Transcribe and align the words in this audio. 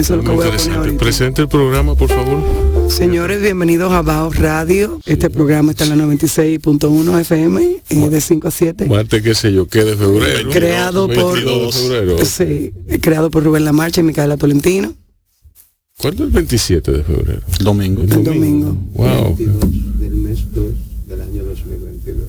Eso 0.00 0.14
es 0.14 0.24
lo 0.24 0.30
que 0.30 0.34
voy 0.34 0.48
a 0.48 0.56
poner 0.56 0.78
ahorita. 0.78 0.98
Presente 0.98 1.42
el 1.42 1.48
programa, 1.48 1.94
por 1.94 2.08
favor. 2.08 2.42
Señores, 2.88 3.42
bienvenidos 3.42 3.92
a 3.92 4.00
Baos 4.00 4.34
Radio. 4.38 4.98
Este 5.04 5.28
programa 5.28 5.72
está 5.72 5.84
en 5.84 5.90
la 5.90 6.06
96.1 6.06 7.20
FM 7.20 7.82
eh, 7.90 8.08
de 8.08 8.20
5 8.22 8.48
a 8.48 8.50
7. 8.50 8.86
Marte, 8.86 9.20
qué 9.20 9.34
sé 9.34 9.52
yo, 9.52 9.66
qué 9.66 9.84
de 9.84 9.98
febrero. 9.98 10.48
Creado 10.48 11.06
por 11.06 11.34
22 11.34 11.74
de 11.74 11.82
febrero. 11.82 12.24
sí, 12.24 12.72
creado 13.02 13.30
por 13.30 13.44
Rubén 13.44 13.66
Lamarcha 13.66 14.00
y 14.00 14.04
Micaela 14.04 14.38
Tolentino. 14.38 14.94
¿Cuándo 15.98 16.22
es 16.22 16.28
el 16.28 16.34
27 16.34 16.92
de 16.92 17.04
febrero? 17.04 17.42
Domingo. 17.60 18.02
El 18.02 18.24
domingo. 18.24 18.74
Wow. 18.94 19.36
del 19.36 20.12
mes 20.12 20.38
2 20.54 20.64
del 21.08 21.20
año 21.20 21.44
2022. 21.44 22.24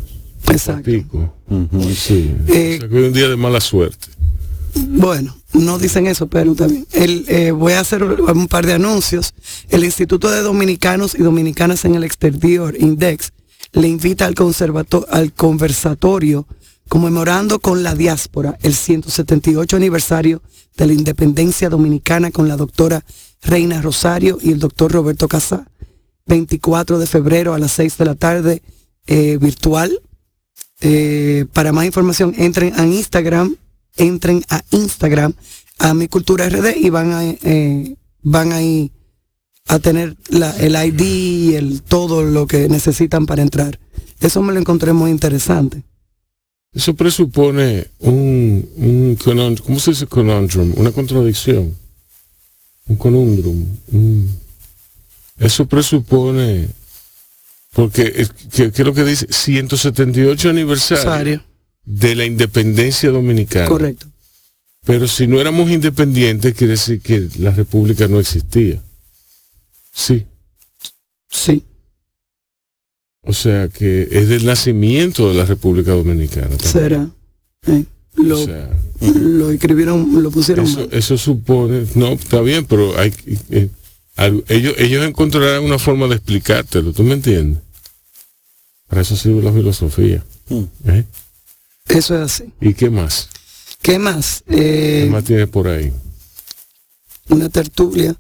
Exacto. 0.50 0.84
Pico. 0.84 1.34
Ujú. 1.50 1.84
Sí. 1.96 2.32
Eh, 2.50 2.76
o 2.76 2.80
sea, 2.82 2.90
que 2.90 3.00
es 3.00 3.08
un 3.08 3.14
día 3.14 3.30
de 3.30 3.38
mala 3.38 3.62
suerte. 3.62 4.08
Bueno, 4.76 5.36
no 5.54 5.80
dicen 5.80 6.08
eso, 6.08 6.28
pero 6.28 6.56
también. 6.56 6.86
Eh, 6.94 7.52
voy 7.52 7.74
a 7.74 7.82
hacer 7.82 8.04
un 8.04 8.48
par 8.48 8.66
de 8.66 8.74
anuncios. 8.74 9.34
El 9.70 9.84
Instituto 9.84 10.30
de 10.30 10.41
Dominicanos 10.41 11.16
y 11.16 11.24
Dominicanas 11.24 11.86
en 11.86 11.96
el 11.96 12.04
Exterior, 12.04 12.76
INDEX, 12.80 13.32
le 13.74 13.88
invita 13.88 14.26
al, 14.26 14.36
al 15.10 15.34
conversatorio 15.34 16.48
conmemorando 16.90 17.60
con 17.60 17.84
la 17.84 17.96
diáspora 17.96 18.58
el 18.62 18.76
178 18.76 19.78
aniversario 19.78 20.41
de 20.76 20.88
la 20.88 20.94
independencia 20.94 21.70
dominicana 21.70 22.32
con 22.32 22.50
la 22.50 22.58
doctora 22.58 23.06
Reina 23.41 23.82
Rosario 23.82 24.38
y 24.41 24.52
el 24.52 24.60
doctor 24.60 24.91
Roberto 24.91 25.28
Casá. 25.28 25.68
24 26.28 27.00
de 27.00 27.08
febrero 27.08 27.54
a 27.54 27.60
las 27.60 27.72
6 27.74 27.98
de 27.98 28.06
la 28.06 28.16
tarde, 28.16 28.62
eh, 29.08 29.38
virtual. 29.40 30.02
Eh, 30.82 31.46
para 31.54 31.72
más 31.72 31.85
información, 31.85 32.34
entren 32.38 32.74
a 32.80 32.85
Instagram, 32.85 33.56
entren 33.98 34.44
a 34.50 34.64
Instagram, 34.72 35.34
a 35.80 35.94
Mi 35.94 36.08
Cultura 36.08 36.48
RD 36.50 36.76
y 36.78 36.90
van 36.90 37.12
a, 37.12 37.24
eh, 37.26 37.96
van 38.22 38.52
ahí 38.54 38.92
a 39.68 39.80
tener 39.80 40.16
la- 40.30 40.56
el 40.58 40.76
ID 40.76 41.02
y 41.02 41.56
el, 41.56 41.82
todo 41.82 42.24
lo 42.24 42.48
que 42.48 42.68
necesitan 42.70 43.26
para 43.26 43.42
entrar. 43.42 43.80
Eso 44.20 44.42
me 44.42 44.54
lo 44.54 44.60
encontré 44.60 44.94
muy 44.94 45.12
interesante. 45.12 45.84
Eso 46.74 46.94
presupone 46.96 47.88
un, 48.00 48.68
un 48.78 49.18
conon- 49.18 49.60
¿cómo 49.62 49.80
se 49.80 49.92
dice 49.92 50.08
conundrum? 50.08 50.74
Una 50.78 50.92
contradicción. 50.92 51.76
Un 52.88 52.96
conundrum. 52.96 53.66
un- 53.92 54.40
eso 55.38 55.66
presupone, 55.66 56.68
porque, 57.74 58.28
¿qué, 58.54 58.72
qué 58.72 58.82
es 58.82 58.86
lo 58.88 58.94
que 58.94 59.04
dice? 59.04 59.26
178 59.30 60.50
aniversario 60.50 61.44
de 61.84 62.15
la 62.15 62.26
independencia 62.26 63.10
dominicana. 63.10 63.68
correcto. 63.68 64.07
Pero 64.84 65.07
si 65.07 65.28
no 65.28 65.40
éramos 65.40 65.69
independientes, 65.69 66.56
quiere 66.56 66.72
decir 66.72 67.01
que 67.01 67.28
la 67.38 67.51
república 67.51 68.07
no 68.07 68.19
existía. 68.19 68.81
Sí. 69.94 70.25
Sí, 71.29 71.63
O 73.23 73.31
sea 73.33 73.67
que 73.69 74.07
es 74.11 74.28
del 74.28 74.45
nacimiento 74.45 75.29
de 75.29 75.35
la 75.35 75.45
República 75.45 75.91
Dominicana. 75.91 76.47
también. 76.50 76.72
será. 76.72 77.09
Eh, 77.67 77.85
lo, 78.16 78.41
O 78.41 78.45
sea, 78.45 78.69
lo 79.16 79.51
escribieron, 79.51 80.22
lo 80.23 80.31
pusieron 80.31 80.66
Eso, 80.66 80.79
mal. 80.79 80.89
eso 80.91 81.17
supone, 81.17 81.85
no, 81.95 82.09
está 82.13 82.41
bien, 82.41 82.66
pero 82.66 82.97
hay, 83.00 83.13
eh, 83.51 83.69
al- 84.17 84.44
ellos, 84.50 84.73
ellos 84.77 85.06
encontrarán 85.06 85.63
una 85.63 85.77
forma 85.79 86.07
de 86.07 86.16
explicártelo, 86.16 86.91
¿tú 86.91 87.03
me 87.03 87.13
entiendes? 87.13 87.61
Para 88.88 89.03
eso 89.03 89.16
sirve 89.16 89.41
la 89.44 89.53
filosofía. 89.53 90.23
Mm. 90.50 90.63
¿eh? 90.89 91.06
Eso 91.96 92.16
es 92.16 92.22
así. 92.22 92.53
¿Y 92.62 92.74
qué 92.74 92.90
más? 92.90 93.29
¿Qué 93.81 93.97
más? 94.00 94.44
¿Qué 94.47 95.06
Eh, 95.06 95.09
más 95.09 95.24
tienes 95.24 95.47
por 95.50 95.68
ahí? 95.68 95.91
una 97.29 97.50
tertulia. 97.50 98.16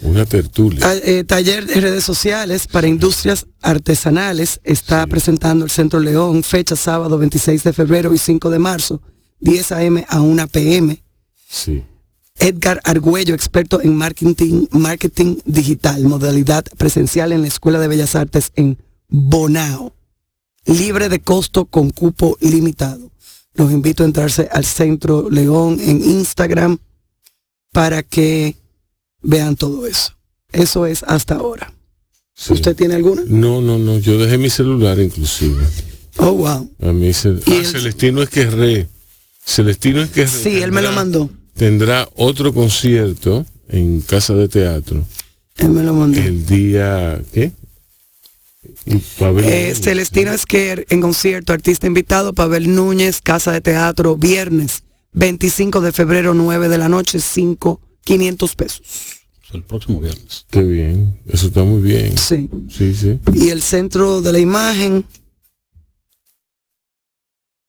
Una 0.00 0.26
tertulia. 0.26 0.80
Eh, 1.04 1.24
taller 1.24 1.66
de 1.66 1.80
redes 1.80 2.04
sociales 2.04 2.66
para 2.66 2.88
industrias 2.88 3.46
artesanales 3.62 4.60
está 4.64 5.04
Sí. 5.04 5.10
presentando 5.10 5.64
el 5.64 5.70
Centro 5.70 6.00
León, 6.00 6.42
fecha 6.42 6.76
sábado 6.76 7.16
26 7.16 7.62
de 7.62 7.72
febrero 7.72 8.12
y 8.12 8.18
5 8.18 8.50
de 8.50 8.58
marzo, 8.58 9.00
10 9.40 9.72
a.m. 9.72 10.04
a 10.08 10.20
1 10.20 10.48
p.m. 10.48 11.02
Sí. 11.48 11.84
Edgar 12.40 12.80
Argüello, 12.84 13.34
experto 13.34 13.80
en 13.80 13.96
marketing, 13.96 14.66
marketing 14.72 15.36
digital, 15.46 16.02
modalidad 16.04 16.64
presencial 16.76 17.30
en 17.32 17.42
la 17.42 17.48
Escuela 17.48 17.78
de 17.78 17.86
Bellas 17.88 18.16
Artes 18.16 18.50
en 18.56 18.76
Bonao. 19.08 19.94
Libre 20.66 21.08
de 21.08 21.20
costo 21.20 21.66
con 21.66 21.90
cupo 21.90 22.36
limitado. 22.40 23.10
Los 23.54 23.70
invito 23.70 24.02
a 24.02 24.06
entrarse 24.06 24.48
al 24.50 24.64
Centro 24.64 25.28
León 25.30 25.78
en 25.80 26.02
Instagram 26.02 26.78
para 27.72 28.02
que 28.02 28.56
vean 29.22 29.56
todo 29.56 29.86
eso. 29.86 30.12
Eso 30.52 30.86
es 30.86 31.02
hasta 31.04 31.36
ahora. 31.36 31.72
sí. 32.34 32.52
¿Usted 32.54 32.74
tiene 32.76 32.94
alguna? 32.94 33.22
No, 33.26 33.60
no, 33.60 33.78
no, 33.78 33.98
yo 33.98 34.18
dejé 34.18 34.38
mi 34.38 34.50
celular 34.50 34.98
inclusive. 34.98 35.62
Oh, 36.16 36.32
wow. 36.32 36.70
A 36.80 36.92
mí 36.92 37.12
se, 37.12 37.30
¿Y 37.30 37.42
ah, 37.46 37.54
el- 37.56 37.66
Celestino 37.66 38.22
es 38.22 38.28
que 38.30 38.46
re. 38.46 38.88
Celestino 39.44 40.02
es 40.02 40.10
que 40.10 40.26
Sí, 40.26 40.62
él 40.62 40.72
me 40.72 40.80
lo 40.82 40.92
mandó. 40.92 41.28
Tendrá 41.54 42.08
otro 42.16 42.52
concierto 42.54 43.44
en 43.68 44.00
Casa 44.00 44.34
de 44.34 44.48
Teatro 44.48 45.04
Él 45.56 45.68
me 45.70 45.82
lo 45.82 45.92
mandó. 45.94 46.18
el 46.20 46.44
día, 46.46 47.20
¿qué? 47.32 47.52
Eh, 48.86 49.00
Núñez, 49.20 49.80
Celestino 49.80 50.32
Esquer 50.32 50.86
en 50.90 51.00
concierto, 51.00 51.52
artista 51.52 51.86
invitado, 51.86 52.32
Pavel 52.34 52.74
Núñez, 52.74 53.20
Casa 53.22 53.52
de 53.52 53.60
Teatro, 53.60 54.16
viernes 54.16 54.82
25 55.12 55.80
de 55.80 55.92
febrero, 55.92 56.34
9 56.34 56.68
de 56.68 56.78
la 56.78 56.88
noche, 56.88 57.20
5, 57.20 57.80
500 58.04 58.56
pesos. 58.56 58.80
El 59.52 59.62
próximo 59.62 60.00
viernes. 60.00 60.46
Qué 60.50 60.62
bien, 60.62 61.20
eso 61.26 61.46
está 61.46 61.62
muy 61.62 61.80
bien. 61.80 62.18
Sí. 62.18 62.50
Sí, 62.68 62.94
sí. 62.94 63.20
Y 63.32 63.50
el 63.50 63.62
centro 63.62 64.20
de 64.20 64.32
la 64.32 64.40
imagen 64.40 65.04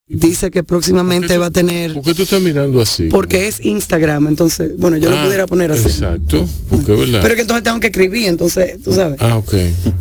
dice 0.07 0.51
que 0.51 0.63
próximamente 0.63 1.27
¿Por 1.27 1.29
qué 1.29 1.35
tú- 1.35 1.41
va 1.41 1.45
a 1.47 1.51
tener, 1.51 1.93
¿Por 1.93 2.03
qué 2.03 2.13
tú 2.13 2.23
estás 2.23 2.41
mirando 2.41 2.79
así? 2.81 3.05
porque 3.09 3.47
es 3.47 3.63
Instagram, 3.65 4.27
entonces, 4.27 4.77
bueno, 4.77 4.97
yo 4.97 5.09
lo 5.09 5.17
Ah, 5.17 5.23
pudiera 5.25 5.47
poner 5.47 5.71
así. 5.71 5.87
Exacto, 5.87 6.47
porque 6.69 6.91
verdad. 6.93 7.21
Pero 7.23 7.35
que 7.35 7.41
entonces 7.41 7.63
tengo 7.63 7.79
que 7.79 7.87
escribir, 7.87 8.27
entonces, 8.27 8.81
tú 8.83 8.93
sabes. 8.93 9.19
ah, 9.21 9.37
ok. 9.37 9.53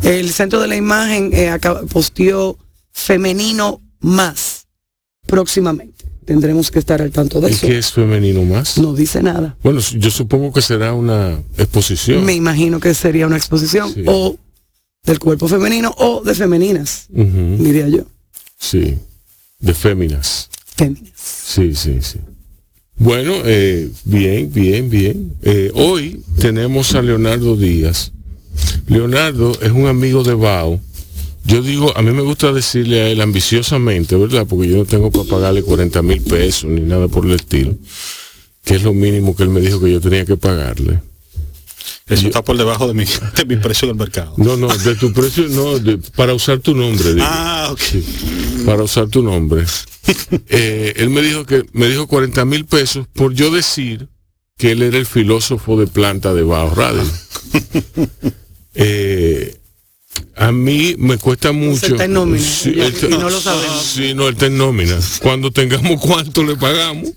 El 0.03 0.29
centro 0.31 0.59
de 0.61 0.67
la 0.67 0.75
imagen 0.75 1.31
eh, 1.33 1.49
acaba- 1.49 1.81
posteó 1.83 2.57
femenino 2.91 3.81
más 3.99 4.67
próximamente. 5.25 6.05
Tendremos 6.25 6.71
que 6.71 6.79
estar 6.79 7.01
al 7.01 7.11
tanto 7.11 7.39
de 7.39 7.49
¿Y 7.49 7.53
eso. 7.53 7.67
qué 7.67 7.77
es 7.77 7.91
femenino 7.91 8.43
más? 8.43 8.77
No 8.79 8.93
dice 8.95 9.21
nada. 9.21 9.57
Bueno, 9.61 9.79
yo 9.79 10.09
supongo 10.09 10.51
que 10.51 10.61
será 10.61 10.93
una 10.93 11.39
exposición. 11.57 12.25
Me 12.25 12.33
imagino 12.33 12.79
que 12.79 12.93
sería 12.95 13.27
una 13.27 13.37
exposición 13.37 13.93
Sí. 13.93 14.03
o 14.07 14.35
del 15.03 15.19
cuerpo 15.19 15.47
femenino 15.47 15.93
o 15.99 16.23
de 16.23 16.33
femeninas, 16.33 17.05
diría 17.11 17.87
yo. 17.89 18.05
Sí, 18.57 18.97
de 19.59 19.73
féminas. 19.73 20.49
Féminas. 20.75 21.11
Sí, 21.15 21.75
sí, 21.75 21.97
sí. 22.01 22.19
Bueno, 22.97 23.33
eh, 23.45 23.89
bien, 24.05 24.51
bien, 24.51 24.89
bien. 24.89 25.33
Eh, 25.41 25.71
hoy 25.73 26.21
tenemos 26.39 26.95
a 26.95 27.01
Leonardo 27.01 27.57
Díaz. 27.57 28.11
Leonardo 28.87 29.51
es 29.61 29.71
un 29.71 29.87
amigo 29.87 30.23
de 30.23 30.33
Bao. 30.33 30.79
Yo 31.43 31.61
digo, 31.61 31.95
a 31.95 32.01
mí 32.01 32.11
me 32.11 32.21
gusta 32.21 32.51
decirle 32.51 33.01
a 33.01 33.09
él 33.09 33.21
ambiciosamente, 33.21 34.15
¿verdad? 34.15 34.47
Porque 34.47 34.67
yo 34.67 34.77
no 34.77 34.85
tengo 34.85 35.11
para 35.11 35.25
pagarle 35.25 35.61
40 35.61 36.01
mil 36.01 36.21
pesos 36.21 36.69
ni 36.69 36.81
nada 36.81 37.07
por 37.07 37.25
el 37.25 37.33
estilo, 37.33 37.75
que 38.63 38.75
es 38.75 38.83
lo 38.83 38.93
mínimo 38.93 39.35
que 39.35 39.43
él 39.43 39.49
me 39.49 39.61
dijo 39.61 39.79
que 39.79 39.91
yo 39.91 40.01
tenía 40.01 40.25
que 40.25 40.37
pagarle. 40.37 41.01
Eso 42.07 42.27
está 42.27 42.43
por 42.43 42.57
debajo 42.57 42.87
de 42.87 42.93
mi, 42.93 43.05
de 43.37 43.45
mi 43.45 43.55
precio 43.57 43.87
del 43.87 43.97
mercado. 43.97 44.33
No, 44.37 44.57
no, 44.57 44.67
de 44.67 44.95
tu 44.95 45.11
precio, 45.13 45.47
no, 45.49 45.79
de- 45.79 45.97
para 45.97 46.33
usar 46.33 46.59
tu 46.59 46.75
nombre. 46.75 47.13
digo. 47.13 47.25
Ah, 47.27 47.69
ok. 47.71 47.81
para 48.65 48.83
usar 48.83 49.07
tu 49.07 49.21
nombre. 49.23 49.63
Eh, 50.49 50.93
él 50.97 51.09
me 51.09 51.21
dijo 51.23 51.45
que 51.45 51.63
me 51.73 51.87
dijo 51.89 52.05
40 52.05 52.45
mil 52.45 52.65
pesos 52.65 53.07
por 53.11 53.33
yo 53.33 53.49
decir 53.49 54.07
que 54.55 54.71
él 54.71 54.83
era 54.83 54.97
el 54.99 55.07
filósofo 55.07 55.79
de 55.79 55.87
planta 55.87 56.33
de 56.35 56.43
Bajo 56.43 56.75
Radio. 56.75 57.01
Eh, 58.75 59.55
a 60.35 60.51
mí 60.51 60.95
me 60.97 61.17
cuesta 61.17 61.51
mucho. 61.51 61.87
está 61.87 62.05
en 62.05 62.13
nómina, 62.13 62.43
Sí, 62.45 62.69
y- 62.75 62.79
él 62.81 62.93
está- 62.93 63.07
y 63.07 63.17
no 63.17 63.29
lo 63.29 63.39
sabemos. 63.39 63.81
Sí, 63.83 64.13
no, 64.13 64.27
él 64.27 64.33
está 64.33 64.47
en 64.47 64.57
nómina. 64.57 64.97
Cuando 65.21 65.51
tengamos 65.51 65.99
cuánto 66.01 66.43
le 66.43 66.55
pagamos. 66.55 67.09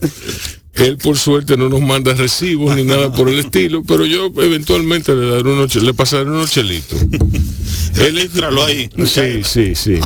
Él 0.79 0.97
por 0.97 1.19
suerte 1.19 1.57
no 1.57 1.69
nos 1.69 1.81
manda 1.81 2.15
recibos 2.15 2.75
ni 2.77 2.85
nada 2.85 3.13
por 3.13 3.29
el 3.29 3.41
estilo, 3.41 3.83
pero 3.83 4.07
yo 4.07 4.27
eventualmente 4.37 5.15
le 5.15 5.27
daré 5.27 5.51
unos, 5.51 5.75
le 5.75 5.95
pasaré 5.95 6.31
unos 6.31 6.51
chelitos. 6.51 7.01
Él 8.01 8.19
es, 8.19 8.27
Entralo 8.27 8.65
ahí. 8.65 8.89
Sí, 9.07 9.43
sí, 9.45 9.75
sí. 9.75 10.01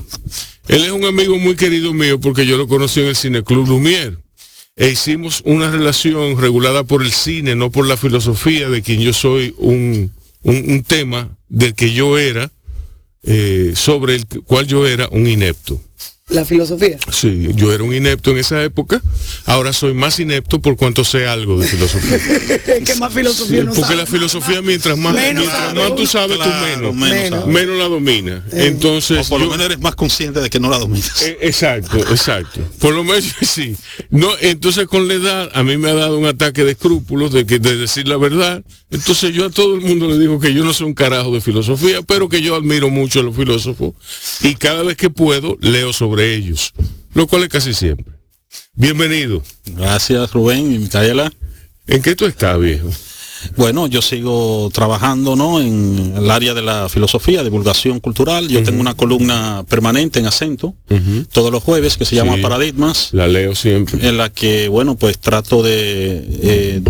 Él 0.69 0.85
es 0.85 0.91
un 0.91 1.05
amigo 1.05 1.39
muy 1.39 1.57
querido 1.57 1.93
mío 1.93 2.21
porque 2.21 2.47
yo 2.47 2.57
lo 2.57 2.67
conocí 2.69 3.01
en 3.01 3.09
el 3.09 3.17
Cineclub 3.17 3.67
Lumière. 3.67 4.17
E 4.75 4.89
hicimos 4.89 5.43
una 5.45 5.71
relación 5.71 6.41
regulada 6.41 6.85
por 6.85 7.03
el 7.03 7.13
cine, 7.13 7.55
no 7.55 7.71
por 7.71 7.87
la 7.87 7.99
filosofía, 7.99 8.71
de 8.71 8.81
quien 8.81 9.01
yo 9.01 9.13
soy 9.13 9.55
un, 9.59 10.11
un, 10.43 10.65
un 10.71 10.83
tema 10.83 11.37
del 11.49 11.75
que 11.75 11.93
yo 11.93 12.17
era, 12.17 12.51
eh, 13.23 13.73
sobre 13.77 14.17
el 14.17 14.27
cual 14.27 14.67
yo 14.67 14.87
era 14.87 15.09
un 15.11 15.27
inepto. 15.27 15.81
La 16.32 16.44
filosofía. 16.44 16.99
Sí, 17.11 17.49
yo 17.55 17.73
era 17.73 17.84
un 17.84 17.94
inepto 17.94 18.31
en 18.31 18.38
esa 18.38 18.62
época, 18.62 19.00
ahora 19.46 19.73
soy 19.73 19.94
más 19.94 20.19
inepto 20.20 20.61
por 20.61 20.76
cuanto 20.76 21.05
sé 21.05 21.26
algo 21.26 21.58
de 21.61 21.67
filosofía. 21.69 22.19
¿Qué 22.84 22.94
más 22.96 23.12
filosofía 23.12 23.61
no 23.64 23.67
Porque 23.73 23.82
sabe? 23.82 23.96
la 23.96 24.06
filosofía 24.06 24.62
mientras 24.62 24.96
más, 24.99 25.14
Menos 25.14 25.44
mientras 25.44 25.58
sabe 25.75 25.81
más 25.88 25.94
tú 25.96 26.06
sabes, 26.06 26.37
Claro, 26.38 26.88
tú 26.88 26.94
menos, 26.94 26.94
menos 26.94 27.23
Menos. 27.23 27.40
sabe. 27.40 27.52
menos 27.52 27.79
la 27.79 27.84
domina. 27.88 28.44
O 28.52 28.56
Entonces, 28.56 29.29
por 29.29 29.40
lo 29.40 29.46
yo- 29.46 29.50
menos 29.52 29.67
eres 29.67 29.81
más 29.81 29.94
consciente 29.94 30.40
de 30.40 30.50
que 30.50 30.58
no 30.61 30.69
la 30.70 30.79
dominas. 30.79 31.23
eh, 31.23 31.38
exacto, 31.43 31.99
exacto. 31.99 32.61
Por 32.78 32.94
lo 32.94 33.05
menos 33.05 33.25
sí. 33.43 33.76
No, 34.11 34.28
entonces 34.40 34.87
con 34.87 35.08
la 35.08 35.14
edad 35.14 35.50
a 35.55 35.62
mí 35.62 35.76
me 35.76 35.90
ha 35.90 35.94
dado 35.94 36.19
un 36.19 36.26
ataque 36.26 36.64
de 36.64 36.73
escrúpulos 36.73 37.32
de 37.32 37.46
que 37.46 37.58
de 37.58 37.76
decir 37.76 38.08
la 38.08 38.17
verdad. 38.17 38.62
Entonces 38.90 39.32
yo 39.35 39.46
a 39.46 39.50
todo 39.50 39.75
el 39.75 39.81
mundo 39.81 40.06
le 40.08 40.19
digo 40.19 40.38
que 40.38 40.52
yo 40.52 40.64
no 40.64 40.73
soy 40.75 40.87
un 40.87 40.94
carajo 40.94 41.32
de 41.32 41.40
filosofía, 41.40 42.02
pero 42.02 42.28
que 42.28 42.43
yo 42.43 42.55
admiro 42.55 42.90
mucho 42.90 43.20
a 43.20 43.23
los 43.23 43.35
filósofos 43.35 43.94
y 44.43 44.55
cada 44.56 44.82
vez 44.82 44.96
que 44.99 45.08
puedo 45.08 45.56
leo 45.61 45.93
sobre 45.94 46.22
ellos, 46.23 46.73
lo 47.15 47.27
cual 47.27 47.43
es 47.45 47.49
casi 47.49 47.75
siempre. 47.75 48.13
Bienvenido. 48.75 49.43
Gracias 49.67 50.33
Rubén 50.33 50.73
y 50.75 50.79
Micaela. 50.79 51.33
¿En 51.87 52.03
qué 52.03 52.15
tú 52.15 52.27
estás, 52.27 52.59
viejo? 52.59 52.89
Bueno, 53.57 53.89
yo 53.89 54.03
sigo 54.03 54.71
trabajando 54.73 55.35
¿no? 55.35 55.61
en 55.61 56.15
el 56.17 56.31
área 56.31 56.55
de 56.55 56.63
la 56.63 56.89
filosofía, 56.89 57.43
divulgación 57.43 57.99
cultural. 57.99 58.47
Yo 58.49 58.63
tengo 58.63 58.81
una 58.81 58.95
columna 58.95 59.65
permanente 59.69 60.21
en 60.21 60.27
acento 60.27 60.75
todos 61.33 61.51
los 61.51 61.63
jueves 61.63 61.97
que 61.97 62.05
se 62.05 62.15
llama 62.15 62.37
Sí. 62.37 62.43
Paradigmas. 62.43 63.09
La 63.13 63.27
leo 63.27 63.55
siempre. 63.55 64.07
en 64.09 64.17
la 64.17 64.31
que, 64.31 64.69
bueno, 64.69 64.97
pues 64.97 65.19
trato 65.19 65.63
de 65.63 66.25
eh, 66.43 66.83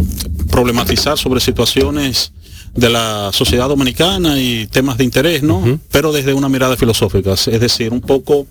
problematizar 0.50 1.16
sobre 1.18 1.40
situaciones 1.40 2.32
de 2.74 2.88
la 2.90 3.30
sociedad 3.32 3.68
dominicana 3.68 4.38
y 4.38 4.66
temas 4.66 4.98
de 4.98 5.04
interés, 5.04 5.42
¿no? 5.42 5.80
Pero 5.90 6.12
desde 6.12 6.34
una 6.34 6.48
mirada 6.48 6.76
filosófica, 6.76 7.32
es 7.32 7.60
decir, 7.60 7.92
un 7.92 8.00
poco 8.02 8.46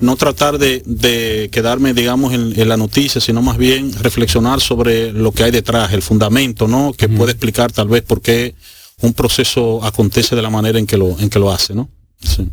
no 0.00 0.16
tratar 0.16 0.58
de, 0.58 0.82
de 0.86 1.48
quedarme, 1.52 1.92
digamos, 1.94 2.32
en, 2.32 2.58
en 2.58 2.68
la 2.68 2.76
noticia, 2.76 3.20
sino 3.20 3.42
más 3.42 3.56
bien 3.58 3.92
reflexionar 4.02 4.60
sobre 4.60 5.12
lo 5.12 5.32
que 5.32 5.44
hay 5.44 5.50
detrás, 5.50 5.92
el 5.92 6.02
fundamento, 6.02 6.66
¿no? 6.68 6.92
Que 6.96 7.08
puede 7.08 7.32
explicar 7.32 7.70
tal 7.72 7.88
vez 7.88 8.02
por 8.02 8.20
qué 8.20 8.54
un 9.02 9.12
proceso 9.14 9.84
acontece 9.84 10.36
de 10.36 10.42
la 10.42 10.50
manera 10.50 10.78
en 10.78 10.86
que 10.86 10.96
lo, 10.96 11.18
en 11.18 11.30
que 11.30 11.38
lo 11.38 11.50
hace, 11.52 11.74
¿no? 11.74 11.88
Sí. 12.22 12.48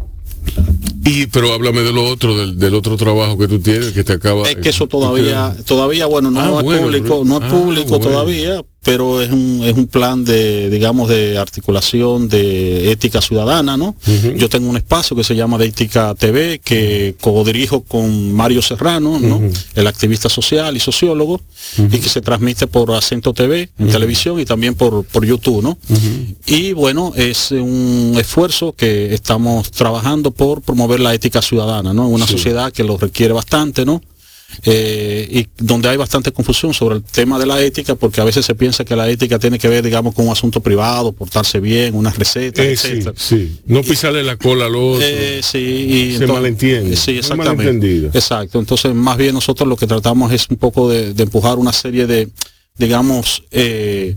Y 1.04 1.28
pero 1.28 1.54
háblame 1.54 1.82
de 1.82 1.92
lo 1.92 2.06
otro, 2.10 2.38
del, 2.38 2.58
del 2.58 2.74
otro 2.74 2.96
trabajo 2.98 3.38
que 3.38 3.48
tú 3.48 3.60
tienes, 3.60 3.92
que 3.92 4.04
te 4.04 4.14
acaba. 4.14 4.50
Es 4.50 4.56
que 4.58 4.70
eso 4.70 4.88
todavía, 4.88 5.56
todavía 5.66 6.06
bueno, 6.06 6.32
no 6.32 6.40
Ah, 6.40 6.62
bueno, 6.62 6.82
público, 6.84 7.22
pero- 7.22 7.26
no 7.26 7.38
es 7.38 7.44
ah, 7.44 7.50
público 7.56 7.90
bueno. 7.90 8.06
todavía, 8.06 8.62
pero 8.88 9.22
es 9.22 9.30
un, 9.30 9.63
es 9.66 9.75
un 9.75 9.88
plan 9.88 10.24
de, 10.24 10.69
digamos, 10.69 11.10
de 11.10 11.38
articulación 11.38 12.30
de 12.30 12.89
ética 12.89 13.22
ciudadana, 13.22 13.75
¿no? 13.75 13.98
Yo 14.38 14.48
tengo 14.48 14.69
un 14.69 14.78
espacio 14.78 15.13
que 15.13 15.25
se 15.25 15.36
llama 15.36 15.57
de 15.57 15.66
Ética 15.66 16.16
TV, 16.16 16.62
que 16.63 17.13
codirijo 17.19 17.81
con 17.81 18.31
Mario 18.31 18.62
Serrano, 18.62 19.19
¿no? 19.19 19.42
El 19.75 19.88
activista 19.88 20.30
social 20.30 20.78
y 20.78 20.80
sociólogo, 20.80 21.42
y 21.78 21.98
que 21.98 22.07
se 22.07 22.22
transmite 22.22 22.66
por 22.68 22.89
Acento 22.94 23.34
TV 23.34 23.69
en 23.78 23.89
televisión 23.89 24.39
y 24.39 24.45
también 24.45 24.74
por, 24.74 25.04
por 25.04 25.25
YouTube, 25.25 25.62
¿no? 25.62 25.78
Y 26.45 26.72
bueno, 26.72 27.12
es 27.18 27.51
un 27.51 28.16
esfuerzo 28.18 28.72
que 28.72 29.13
estamos 29.13 29.69
trabajando 29.69 30.31
por 30.31 30.62
promover 30.62 31.01
la 31.01 31.13
ética 31.13 31.42
ciudadana, 31.42 31.94
¿no? 31.94 32.07
En 32.07 32.13
una 32.13 32.25
sociedad 32.25 32.72
que 32.72 32.86
lo 32.86 32.98
requiere 32.98 33.33
bastante, 33.33 33.83
¿no? 33.83 34.01
Eh, 34.64 35.28
y 35.30 35.48
donde 35.64 35.90
hay 35.90 35.98
bastante 35.98 36.32
confusión 36.32 36.74
sobre 36.74 36.96
el 36.96 37.04
tema 37.04 37.38
de 37.38 37.46
la 37.46 37.62
ética, 37.62 37.96
porque 37.96 38.22
a 38.22 38.24
veces 38.24 38.46
se 38.46 38.56
piensa 38.56 38.84
que 38.86 38.96
la 38.96 39.10
ética 39.10 39.38
tiene 39.40 39.60
que 39.60 39.68
ver, 39.68 39.84
digamos, 39.84 40.16
con 40.16 40.26
un 40.26 40.32
asunto 40.32 40.62
privado, 40.62 41.12
portarse 41.12 41.60
bien, 41.60 41.94
unas 41.96 42.18
recetas, 42.18 42.66
Eh, 42.66 42.76
sí, 42.78 43.02
sí. 43.16 43.60
No 43.66 43.84
pisarle 43.84 44.24
la 44.24 44.36
cola 44.38 44.66
al 44.66 44.76
otro. 44.76 45.06
Eh, 45.06 45.42
sí, 45.44 45.60
y 45.60 46.18
Se 46.18 46.28
malentiende, 46.28 46.96
Sí, 46.96 47.18
exactamente. 47.18 47.58
malentendido. 47.66 48.10
Exacto. 48.14 48.60
Entonces, 48.60 48.94
más 48.96 49.18
bien 49.18 49.34
nosotros 49.34 49.68
lo 49.68 49.76
que 49.76 49.86
tratamos 49.86 50.32
es 50.32 50.48
un 50.50 50.58
poco 50.58 50.90
de, 50.90 51.14
de 51.14 51.24
empujar 51.24 51.58
una 51.58 51.74
serie 51.74 52.08
de, 52.08 52.30
digamos, 52.78 53.44
eh, 53.52 54.16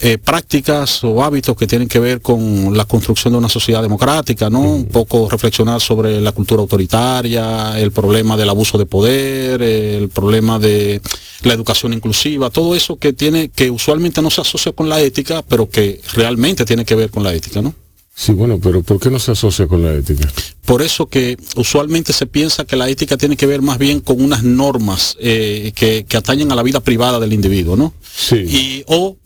eh, 0.00 0.16
prácticas 0.16 1.02
o 1.02 1.24
hábitos 1.24 1.56
que 1.56 1.66
tienen 1.66 1.88
que 1.88 1.98
ver 1.98 2.20
con 2.20 2.76
la 2.76 2.84
construcción 2.84 3.32
de 3.32 3.38
una 3.38 3.48
sociedad 3.48 3.82
democrática, 3.82 4.48
¿no? 4.48 4.60
Un 4.60 4.86
poco 4.86 5.28
reflexionar 5.28 5.80
sobre 5.80 6.20
la 6.20 6.30
cultura 6.30 6.62
autoritaria, 6.62 7.78
el 7.80 7.90
problema 7.90 8.36
del 8.36 8.48
abuso 8.48 8.78
de 8.78 8.86
poder, 8.86 9.60
el 9.60 10.08
problema 10.08 10.60
de 10.60 11.00
la 11.42 11.54
educación 11.54 11.94
inclusiva, 11.94 12.48
todo 12.50 12.76
eso 12.76 12.96
que 12.96 13.12
tiene, 13.12 13.48
que 13.48 13.70
usualmente 13.70 14.22
no 14.22 14.30
se 14.30 14.40
asocia 14.40 14.70
con 14.70 14.88
la 14.88 15.00
ética, 15.00 15.42
pero 15.42 15.68
que 15.68 16.00
realmente 16.14 16.64
tiene 16.64 16.84
que 16.84 16.94
ver 16.94 17.10
con 17.10 17.24
la 17.24 17.34
ética, 17.34 17.60
¿no? 17.60 17.74
Sí, 18.14 18.32
bueno, 18.32 18.58
pero 18.60 18.82
¿por 18.82 18.98
qué 18.98 19.10
no 19.10 19.18
se 19.20 19.32
asocia 19.32 19.68
con 19.68 19.82
la 19.82 19.94
ética? 19.94 20.28
Por 20.64 20.82
eso 20.82 21.06
que 21.06 21.36
usualmente 21.54 22.12
se 22.12 22.26
piensa 22.26 22.64
que 22.64 22.74
la 22.74 22.88
ética 22.88 23.16
tiene 23.16 23.36
que 23.36 23.46
ver 23.46 23.62
más 23.62 23.78
bien 23.78 24.00
con 24.00 24.20
unas 24.20 24.42
normas 24.42 25.16
eh, 25.20 25.72
que, 25.74 26.04
que 26.08 26.16
atañen 26.16 26.50
a 26.50 26.56
la 26.56 26.64
vida 26.64 26.80
privada 26.80 27.20
del 27.20 27.32
individuo, 27.32 27.76
¿no? 27.76 27.94
Sí. 28.02 28.36
Y 28.36 28.84
o 28.88 29.16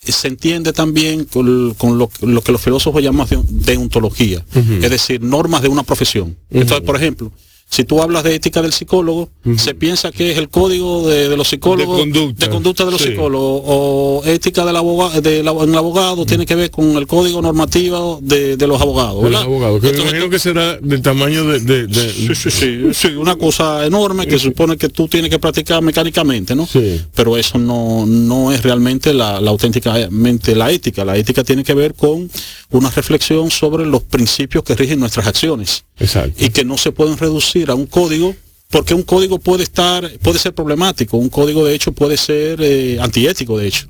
se 0.00 0.28
entiende 0.28 0.72
también 0.72 1.24
con, 1.24 1.74
con 1.74 1.98
lo, 1.98 2.10
lo 2.22 2.40
que 2.42 2.52
los 2.52 2.60
filósofos 2.60 3.02
llaman 3.02 3.28
de- 3.28 3.42
deontología, 3.74 4.44
es 4.82 4.90
decir, 4.90 5.22
normas 5.22 5.62
de 5.62 5.68
una 5.68 5.82
profesión. 5.82 6.36
Entonces, 6.50 6.86
por 6.86 6.96
ejemplo, 6.96 7.32
si 7.70 7.84
tú 7.84 8.00
hablas 8.02 8.24
de 8.24 8.34
ética 8.34 8.62
del 8.62 8.72
psicólogo, 8.72 9.28
se 9.56 9.74
piensa 9.74 10.10
que 10.10 10.32
es 10.32 10.38
el 10.38 10.48
código 10.48 11.06
de, 11.06 11.28
de 11.28 11.36
los 11.36 11.48
psicólogos, 11.48 11.96
De 11.98 12.02
conducta. 12.02 12.46
de 12.46 12.50
conducta 12.50 12.84
de 12.86 12.90
los 12.92 13.00
Sí. 13.00 13.08
psicólogos, 13.08 13.62
o 13.66 14.22
ética 14.24 14.64
del 14.64 14.76
abogado, 14.76 15.20
el 15.28 15.46
abogado 15.76 16.24
tiene 16.26 16.46
que 16.46 16.54
ver 16.54 16.70
con 16.70 16.96
el 16.96 17.06
código 17.06 17.42
normativo 17.42 18.18
de, 18.22 18.56
de 18.56 18.66
los 18.66 18.80
abogados. 18.80 19.22
De 19.22 19.30
los 19.30 19.30
¿verdad? 19.30 19.42
abogados, 19.42 19.80
que 19.82 19.92
me 19.92 20.00
imagino 20.00 20.30
que 20.30 20.38
será 20.38 20.78
del 20.78 21.02
tamaño 21.02 21.44
de... 21.44 21.60
de- 21.60 21.86
de- 21.86 22.08
Sí, 22.08 22.34
sí, 22.34 22.50
sí, 22.50 22.80
sí, 22.92 23.08
una 23.08 23.36
cosa 23.36 23.84
enorme 23.86 24.26
que 24.26 24.38
supone 24.38 24.76
que 24.76 24.88
tú 24.88 25.06
tienes 25.08 25.30
que 25.30 25.38
practicar 25.38 25.82
mecánicamente, 25.82 26.54
¿no? 26.54 26.66
Sí. 26.66 27.00
Pero 27.14 27.36
eso 27.36 27.58
no, 27.58 28.06
no 28.06 28.50
es 28.52 28.62
realmente 28.62 29.12
la, 29.12 29.40
la 29.40 29.50
auténticamente 29.50 30.54
la 30.54 30.70
ética. 30.70 31.04
La 31.04 31.16
ética 31.16 31.44
tiene 31.44 31.64
que 31.64 31.74
ver 31.74 31.94
con 31.94 32.30
una 32.70 32.90
reflexión 32.90 33.50
sobre 33.50 33.86
los 33.86 34.02
principios 34.02 34.64
que 34.64 34.74
rigen 34.74 35.00
nuestras 35.00 35.26
acciones 35.26 35.84
Exacto. 35.98 36.44
y 36.44 36.50
que 36.50 36.64
no 36.64 36.76
se 36.78 36.92
pueden 36.92 37.16
reducir 37.16 37.57
a 37.66 37.74
un 37.74 37.86
código 37.86 38.34
porque 38.70 38.94
un 38.94 39.02
código 39.02 39.38
puede 39.38 39.62
estar, 39.62 40.10
puede 40.18 40.38
ser 40.38 40.54
problemático, 40.54 41.16
un 41.16 41.30
código 41.30 41.64
de 41.64 41.74
hecho 41.74 41.92
puede 41.92 42.16
ser 42.16 42.60
eh, 42.60 42.98
antiético 43.00 43.56
de 43.58 43.68
hecho, 43.68 43.88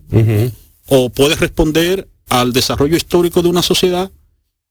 o 0.87 1.11
puede 1.11 1.35
responder 1.35 2.09
al 2.29 2.53
desarrollo 2.53 2.97
histórico 2.97 3.43
de 3.43 3.49
una 3.49 3.63
sociedad 3.63 4.11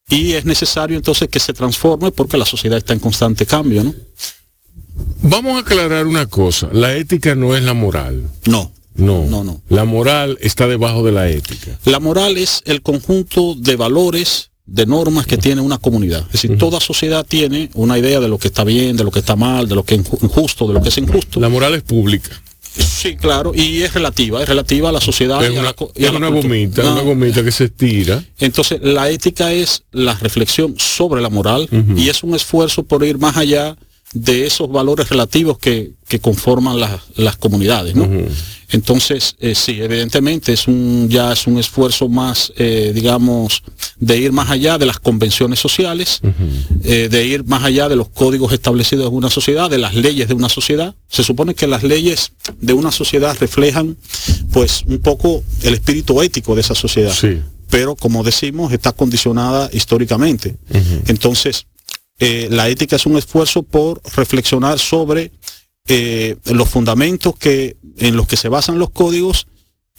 y 0.10 0.34
es 0.34 0.46
necesario 0.46 0.96
entonces 0.96 1.28
que 1.28 1.40
se 1.40 1.54
transforme 1.54 2.12
porque 2.12 2.38
la 2.38 2.46
sociedad 2.46 2.78
está 2.78 2.94
en 2.94 3.00
constante 3.00 3.46
cambio, 3.46 3.84
¿no? 3.84 3.94
Vamos 5.22 5.58
a 5.58 5.60
aclarar 5.60 6.08
una 6.08 6.28
cosa. 6.28 6.70
La 6.72 6.96
ética 6.96 7.36
no 7.36 7.56
es 7.56 7.64
la 7.64 7.74
moral. 7.74 8.30
No. 8.46 8.72
No. 8.96 9.26
No, 9.26 9.44
no. 9.44 9.62
La 9.70 9.86
moral 9.86 10.38
está 10.42 10.68
debajo 10.68 11.04
de 11.04 11.12
la 11.12 11.30
ética. 11.30 11.78
La 11.86 12.00
moral 12.00 12.38
es 12.38 12.62
el 12.66 12.82
conjunto 12.82 13.54
de 13.56 13.76
valores, 13.76 14.47
de 14.68 14.86
normas 14.86 15.26
que 15.26 15.38
tiene 15.38 15.62
una 15.62 15.78
comunidad. 15.78 16.24
Es 16.28 16.34
decir, 16.34 16.58
toda 16.58 16.80
sociedad 16.80 17.26
tiene 17.28 17.70
una 17.74 17.98
idea 17.98 18.20
de 18.20 18.28
lo 18.28 18.38
que 18.38 18.50
está 18.50 18.64
bien, 18.64 18.98
de 18.98 19.04
lo 19.06 19.12
que 19.12 19.20
está 19.20 19.36
mal, 19.36 19.68
de 19.68 19.76
lo 19.76 19.84
que 19.84 19.96
es 19.96 20.02
inju- 20.02 20.22
injusto, 20.22 20.68
de 20.68 20.74
lo 20.74 20.82
que 20.82 20.90
es 20.90 20.98
injusto. 20.98 21.40
La 21.40 21.50
moral 21.50 21.74
es 21.74 21.84
pública. 21.84 22.30
Sí, 22.78 23.16
claro, 23.16 23.54
y 23.56 23.82
es 23.82 23.94
relativa, 23.96 24.44
es 24.44 24.48
relativa 24.48 24.90
a 24.90 24.92
la 24.92 25.02
sociedad 25.02 25.44
Es 25.44 25.52
y 25.52 25.56
a 25.56 25.60
una, 25.62 25.64
la, 25.64 25.70
a 25.70 25.86
es 25.96 26.12
la 26.12 26.18
una 26.18 26.28
gomita, 26.30 26.84
No, 26.84 26.92
una 26.94 27.02
gomita 27.02 27.44
que 27.44 27.52
se 27.52 27.64
estira. 27.66 28.24
Entonces, 28.40 28.80
la 28.84 29.10
ética 29.10 29.52
es 29.52 29.84
la 29.92 30.14
reflexión 30.14 30.76
sobre 30.78 31.22
la 31.22 31.30
moral 31.30 31.68
y 31.96 32.10
es 32.10 32.22
un 32.22 32.36
esfuerzo 32.36 32.84
por 32.84 33.04
ir 33.04 33.18
más 33.18 33.36
allá 33.36 33.76
de 34.14 34.46
esos 34.48 34.70
valores 34.72 35.10
relativos 35.10 35.58
que, 35.60 35.92
que 36.08 36.20
conforman 36.20 36.80
las- 36.80 37.02
las 37.16 37.36
comunidades, 37.38 37.94
¿no? 37.96 38.08
Entonces, 38.70 39.36
eh, 39.40 39.56
sí, 39.56 39.82
evidentemente 39.82 40.52
es 40.54 40.68
un, 40.68 41.08
ya 41.10 41.32
es 41.34 41.48
un 41.48 41.58
esfuerzo 41.58 42.10
más, 42.10 42.52
eh, 42.58 42.92
digamos, 42.94 43.64
de 44.00 44.18
ir 44.18 44.32
más 44.32 44.50
allá 44.50 44.78
de 44.78 44.86
las 44.86 45.00
convenciones 45.00 45.60
sociales, 45.60 46.20
eh, 46.84 47.08
de 47.10 47.26
ir 47.26 47.44
más 47.46 47.64
allá 47.64 47.88
de 47.88 47.96
los 47.96 48.10
códigos 48.10 48.52
establecidos 48.52 49.08
en 49.10 49.14
una 49.16 49.30
sociedad, 49.30 49.70
de 49.70 49.78
las 49.78 49.94
leyes 49.96 50.28
de 50.28 50.34
una 50.34 50.50
sociedad. 50.50 50.96
Se 51.10 51.24
supone 51.24 51.54
que 51.56 51.68
las 51.68 51.84
leyes 51.84 52.32
de 52.60 52.74
una 52.74 52.92
sociedad 52.92 53.38
reflejan, 53.40 53.98
pues, 54.52 54.84
un 54.88 55.00
poco 55.00 55.44
el 55.64 55.74
espíritu 55.74 56.22
ético 56.22 56.56
de 56.56 56.62
esa 56.62 56.76
sociedad 56.76 57.14
Sí. 57.14 57.40
pero 57.70 57.96
como 57.96 58.24
decimos, 58.24 58.72
está 58.74 58.92
condicionada 58.94 59.70
históricamente. 59.74 60.56
Entonces, 61.08 61.66
eh, 62.20 62.48
la 62.50 62.68
ética 62.70 62.96
es 62.96 63.06
un 63.06 63.18
esfuerzo 63.18 63.64
por 63.64 64.02
reflexionar 64.16 64.80
sobre 64.80 65.32
eh, 65.88 66.36
los 66.46 66.68
fundamentos 66.70 67.36
que, 67.38 67.78
en 67.98 68.16
los 68.16 68.28
que 68.28 68.38
se 68.38 68.50
basan 68.50 68.80
los 68.80 68.90
códigos 68.90 69.48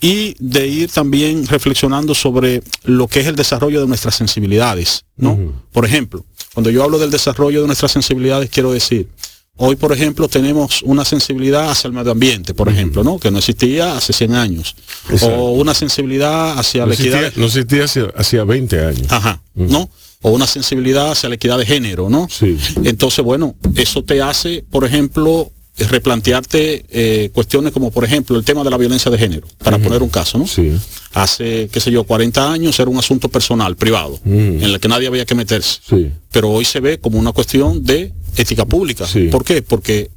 y 0.01 0.35
de 0.39 0.67
ir 0.67 0.89
también 0.91 1.45
reflexionando 1.47 2.15
sobre 2.15 2.61
lo 2.83 3.07
que 3.07 3.19
es 3.19 3.27
el 3.27 3.35
desarrollo 3.35 3.81
de 3.81 3.87
nuestras 3.87 4.15
sensibilidades, 4.15 5.03
¿no? 5.17 5.37
Por 5.73 5.85
ejemplo, 5.85 6.23
cuando 6.53 6.69
yo 6.69 6.83
hablo 6.83 6.99
del 6.99 7.11
desarrollo 7.11 7.61
de 7.61 7.67
nuestras 7.67 7.91
sensibilidades, 7.91 8.49
quiero 8.49 8.71
decir, 8.71 9.09
hoy, 9.57 9.75
por 9.75 9.91
ejemplo, 9.91 10.29
tenemos 10.29 10.83
una 10.83 11.03
sensibilidad 11.03 11.69
hacia 11.69 11.89
el 11.89 11.93
medio 11.93 12.11
ambiente, 12.13 12.53
por 12.53 12.69
ejemplo, 12.69 13.03
¿no? 13.03 13.19
Que 13.19 13.29
no 13.29 13.39
existía 13.39 13.97
hace 13.97 14.13
100 14.13 14.35
años. 14.35 14.75
Exacto. 15.09 15.35
O 15.35 15.51
una 15.51 15.73
sensibilidad 15.73 16.57
hacia 16.57 16.81
No 16.83 16.87
la 16.87 16.93
equidad. 16.93 17.23
existía, 17.25 17.41
no 17.41 17.47
existía 17.47 18.13
hacía 18.15 18.43
20 18.45 18.85
años. 18.85 19.11
Ajá, 19.11 19.41
¿no? 19.53 19.89
O 20.21 20.31
una 20.31 20.47
sensibilidad 20.47 21.11
hacia 21.11 21.29
la 21.29 21.35
equidad 21.35 21.57
de 21.57 21.65
género, 21.65 22.09
¿no? 22.09 22.27
Sí. 22.29 22.57
Entonces, 22.83 23.23
bueno, 23.23 23.55
eso 23.75 24.03
te 24.03 24.21
hace, 24.21 24.65
por 24.69 24.83
ejemplo, 24.83 25.51
replantearte 25.77 26.85
eh, 26.89 27.29
cuestiones 27.33 27.71
como, 27.71 27.91
por 27.91 28.03
ejemplo, 28.03 28.37
el 28.37 28.43
tema 28.43 28.63
de 28.63 28.69
la 28.69 28.77
violencia 28.77 29.09
de 29.09 29.17
género, 29.17 29.47
para 29.63 29.77
poner 29.77 30.01
un 30.03 30.09
caso, 30.09 30.37
¿no? 30.37 30.45
Sí. 30.47 30.73
Hace, 31.13 31.69
qué 31.71 31.79
sé 31.79 31.91
yo, 31.91 32.03
40 32.03 32.51
años 32.51 32.77
era 32.79 32.89
un 32.89 32.97
asunto 32.97 33.29
personal, 33.29 33.75
privado, 33.77 34.19
Mm. 34.25 34.31
en 34.31 34.63
el 34.63 34.79
que 34.79 34.87
nadie 34.89 35.07
había 35.07 35.25
que 35.25 35.35
meterse. 35.35 35.79
Sí. 35.87 36.11
Pero 36.31 36.49
hoy 36.51 36.65
se 36.65 36.79
ve 36.79 36.99
como 36.99 37.17
una 37.17 37.31
cuestión 37.31 37.83
de 37.83 38.11
ética 38.35 38.65
pública. 38.65 39.07
Sí. 39.07 39.27
¿Por 39.31 39.43
qué? 39.45 39.61
Porque 39.61 40.09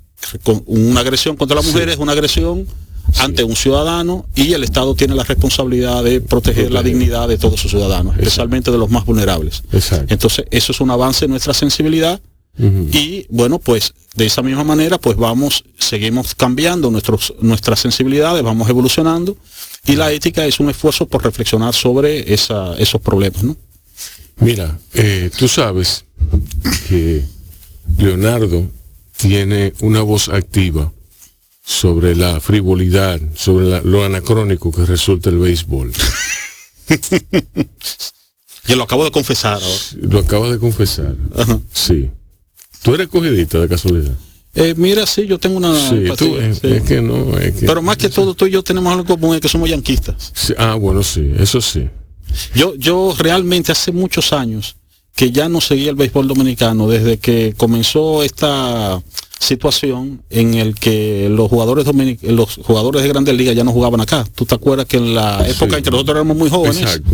con- 0.42 0.62
una 0.66 1.00
agresión 1.00 1.36
contra 1.36 1.56
la 1.56 1.62
mujer 1.62 1.88
es 1.88 1.96
una 1.98 2.12
agresión 2.12 2.66
ante 3.18 3.44
un 3.44 3.56
ciudadano 3.56 4.26
y 4.34 4.52
el 4.52 4.64
Estado 4.64 4.94
tiene 4.94 5.14
la 5.14 5.24
responsabilidad 5.24 6.02
de 6.04 6.20
proteger 6.20 6.70
la 6.72 6.82
dignidad 6.82 7.28
de 7.28 7.38
todos 7.38 7.60
sus 7.60 7.70
ciudadanos, 7.70 8.16
especialmente 8.16 8.70
de 8.70 8.78
los 8.78 8.90
más 8.90 9.04
vulnerables. 9.04 9.62
Exacto. 9.72 10.06
Entonces, 10.12 10.44
eso 10.50 10.72
es 10.72 10.80
un 10.80 10.90
avance 10.90 11.24
en 11.26 11.30
nuestra 11.30 11.54
sensibilidad 11.54 12.20
y 12.58 13.26
bueno, 13.30 13.58
pues 13.58 13.94
de 14.14 14.26
esa 14.26 14.42
misma 14.42 14.62
manera, 14.62 14.98
pues 14.98 15.16
vamos, 15.16 15.64
seguimos 15.78 16.34
cambiando 16.34 16.90
nuestros, 16.90 17.32
nuestras 17.40 17.80
sensibilidades, 17.80 18.42
vamos 18.42 18.68
evolucionando 18.68 19.36
y 19.86 19.96
la 19.96 20.12
ética 20.12 20.44
es 20.44 20.60
un 20.60 20.68
esfuerzo 20.68 21.06
por 21.06 21.24
reflexionar 21.24 21.72
sobre 21.72 22.32
esa- 22.34 22.76
esos 22.78 23.00
problemas, 23.00 23.42
¿no? 23.42 23.56
Mira, 24.36 24.78
eh, 24.92 25.30
tú 25.38 25.48
sabes 25.48 26.04
que 26.88 27.22
Leonardo 27.96 28.66
tiene 29.16 29.72
una 29.80 30.02
voz 30.02 30.28
activa 30.28 30.92
sobre 31.64 32.16
la 32.16 32.40
frivolidad, 32.40 33.20
sobre 33.34 33.66
la- 33.66 33.80
lo 33.82 34.04
anacrónico 34.04 34.72
que 34.72 34.84
resulta 34.84 35.30
el 35.30 35.38
béisbol. 35.38 35.92
Y 38.68 38.74
lo 38.76 38.84
acabo 38.84 39.04
de 39.04 39.10
confesar 39.10 39.54
ahora. 39.54 39.76
Lo 40.02 40.18
acabas 40.20 40.52
de 40.52 40.58
confesar. 40.58 41.16
Ajá. 41.36 41.58
Sí. 41.72 42.10
Tú 42.82 42.94
eres 42.94 43.08
cogidita 43.08 43.58
de 43.58 43.68
casualidad. 43.68 44.12
Eh, 44.54 44.74
mira, 44.76 45.04
sí, 45.06 45.26
yo 45.26 45.38
tengo 45.38 45.56
una... 45.56 45.74
Sí, 45.88 46.02
tú, 46.02 46.08
pastilla, 46.08 46.46
es, 46.46 46.58
sí. 46.58 46.66
es 46.68 46.82
que 46.82 47.00
no, 47.02 47.36
es 47.38 47.54
que- 47.56 47.66
Pero 47.66 47.82
más 47.82 47.96
que 47.96 48.08
todo, 48.08 48.34
tú 48.34 48.46
y 48.46 48.50
yo 48.52 48.62
tenemos 48.62 48.92
algo 48.92 49.04
común, 49.04 49.34
es 49.34 49.40
que 49.40 49.48
somos 49.48 49.68
yanquistas. 49.68 50.30
Sí, 50.34 50.54
ah, 50.58 50.74
bueno, 50.76 51.02
sí, 51.02 51.32
eso 51.38 51.60
sí. 51.60 51.88
Yo, 52.54 52.74
yo 52.76 53.14
realmente 53.18 53.72
hace 53.72 53.90
muchos 53.92 54.32
años 54.32 54.76
que 55.14 55.30
ya 55.30 55.48
no 55.48 55.60
seguía 55.60 55.90
el 55.90 55.96
béisbol 55.96 56.26
dominicano 56.28 56.88
desde 56.88 57.18
que 57.18 57.54
comenzó 57.56 58.22
esta 58.22 59.02
situación 59.38 60.22
en 60.30 60.54
el 60.54 60.74
que 60.76 61.28
los 61.30 61.48
jugadores 61.50 61.84
dominic- 61.84 62.22
los 62.22 62.56
jugadores 62.62 63.02
de 63.02 63.08
Grandes 63.08 63.36
Ligas 63.36 63.54
ya 63.56 63.64
no 63.64 63.72
jugaban 63.72 64.00
acá. 64.00 64.24
¿Tú 64.34 64.46
te 64.46 64.54
acuerdas 64.54 64.86
que 64.86 64.96
en 64.98 65.14
la 65.14 65.46
época 65.48 65.72
Sí. 65.72 65.76
en 65.78 65.82
que 65.84 65.90
nosotros 65.90 66.14
éramos 66.16 66.36
muy 66.36 66.48
jóvenes, 66.48 66.80
Exacto. 66.80 67.10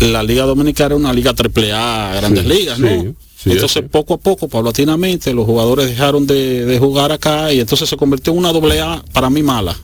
la 0.00 0.22
Liga 0.22 0.44
Dominicana 0.44 0.86
era 0.86 0.96
una 0.96 1.12
liga 1.12 1.34
triple 1.34 1.72
A, 1.72 2.12
Grandes 2.16 2.44
Sí, 2.44 2.48
Ligas, 2.48 2.78
¿no? 2.78 2.88
sí, 2.88 3.14
sí, 3.42 3.50
entonces 3.50 3.82
poco 3.90 4.14
a 4.14 4.18
poco, 4.18 4.48
paulatinamente, 4.48 5.34
los 5.34 5.44
jugadores 5.46 5.86
dejaron 5.88 6.26
de, 6.26 6.64
de 6.64 6.78
jugar 6.78 7.10
acá 7.12 7.52
y 7.52 7.58
entonces 7.60 7.88
se 7.88 7.96
convirtió 7.96 8.32
en 8.32 8.38
una 8.38 8.52
doble 8.52 8.80
A 8.80 9.02
para 9.12 9.28
mí 9.28 9.42
mala. 9.42 9.76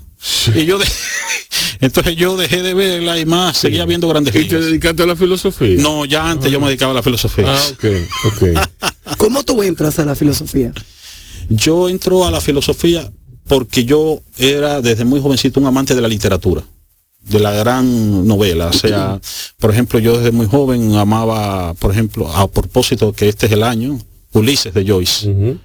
Y 0.55 0.65
yo 0.65 0.79
de- 0.79 0.87
entonces 1.85 2.17
yo 2.17 2.37
dejé 2.37 2.63
de 2.63 2.73
verla 2.73 3.19
y 3.19 3.27
más, 3.27 3.59
seguía 3.59 3.85
viendo 3.85 4.09
Grandes 4.09 4.35
¿Y 4.35 4.45
te 4.47 4.59
dedicaste 4.59 5.03
a 5.03 5.07
la 5.07 5.17
filosofía? 5.17 5.77
No, 5.83 6.05
ya 6.05 6.31
antes 6.31 6.51
yo 6.51 6.59
me 6.61 6.69
dedicaba 6.69 6.93
a 6.93 6.95
la 6.95 7.03
filosofía. 7.03 7.45
Ah, 7.47 7.63
ok, 7.73 7.85
ok. 8.27 9.17
¿Cómo 9.19 9.43
tú 9.45 9.63
entras 9.63 9.99
a 9.99 10.05
la 10.05 10.15
filosofía? 10.15 10.73
Yo 11.49 11.89
entro 11.89 12.25
a 12.25 12.31
la 12.31 12.41
filosofía 12.41 13.11
porque 13.47 13.85
yo 13.85 14.23
era 14.39 14.81
desde 14.81 15.05
muy 15.05 15.21
jovencito 15.21 15.61
un 15.61 15.67
amante 15.67 15.95
de 15.95 16.01
la 16.01 16.09
literatura, 16.09 16.63
de 17.21 17.41
la 17.41 17.53
gran 17.53 18.27
novela. 18.27 18.69
O 18.69 18.73
sea, 18.73 19.21
por 19.59 19.71
ejemplo, 19.71 19.99
yo 19.99 20.17
desde 20.17 20.33
muy 20.33 20.47
joven 20.47 20.95
amaba, 20.95 21.75
por 21.75 21.91
ejemplo, 21.91 22.29
a 22.35 22.49
propósito 22.49 23.13
que 23.13 23.29
este 23.29 23.47
es 23.47 23.53
el 23.53 23.63
año, 23.63 23.99
Ulises 24.33 24.73
de 24.73 24.87
Joyce. 24.87 25.59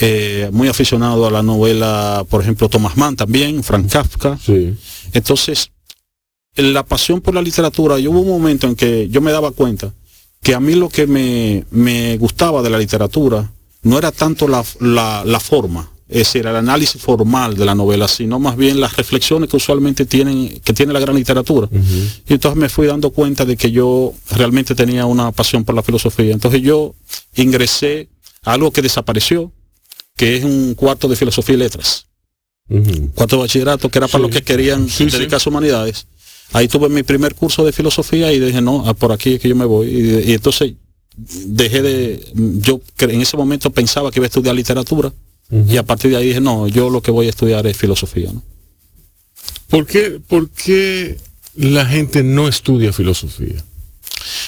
Eh, 0.00 0.48
muy 0.52 0.66
aficionado 0.68 1.26
a 1.26 1.30
la 1.30 1.42
novela, 1.42 2.24
por 2.28 2.42
ejemplo, 2.42 2.68
Thomas 2.68 2.96
Mann 2.96 3.14
también, 3.16 3.62
Frank 3.62 3.90
Kafka. 3.90 4.36
Sí. 4.44 4.74
Entonces, 5.12 5.70
la 6.56 6.82
pasión 6.84 7.20
por 7.20 7.34
la 7.34 7.42
literatura, 7.42 7.98
yo 7.98 8.10
hubo 8.10 8.20
un 8.20 8.28
momento 8.28 8.66
en 8.66 8.74
que 8.74 9.08
yo 9.08 9.20
me 9.20 9.30
daba 9.32 9.52
cuenta 9.52 9.92
que 10.42 10.54
a 10.54 10.60
mí 10.60 10.74
lo 10.74 10.88
que 10.88 11.06
me, 11.06 11.64
me 11.70 12.16
gustaba 12.18 12.60
de 12.62 12.70
la 12.70 12.78
literatura 12.78 13.50
no 13.82 13.96
era 13.98 14.10
tanto 14.12 14.48
la, 14.48 14.64
la- 14.80 15.22
la 15.24 15.40
forma, 15.40 15.90
es 16.08 16.18
decir, 16.18 16.46
el 16.46 16.56
análisis 16.56 17.00
formal 17.00 17.56
de 17.56 17.64
la 17.64 17.74
novela, 17.74 18.08
sino 18.08 18.38
más 18.40 18.56
bien 18.56 18.80
las 18.80 18.96
reflexiones 18.96 19.48
que 19.48 19.56
usualmente 19.56 20.06
tienen, 20.06 20.60
que 20.60 20.72
tiene 20.72 20.92
la 20.92 21.00
gran 21.00 21.14
literatura. 21.16 21.68
Y 22.28 22.32
entonces 22.34 22.58
me 22.60 22.68
fui 22.68 22.86
dando 22.86 23.10
cuenta 23.10 23.44
de 23.44 23.56
que 23.56 23.70
yo 23.70 24.12
realmente 24.32 24.74
tenía 24.74 25.06
una 25.06 25.30
pasión 25.32 25.64
por 25.64 25.74
la 25.74 25.82
filosofía. 25.82 26.32
Entonces 26.32 26.62
yo 26.62 26.94
ingresé 27.36 28.08
a 28.42 28.52
algo 28.52 28.70
que 28.70 28.82
desapareció, 28.82 29.50
que 30.16 30.36
es 30.36 30.44
un 30.44 30.74
cuarto 30.74 31.08
de 31.08 31.16
filosofía 31.16 31.54
y 31.56 31.58
letras 31.58 32.06
Ujú. 32.68 33.10
cuarto 33.14 33.36
de 33.36 33.42
bachillerato, 33.42 33.88
que 33.90 33.98
era 33.98 34.08
para 34.08 34.22
los 34.22 34.30
que 34.30 34.42
querían 34.42 34.88
Sí, 34.88 35.06
dedicarse 35.06 35.48
a 35.48 35.50
humanidades. 35.50 36.06
Ahí 36.52 36.68
tuve 36.68 36.88
mi 36.88 37.02
primer 37.02 37.34
curso 37.34 37.64
de 37.64 37.72
filosofía 37.72 38.32
y 38.32 38.40
dije, 38.40 38.62
no, 38.62 38.84
ah, 38.86 38.94
por 38.94 39.12
aquí 39.12 39.34
es 39.34 39.40
que 39.40 39.48
yo 39.48 39.56
me 39.56 39.64
voy. 39.64 39.88
Y, 39.88 40.30
y 40.30 40.32
entonces 40.34 40.74
dejé 41.16 41.82
de, 41.82 42.24
yo 42.34 42.80
en 42.98 43.20
ese 43.20 43.36
momento 43.36 43.70
pensaba 43.70 44.10
que 44.10 44.18
iba 44.20 44.26
a 44.26 44.28
estudiar 44.28 44.54
literatura 44.54 45.12
y 45.68 45.76
a 45.76 45.82
partir 45.82 46.10
de 46.10 46.16
ahí 46.16 46.28
dije, 46.28 46.40
no, 46.40 46.66
yo 46.68 46.88
lo 46.90 47.02
que 47.02 47.10
voy 47.10 47.26
a 47.26 47.30
estudiar 47.30 47.66
es 47.66 47.76
filosofía. 47.76 48.32
¿no? 48.32 48.42
¿Por 49.68 49.86
qué, 49.86 50.20
por 50.26 50.48
qué 50.50 51.18
la 51.54 51.84
gente 51.86 52.22
no 52.22 52.48
estudia 52.48 52.92
filosofía? 52.92 53.62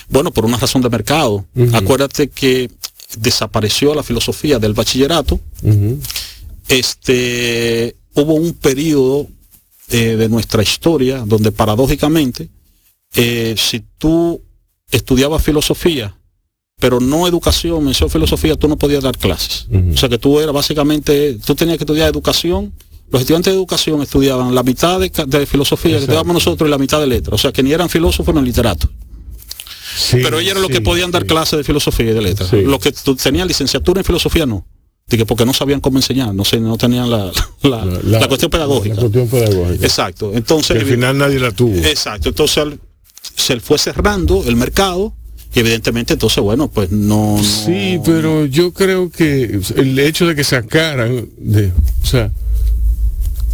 Bueno, 0.08 0.32
por 0.32 0.44
una 0.46 0.56
razón 0.56 0.82
de 0.82 0.88
mercado. 0.88 1.44
Acuérdate 1.72 2.28
que 2.28 2.70
desapareció 3.18 3.94
la 3.94 4.02
filosofía 4.02 4.58
del 4.58 4.74
bachillerato. 4.74 5.40
Este, 6.68 7.96
hubo 8.14 8.34
un 8.34 8.54
periodo 8.54 9.28
eh, 9.88 10.16
de 10.16 10.28
nuestra 10.28 10.62
historia 10.62 11.22
donde 11.24 11.52
paradójicamente, 11.52 12.48
eh, 13.14 13.54
si 13.56 13.84
tú 13.98 14.40
estudiabas 14.90 15.42
filosofía, 15.42 16.16
pero 16.78 17.00
no 17.00 17.26
educación, 17.26 17.84
mención 17.84 18.10
filosofía, 18.10 18.56
tú 18.56 18.68
no 18.68 18.76
podías 18.76 19.02
dar 19.02 19.16
clases. 19.16 19.66
O 19.92 19.96
sea 19.96 20.08
que 20.08 20.18
tú 20.18 20.40
eras 20.40 20.52
básicamente, 20.52 21.38
tú 21.44 21.54
tenías 21.54 21.78
que 21.78 21.84
estudiar 21.84 22.08
educación. 22.08 22.72
Los 23.10 23.22
estudiantes 23.22 23.52
de 23.52 23.58
educación 23.58 24.02
estudiaban 24.02 24.54
la 24.54 24.62
mitad 24.62 25.00
de, 25.00 25.46
filosofía 25.46 25.92
que 25.92 26.00
estudiábamos 26.00 26.34
nosotros 26.34 26.68
y 26.68 26.70
la 26.70 26.78
mitad 26.78 27.00
de 27.00 27.06
letras. 27.06 27.34
O 27.34 27.38
sea 27.38 27.52
que 27.52 27.62
ni 27.62 27.72
eran 27.72 27.88
filósofos 27.88 28.34
ni 28.34 28.42
literatos. 28.42 28.90
Sí, 29.96 30.18
Pero 30.22 30.38
ellos 30.38 30.50
eran 30.52 30.62
los 30.62 30.70
que 30.70 30.80
podían 30.80 31.10
dar 31.10 31.24
clases 31.26 31.56
de 31.58 31.64
filosofía 31.64 32.10
y 32.10 32.14
de 32.14 32.20
letras. 32.22 32.52
Los 32.52 32.78
que 32.80 32.92
tenían 33.22 33.48
licenciatura 33.48 34.00
en 34.00 34.04
filosofía 34.04 34.44
no. 34.46 34.66
Porque 35.26 35.44
no 35.46 35.54
sabían 35.54 35.80
cómo 35.80 35.98
enseñar, 35.98 36.34
no 36.34 36.44
sé, 36.44 36.58
no 36.60 36.76
tenían 36.76 37.08
la, 37.10 37.30
la, 37.62 37.84
la 37.84 38.26
cuestión 38.28 38.50
pedagógica. 38.50 38.96
La 38.96 39.00
cuestión 39.02 39.28
pedagógica. 39.28 39.84
Exacto. 39.86 40.32
Que 40.32 40.38
Entonces, 40.38 40.76
al 40.76 40.84
final 40.86 41.16
nadie 41.16 41.38
la 41.38 41.52
tuvo. 41.52 41.74
exacto. 41.76 42.28
Entonces 42.28 42.58
al- 42.58 42.80
se 43.36 43.60
fue 43.60 43.78
cerrando 43.78 44.42
el 44.46 44.56
mercado 44.56 45.14
y 45.54 45.60
evidentemente 45.60 46.14
entonces, 46.14 46.42
bueno, 46.42 46.68
pues 46.68 46.90
no. 46.90 47.36
no- 47.36 47.42
Sí, 47.42 48.00
pero 48.04 48.46
yo 48.46 48.72
creo 48.72 49.08
que 49.10 49.60
el 49.76 49.98
hecho 50.00 50.26
de 50.26 50.34
que 50.34 50.42
sacaran 50.44 51.28
de, 51.38 51.72
o 52.02 52.06
sea, 52.06 52.32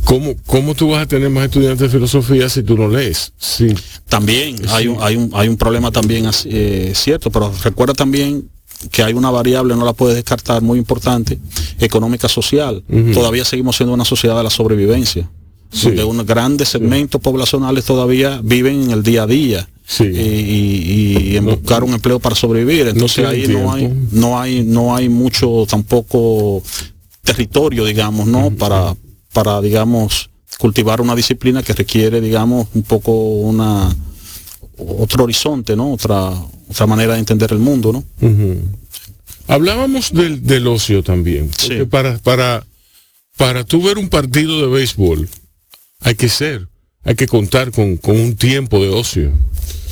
¿cómo, 0.05 0.35
cómo 0.47 0.75
tú 0.75 0.91
vas 0.91 1.03
a 1.03 1.07
tener 1.07 1.31
más 1.31 1.45
estudiantes 1.45 1.81
de 1.81 1.89
filosofía 1.89 2.49
si 2.49 2.63
tú 2.63 2.77
no 2.77 2.89
lees? 2.89 3.33
Sí. 3.39 3.69
También 4.09 4.57
hay 4.71 4.89
un, 4.89 4.97
hay 5.01 5.17
un, 5.17 5.31
hay 5.35 5.49
un 5.49 5.57
problema 5.57 5.91
también 5.91 6.27
así, 6.27 6.49
eh, 6.53 6.93
cierto, 6.95 7.31
pero 7.31 7.53
recuerda 7.63 7.95
también 7.95 8.49
que 8.91 9.03
hay 9.03 9.13
una 9.15 9.31
variable, 9.31 9.77
no 9.77 9.85
la 9.85 9.93
puedes 9.93 10.17
descartar, 10.17 10.61
muy 10.61 10.79
importante, 10.79 11.39
económica 11.79 12.29
social. 12.29 12.83
Todavía 13.15 13.45
seguimos 13.45 13.77
siendo 13.77 13.95
una 13.95 14.05
sociedad 14.05 14.37
de 14.37 14.43
la 14.45 14.51
sobrevivencia. 14.51 15.29
Sí. 15.75 15.87
donde 15.87 16.05
unos 16.05 16.27
grandes 16.27 16.69
segmentos 16.69 17.19
poblacionales 17.19 17.87
todavía 17.87 18.43
viven 18.45 18.83
en 18.83 18.91
el 18.91 19.03
día 19.03 19.23
a 19.23 19.27
día 19.27 19.67
Sí. 19.87 20.05
y, 20.05 20.19
y- 20.19 21.29
y 21.33 21.37
en 21.39 21.47
buscar 21.47 21.83
un 21.83 21.95
empleo 21.95 22.19
para 22.19 22.37
sobrevivir. 22.37 22.89
Entonces 22.89 23.25
ahí 23.25 23.49
no 23.49 23.73
hay, 23.73 23.91
no 24.11 24.39
hay, 24.39 24.63
no 24.65 24.95
hay 24.95 25.09
mucho 25.09 25.65
tampoco 25.67 26.63
territorio, 27.23 27.87
digamos, 27.87 28.27
¿no? 28.27 28.51
Para, 28.51 28.95
para, 29.33 29.61
digamos, 29.61 30.31
cultivar 30.59 31.01
una 31.01 31.15
disciplina 31.15 31.63
que 31.63 31.73
requiere, 31.73 32.21
digamos, 32.21 32.69
un 32.75 32.83
poco 32.83 33.13
una 33.13 33.95
otro 34.77 35.25
horizonte, 35.25 35.77
¿no? 35.77 35.93
Otra, 35.93 36.33
otra 36.69 36.87
manera 36.87 37.15
de 37.15 37.21
entender 37.21 37.53
el 37.53 37.59
mundo, 37.59 37.93
¿no? 37.93 38.05
Hablábamos 39.49 40.13
del, 40.13 40.45
del 40.45 40.67
ocio 40.67 41.03
también. 41.03 41.49
Porque 41.49 41.79
Sí. 41.81 41.85
para, 41.85 42.19
para, 42.19 42.65
para 43.37 43.65
tú 43.65 43.83
ver 43.83 43.99
un 43.99 44.09
partido 44.09 44.61
de 44.61 44.67
béisbol, 44.69 45.29
hay 46.01 46.15
que 46.15 46.29
ser, 46.29 46.69
hay 47.05 47.15
que 47.15 47.27
contar 47.27 47.71
con, 47.73 47.97
con 47.97 48.19
un 48.19 48.37
tiempo 48.37 48.83
de 48.83 48.89
ocio. 48.89 49.33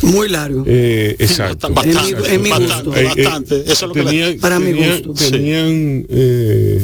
Muy 0.03 0.29
largo. 0.29 0.65
Eh, 0.67 1.15
exacto. 1.19 1.69
Bastante, 1.71 2.11
En 2.11 2.23
mi- 2.23 2.35
en 2.37 2.43
mi 2.43 2.51
bastante, 2.51 2.85
gusto. 2.85 2.97
Eh, 3.01 3.13
eh, 3.17 3.25
bastante. 3.25 3.61
Eso 3.61 3.73
es 3.73 3.83
lo 3.83 3.93
que 3.93 4.39
Para 4.41 4.59
mi 4.59 4.73
gusto. 4.73 5.13
tenían, 5.31 6.07
eh, 6.09 6.83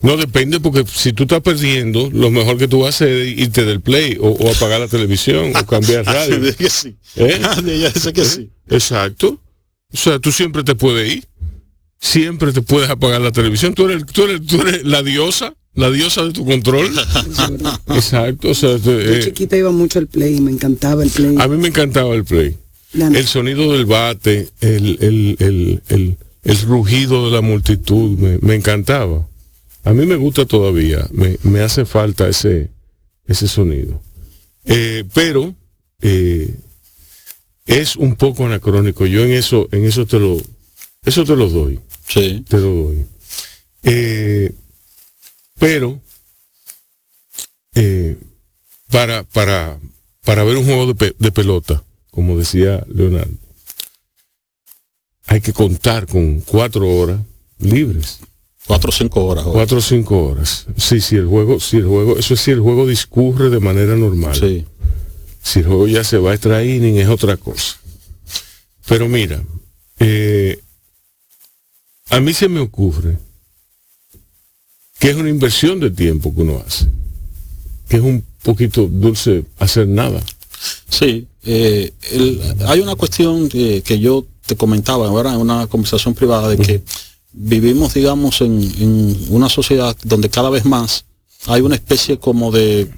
no 0.00 0.16
depende 0.16 0.60
porque 0.60 0.84
si 0.86 1.12
tú 1.12 1.24
estás 1.24 1.40
perdiendo, 1.40 2.08
lo 2.12 2.30
mejor 2.30 2.56
que 2.58 2.68
tú 2.68 2.86
haces 2.86 3.08
es 3.08 3.38
irte 3.38 3.64
del 3.64 3.80
play 3.80 4.16
o, 4.20 4.28
o 4.28 4.50
apagar 4.50 4.80
la 4.80 4.88
televisión 4.88 5.52
o 5.56 5.66
cambiar 5.66 6.04
radio. 6.06 6.38
de 6.40 6.54
que 6.54 6.70
sí. 6.70 6.96
¿Eh? 7.16 7.40
De 7.64 7.74
ella 7.74 7.90
dice 7.90 8.12
que 8.12 8.24
sí. 8.24 8.50
Exacto. 8.68 9.40
O 9.92 9.96
sea, 9.96 10.18
tú 10.18 10.30
siempre 10.32 10.62
te 10.64 10.74
puedes 10.74 11.12
ir. 11.16 11.24
Siempre 12.00 12.52
te 12.52 12.62
puedes 12.62 12.88
apagar 12.90 13.20
la 13.20 13.32
televisión. 13.32 13.74
Tú 13.74 13.88
eres, 13.88 14.06
tú 14.06 14.22
eres, 14.24 14.46
tú 14.46 14.60
eres 14.60 14.84
la 14.84 15.02
diosa, 15.02 15.54
la 15.74 15.90
diosa 15.90 16.24
de 16.24 16.32
tu 16.32 16.44
control. 16.44 16.86
Exacto. 17.88 18.50
O 18.50 18.54
sea, 18.54 18.78
te- 18.78 18.84
Yo 19.04 19.12
eh, 19.14 19.20
chiquita 19.24 19.56
iba 19.56 19.70
mucho 19.70 19.98
al 19.98 20.06
play, 20.06 20.40
me 20.40 20.50
encantaba 20.52 21.02
el 21.02 21.10
play. 21.10 21.34
a 21.38 21.48
mí 21.48 21.56
me 21.56 21.68
encantaba 21.68 22.14
el 22.14 22.24
play. 22.24 22.56
La- 22.92 23.08
El 23.08 23.26
sonido 23.26 23.72
del 23.72 23.84
bate, 23.86 24.48
el, 24.60 24.98
el, 25.00 25.36
el, 25.40 25.82
el, 25.88 26.16
el 26.44 26.60
rugido 26.62 27.26
de 27.26 27.32
la 27.32 27.40
multitud, 27.42 28.16
me, 28.18 28.38
me 28.40 28.54
encantaba. 28.54 29.27
A 29.88 29.94
mí 29.94 30.04
me 30.04 30.16
gusta 30.16 30.44
todavía, 30.44 31.08
me, 31.12 31.38
me 31.44 31.60
hace 31.60 31.86
falta 31.86 32.28
ese, 32.28 32.68
ese 33.26 33.48
sonido. 33.48 34.02
Eh, 34.66 35.04
pero 35.14 35.54
eh, 36.02 36.54
es 37.64 37.96
un 37.96 38.14
poco 38.16 38.44
anacrónico. 38.44 39.06
Yo 39.06 39.24
en 39.24 39.32
eso, 39.32 39.66
en 39.72 39.86
eso 39.86 40.04
te 40.04 40.18
lo, 40.18 40.36
eso 41.06 41.24
te 41.24 41.34
lo 41.36 41.48
doy, 41.48 41.80
Sí. 42.06 42.44
te 42.46 42.58
lo 42.58 42.74
doy. 42.74 43.06
Eh, 43.82 44.52
pero 45.58 45.98
para, 48.90 49.22
para, 49.24 49.78
para 50.22 50.44
ver 50.44 50.58
un 50.58 50.64
juego 50.66 50.86
de, 50.86 50.94
pe- 50.96 51.16
de 51.18 51.32
pelota, 51.32 51.82
como 52.10 52.36
decía 52.36 52.84
Leonardo, 52.92 53.32
hay 55.28 55.40
que 55.40 55.54
contar 55.54 56.06
con 56.06 56.40
cuatro 56.40 56.86
horas 56.90 57.20
libres, 57.58 58.20
Cuatro 58.68 58.90
o 58.90 58.92
cinco 58.92 59.24
horas. 59.24 59.44
ahora. 59.44 59.54
cuatro 59.56 59.78
o 59.78 59.80
cinco 59.80 60.24
horas. 60.26 60.66
Sí, 60.76 61.00
si 61.00 61.16
el 61.16 61.26
juego, 61.26 61.58
si 61.58 61.78
el 61.78 61.86
juego, 61.86 62.16
eso 62.18 62.34
es 62.34 62.40
si 62.40 62.50
el 62.52 62.60
juego 62.60 62.86
discurre 62.86 63.50
de 63.50 63.58
manera 63.60 63.96
normal. 63.96 64.36
Sí. 64.38 64.64
Si 65.42 65.60
el 65.60 65.66
juego 65.66 65.88
ya 65.88 66.04
se 66.04 66.18
va 66.18 66.30
a 66.30 66.34
extra 66.34 66.62
inning 66.64 66.98
es 66.98 67.08
otra 67.08 67.36
cosa. 67.36 67.76
Pero 68.86 69.08
mira, 69.08 69.42
eh, 69.98 70.60
a 72.10 72.20
mí 72.20 72.32
se 72.34 72.48
me 72.48 72.60
ocurre 72.60 73.18
que 74.98 75.10
es 75.10 75.16
una 75.16 75.28
inversión 75.30 75.80
de 75.80 75.90
tiempo 75.90 76.34
que 76.34 76.42
uno 76.42 76.62
hace, 76.66 76.86
que 77.88 77.96
es 77.96 78.02
un 78.02 78.24
poquito 78.42 78.86
dulce 78.86 79.44
hacer 79.58 79.86
nada. 79.88 80.22
Sí, 80.90 81.26
eh, 81.44 81.92
el- 82.12 82.42
hay 82.66 82.80
una 82.80 82.96
cuestión 82.96 83.48
que, 83.48 83.82
que 83.82 83.98
yo 83.98 84.26
te 84.46 84.56
comentaba 84.56 85.06
ahora 85.08 85.32
en 85.34 85.40
una 85.40 85.66
conversación 85.68 86.14
privada 86.14 86.48
de 86.48 86.56
que 86.58 86.82
vivimos, 87.32 87.94
digamos, 87.94 88.40
en, 88.40 88.60
en 88.78 89.16
una 89.30 89.48
sociedad 89.48 89.96
donde 90.04 90.28
cada 90.30 90.50
vez 90.50 90.64
más 90.64 91.04
hay 91.46 91.60
una 91.60 91.74
especie 91.74 92.18
como 92.18 92.50
de 92.50 92.90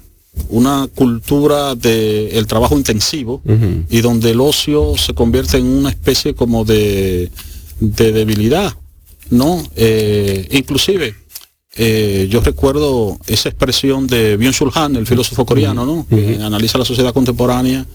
una 0.49 0.87
cultura 0.95 1.75
de 1.75 2.37
el 2.37 2.47
trabajo 2.47 2.77
intensivo 2.77 3.41
y 3.89 4.01
donde 4.01 4.31
el 4.31 4.41
ocio 4.41 4.95
se 4.97 5.13
convierte 5.13 5.57
en 5.57 5.65
una 5.65 5.89
especie 5.89 6.33
como 6.33 6.63
de, 6.63 7.29
de 7.79 8.11
debilidad, 8.11 8.73
¿no? 9.29 9.61
Eh, 9.75 10.47
inclusive, 10.51 11.15
eh, 11.77 12.27
yo 12.29 12.41
recuerdo 12.41 13.17
esa 13.27 13.47
expresión 13.49 14.05
de 14.05 14.37
Byung-Chul 14.37 14.71
Han, 14.75 14.97
el 14.97 15.07
filósofo 15.07 15.45
coreano, 15.45 15.85
¿no? 15.85 16.05
Que 16.09 16.37
analiza 16.41 16.77
la 16.77 16.83
sociedad 16.83 17.13
contemporánea, 17.13 17.85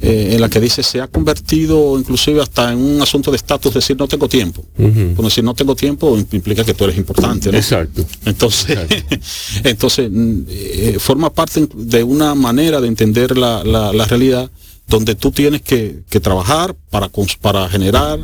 eh, 0.00 0.30
en 0.32 0.40
la 0.40 0.48
que 0.48 0.58
dice 0.60 0.82
se 0.82 1.00
ha 1.02 1.06
convertido 1.06 1.98
inclusive 1.98 2.40
hasta 2.40 2.72
en 2.72 2.78
un 2.78 3.02
asunto 3.02 3.30
de 3.30 3.36
estatus 3.36 3.74
decir 3.74 3.96
no 3.98 4.08
tengo 4.08 4.26
tiempo. 4.28 4.64
Ujú. 4.78 5.12
Porque 5.16 5.30
si 5.30 5.42
no 5.42 5.52
tengo 5.54 5.76
tiempo 5.76 6.16
implica 6.32 6.64
que 6.64 6.72
tú 6.72 6.84
eres 6.84 6.96
importante, 6.96 7.52
¿no? 7.52 7.58
Exacto. 7.58 8.04
Entonces, 8.24 8.78
entonces 9.64 10.10
mm, 10.10 10.40
eh, 10.48 10.96
forma 10.98 11.30
parte 11.32 11.68
de 11.74 12.02
una 12.04 12.34
manera 12.34 12.80
de 12.80 12.88
entender 12.88 13.36
la, 13.36 13.62
la- 13.64 13.92
la 13.92 14.04
realidad 14.06 14.50
donde 14.88 15.14
tú 15.14 15.30
tienes 15.32 15.62
que, 15.62 16.02
que 16.08 16.20
trabajar 16.20 16.74
para, 16.90 17.10
para 17.40 17.68
generar 17.68 18.18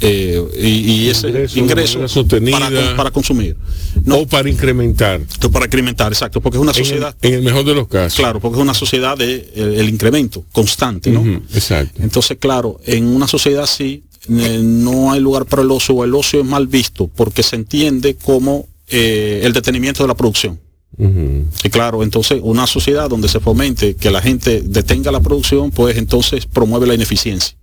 eh, 0.00 0.42
y, 0.60 0.66
y 1.04 1.08
ese 1.08 1.28
Ingreso 1.28 1.58
ingreso 1.58 2.08
sostenida. 2.08 2.58
para, 2.58 2.70
con- 2.86 2.96
para 2.96 3.10
consumir. 3.10 3.56
No, 4.04 4.18
O 4.18 4.26
para 4.26 4.48
incrementar, 4.50 5.20
para 5.50 5.64
incrementar, 5.66 6.12
exacto, 6.12 6.40
porque 6.40 6.58
es 6.58 6.62
una 6.62 6.72
en 6.72 6.78
el, 6.78 6.84
sociedad, 6.84 7.16
en 7.22 7.34
el 7.34 7.42
mejor 7.42 7.64
de 7.64 7.74
los 7.74 7.88
casos. 7.88 8.18
claro, 8.18 8.38
porque 8.40 8.58
es 8.58 8.62
una 8.62 8.74
sociedad 8.74 9.16
de 9.16 9.50
el, 9.54 9.74
el 9.76 9.88
incremento 9.88 10.44
constante, 10.52 11.10
¿no? 11.10 11.24
Exacto. 11.54 12.02
Entonces, 12.02 12.36
claro, 12.38 12.78
en 12.84 13.06
una 13.06 13.26
sociedad 13.26 13.64
así 13.64 14.04
eh, 14.28 14.60
no 14.62 15.12
hay 15.12 15.20
lugar 15.20 15.46
para 15.46 15.62
el 15.62 15.70
ocio 15.70 16.02
el 16.04 16.14
ocio 16.14 16.40
es 16.40 16.46
mal 16.46 16.66
visto 16.66 17.08
porque 17.14 17.42
se 17.42 17.56
entiende 17.56 18.16
como 18.16 18.66
eh, 18.88 19.40
el 19.44 19.52
detenimiento 19.52 20.02
de 20.02 20.08
la 20.08 20.14
producción. 20.14 20.58
Y 20.98 21.68
claro, 21.68 22.02
entonces 22.02 22.40
una 22.42 22.66
sociedad 22.66 23.08
donde 23.10 23.28
se 23.28 23.38
fomente 23.38 23.96
que 23.96 24.10
la 24.10 24.22
gente 24.22 24.62
detenga 24.64 25.12
la 25.12 25.20
producción, 25.20 25.70
pues 25.70 25.96
entonces 25.98 26.46
promueve 26.46 26.86
la 26.86 26.94
ineficiencia. 26.94 27.54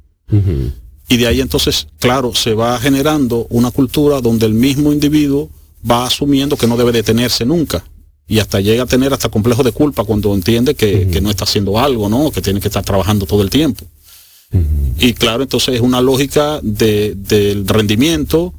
Y 1.14 1.18
de 1.18 1.28
ahí 1.28 1.42
entonces, 1.42 1.88
claro, 2.00 2.34
se 2.34 2.56
va 2.56 2.80
generando 2.80 3.46
una 3.52 3.70
cultura 3.70 4.20
donde 4.20 4.48
el 4.48 4.56
mismo 4.56 4.92
individuo 4.92 5.48
va 5.88 6.08
asumiendo 6.08 6.58
que 6.58 6.66
no 6.66 6.76
debe 6.76 6.92
detenerse 6.92 7.46
nunca. 7.46 7.86
Y 8.28 8.40
hasta 8.40 8.60
llega 8.60 8.82
a 8.82 8.88
tener 8.88 9.14
hasta 9.14 9.30
complejo 9.30 9.62
de 9.62 9.72
culpa 9.74 10.06
cuando 10.06 10.34
entiende 10.34 10.74
que, 10.74 11.08
que 11.10 11.22
no 11.22 11.30
está 11.30 11.44
haciendo 11.44 11.78
algo, 11.78 12.10
¿no? 12.10 12.32
Que 12.32 12.42
tiene 12.42 12.60
que 12.60 12.68
estar 12.68 12.84
trabajando 12.84 13.28
todo 13.28 13.44
el 13.44 13.52
tiempo. 13.52 13.86
Y 14.98 15.14
claro, 15.14 15.44
entonces 15.44 15.76
es 15.76 15.82
una 15.82 16.02
lógica 16.02 16.60
de, 16.64 17.14
del 17.16 17.68
rendimiento 17.68 18.52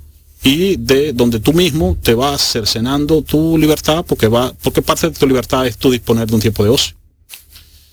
y 0.45 0.77
de 0.77 1.13
donde 1.13 1.41
tú 1.41 1.55
mismo 1.55 1.99
te 2.01 2.15
vas 2.15 2.41
cercenando 2.41 3.23
tu 3.23 3.59
libertad 3.59 4.05
porque 4.07 4.29
va, 4.29 4.55
porque 4.63 4.81
parte 4.81 5.11
de 5.11 5.17
tu 5.17 5.27
libertad 5.27 5.67
es 5.67 5.77
tú 5.77 5.91
disponer 5.91 6.29
de 6.29 6.37
un 6.37 6.41
tiempo 6.41 6.63
de 6.63 6.71
ocio. 6.71 6.95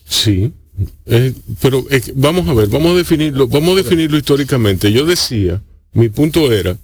Sí, 0.08 0.54
eh, 1.06 1.34
pero 1.62 1.86
eh, 1.89 2.02
vamos 2.15 2.48
a 2.48 2.54
ver, 2.54 2.67
vamos 2.70 2.91
a 2.91 2.96
definirlo, 2.96 3.48
vamos 3.48 3.74
a 3.74 3.84
definirlo 3.84 4.17
históricamente. 4.17 4.91
Yo 4.91 5.06
decía, 5.06 5.62
mi 5.94 6.10
punto 6.10 6.52
era 6.52 6.78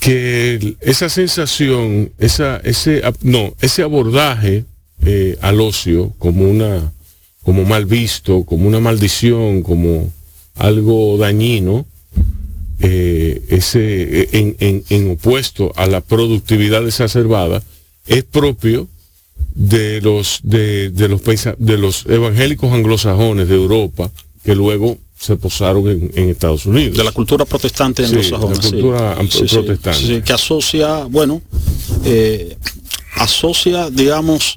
que 0.00 0.76
esa 0.80 1.08
sensación, 1.08 2.12
esa, 2.18 2.56
ese, 2.58 3.02
no, 3.22 3.54
ese 3.60 3.82
abordaje 3.82 4.64
eh, 5.04 5.36
al 5.40 5.60
ocio 5.60 6.12
como 6.18 6.48
una, 6.48 6.92
como 7.42 7.64
mal 7.64 7.84
visto, 7.86 8.44
como 8.44 8.66
una 8.66 8.80
maldición, 8.80 9.62
como 9.62 10.10
algo 10.54 11.16
dañino, 11.18 11.86
ese 13.48 14.28
en, 14.32 14.56
en- 14.58 14.84
en 14.88 15.10
opuesto 15.10 15.72
a 15.76 15.86
la 15.86 16.00
productividad 16.00 16.86
exacerbada, 16.86 17.62
es 18.06 18.24
propio 18.24 18.88
de 19.54 20.00
los 20.00 20.40
de, 20.42 20.90
de 20.90 21.08
los 21.08 21.20
pensa- 21.22 21.56
de 21.58 21.76
los 21.78 22.06
evangélicos 22.06 22.72
anglosajones 22.72 23.48
de 23.48 23.54
Europa 23.56 24.10
que 24.44 24.54
luego 24.54 24.96
se 25.18 25.36
posaron 25.36 25.86
en, 25.88 26.10
en 26.14 26.30
Estados 26.30 26.64
Unidos. 26.66 26.96
de 26.96 27.04
la 27.04 27.12
cultura 27.12 27.44
protestante 27.44 28.04
Sí, 28.06 28.08
anglosajona, 28.14 28.54
la 28.54 28.60
cultura 28.62 29.12
am- 29.12 29.28
protestante. 29.28 29.92
sí, 29.98 30.06
sí, 30.06 30.22
que 30.22 30.32
asocia, 30.32 31.04
bueno, 31.04 31.42
eh, 32.04 32.56
asocia, 33.16 33.90
digamos, 33.90 34.56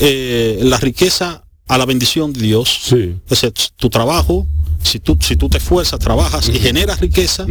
eh, 0.00 0.58
la 0.62 0.78
riqueza 0.78 1.44
a 1.68 1.78
la 1.78 1.84
bendición 1.86 2.32
de 2.32 2.40
Dios. 2.40 2.80
Sí. 2.84 3.14
Es 3.24 3.40
decir, 3.40 3.52
tu 3.76 3.88
trabajo, 3.90 4.46
si 4.82 5.00
tú, 5.00 5.16
si 5.20 5.36
tú 5.36 5.48
te 5.48 5.58
esfuerzas, 5.58 5.98
trabajas 5.98 6.48
y 6.48 6.58
generas 6.58 7.00
riqueza, 7.00 7.46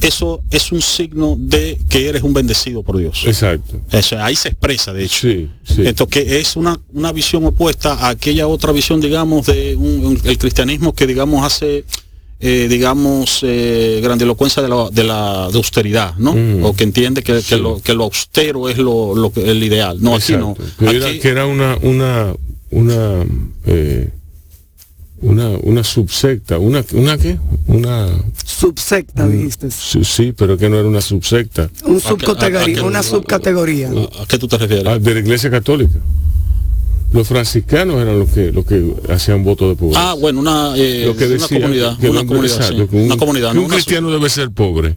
eso 0.00 0.42
es 0.50 0.72
un 0.72 0.82
signo 0.82 1.36
de 1.38 1.78
que 1.88 2.08
eres 2.08 2.22
un 2.22 2.34
bendecido 2.34 2.82
por 2.82 2.98
Dios. 2.98 3.22
Exacto. 3.26 3.80
Eso, 3.90 4.18
ahí 4.22 4.36
se 4.36 4.48
expresa, 4.48 4.92
de 4.92 5.04
hecho. 5.04 5.20
Sí, 5.28 5.48
sí. 5.64 5.82
Entonces, 5.86 6.24
que 6.24 6.38
es 6.38 6.56
una, 6.56 6.78
una 6.92 7.12
visión 7.12 7.44
opuesta 7.44 7.94
a 7.94 8.08
aquella 8.10 8.46
otra 8.46 8.72
visión, 8.72 9.00
digamos, 9.00 9.46
de 9.46 9.74
un- 9.76 10.04
un- 10.04 10.20
el 10.24 10.38
cristianismo 10.38 10.92
que, 10.94 11.06
digamos, 11.06 11.44
hace, 11.46 11.84
eh, 12.40 12.66
digamos, 12.68 13.38
eh, 13.42 14.00
grandilocuencia 14.02 14.62
de 14.62 14.68
la, 14.68 14.90
de 14.90 15.04
la 15.04 15.48
de 15.50 15.56
austeridad, 15.56 16.14
¿no? 16.18 16.34
Mm. 16.34 16.64
O 16.64 16.74
que 16.76 16.84
entiende 16.84 17.22
que, 17.22 17.40
que 17.42 17.56
lo, 17.56 17.80
que 17.80 17.94
lo 17.94 18.04
austero 18.04 18.68
es 18.68 18.76
lo, 18.76 19.14
lo 19.14 19.32
que, 19.32 19.48
el 19.50 19.62
ideal. 19.62 19.96
No, 20.02 20.16
aquí 20.16 20.32
no. 20.32 20.50
Exacto. 20.58 20.84
Que 20.84 20.96
era, 20.96 21.06
Aquí- 21.08 21.18
que 21.20 21.28
era 21.28 21.46
una 21.46 21.78
una 21.80 22.34
una 22.76 23.24
eh, 23.66 24.10
una 25.22 25.48
una 25.62 25.82
subsecta, 25.82 26.58
una 26.58 26.84
una 26.92 27.16
qué? 27.16 27.38
Una 27.66 28.08
Subsecta, 28.44 29.26
dijiste. 29.28 29.70
sí, 29.70 30.04
sí, 30.04 30.32
pero 30.36 30.56
que 30.58 30.68
no 30.68 30.78
era 30.78 30.88
una 30.88 31.00
subsecta 31.00 31.70
Un 31.84 31.96
¿A 31.96 32.00
qué- 32.00 32.06
a- 32.06 32.08
a 32.08 32.08
subcategoría, 32.10 32.82
una 32.84 33.02
subcategoría. 33.02 33.88
¿A, 33.90 34.22
a 34.22 34.26
qué 34.26 34.38
tú 34.38 34.46
te 34.46 34.58
refieres? 34.58 34.86
ah, 34.86 34.98
de 34.98 35.14
la 35.14 35.20
Iglesia 35.20 35.50
Católica. 35.50 35.98
Los 37.12 37.28
franciscanos 37.28 37.96
eran 38.02 38.18
los 38.18 38.28
que 38.30 38.52
los 38.52 38.66
que 38.66 38.92
hacían 39.08 39.42
voto 39.44 39.68
de 39.70 39.76
pobreza. 39.76 40.10
Ah, 40.10 40.14
bueno, 40.14 40.40
una, 40.40 40.74
eh, 40.76 41.04
lo 41.06 41.16
que 41.16 41.26
una 41.26 41.48
comunidad, 41.48 41.98
que 41.98 42.10
una 42.10 42.26
comunidad, 42.26 42.54
sí. 42.56 42.60
exacto, 42.62 42.88
que 42.90 42.96
un, 42.96 43.02
una 43.04 43.16
comunidad, 43.16 43.48
que 43.50 43.54
no 43.54 43.60
un 43.60 43.66
una 43.66 43.74
cristiano 43.76 44.10
debe 44.10 44.28
ser 44.28 44.50
pobre. 44.50 44.96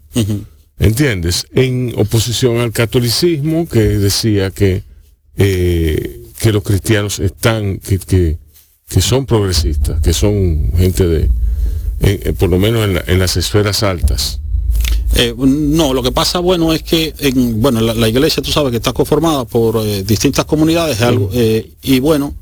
¿Entiendes? 0.80 1.46
En 1.54 1.94
oposición 1.98 2.58
al 2.58 2.72
catolicismo 2.72 3.68
que 3.70 3.80
decía 3.80 4.50
que 4.52 4.84
eh, 5.38 6.19
que 6.40 6.52
los 6.54 6.64
cristianos 6.64 7.20
están, 7.20 7.80
que, 7.80 8.00
que, 8.00 8.38
que 8.88 9.02
son 9.02 9.26
progresistas, 9.26 10.02
que 10.02 10.14
son 10.14 10.72
gente 10.78 11.06
de, 11.08 11.30
en- 12.02 12.36
por 12.36 12.50
lo 12.50 12.58
menos 12.58 12.84
en, 12.86 12.96
la- 12.96 13.04
en 13.08 13.20
las 13.20 13.36
esferas 13.38 13.84
altas. 13.84 14.40
Eh, 15.16 15.34
no, 15.38 15.94
lo 15.94 16.02
que 16.04 16.12
pasa, 16.12 16.40
bueno, 16.40 16.72
es 16.72 16.84
que 16.84 17.14
en, 17.20 17.62
bueno, 17.62 17.82
la, 17.82 17.94
la 17.94 18.08
iglesia, 18.08 18.42
tú 18.44 18.52
sabes 18.52 18.72
que 18.72 18.78
está 18.78 18.94
conformada 18.94 19.44
por 19.46 19.78
eh, 19.86 20.04
distintas 20.04 20.46
comunidades, 20.46 21.02
algo, 21.02 21.30
eh, 21.34 21.72
y 21.82 22.00
bueno, 22.00 22.34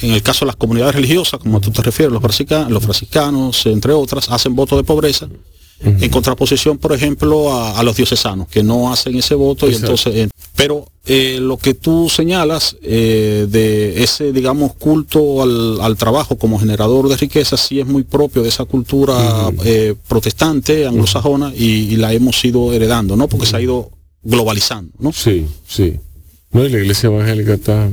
en 0.00 0.12
el 0.12 0.22
caso 0.22 0.44
de 0.44 0.46
las 0.48 0.56
comunidades 0.56 0.94
religiosas, 0.94 1.40
como 1.40 1.60
tú 1.60 1.70
te 1.70 1.82
refieres, 1.82 2.12
los 2.12 2.82
franciscanos, 2.82 3.66
entre 3.66 3.92
otras, 3.92 4.28
hacen 4.30 4.54
voto 4.54 4.76
de 4.76 4.84
pobreza, 4.84 5.28
en 5.84 6.10
contraposición, 6.10 6.78
por 6.78 6.92
ejemplo, 6.92 7.52
a, 7.52 7.78
a 7.78 7.82
los 7.82 7.96
diocesanos, 7.96 8.48
que 8.48 8.62
no 8.62 8.92
hacen 8.92 9.14
ese 9.16 9.34
voto, 9.34 9.70
y 9.70 9.74
entonces, 9.74 10.14
eh, 10.14 10.28
pero 10.54 10.86
eh, 11.06 11.38
lo 11.40 11.56
que 11.56 11.74
tú 11.74 12.08
señalas 12.08 12.76
eh, 12.82 13.46
de 13.48 14.02
ese, 14.02 14.32
digamos, 14.32 14.74
culto 14.74 15.42
al, 15.42 15.80
al 15.80 15.96
trabajo 15.96 16.36
como 16.36 16.58
generador 16.58 17.08
de 17.08 17.16
riqueza, 17.16 17.56
sí 17.56 17.80
es 17.80 17.86
muy 17.86 18.04
propio 18.04 18.42
de 18.42 18.48
esa 18.48 18.64
cultura 18.64 19.50
protestante, 20.08 20.86
anglosajona, 20.86 21.52
y, 21.56 21.64
y 21.92 21.96
la 21.96 22.12
hemos 22.12 22.44
ido 22.44 22.72
heredando, 22.72 23.16
¿no? 23.16 23.28
Porque 23.28 23.46
se 23.46 23.56
ha 23.56 23.60
ido 23.60 23.90
globalizando, 24.22 24.92
¿no? 24.98 25.12
Sí, 25.12 25.46
sí. 25.66 25.98
No, 26.52 26.64
y 26.64 26.68
la 26.68 26.78
iglesia 26.78 27.08
evangélica 27.08 27.54
está 27.54 27.90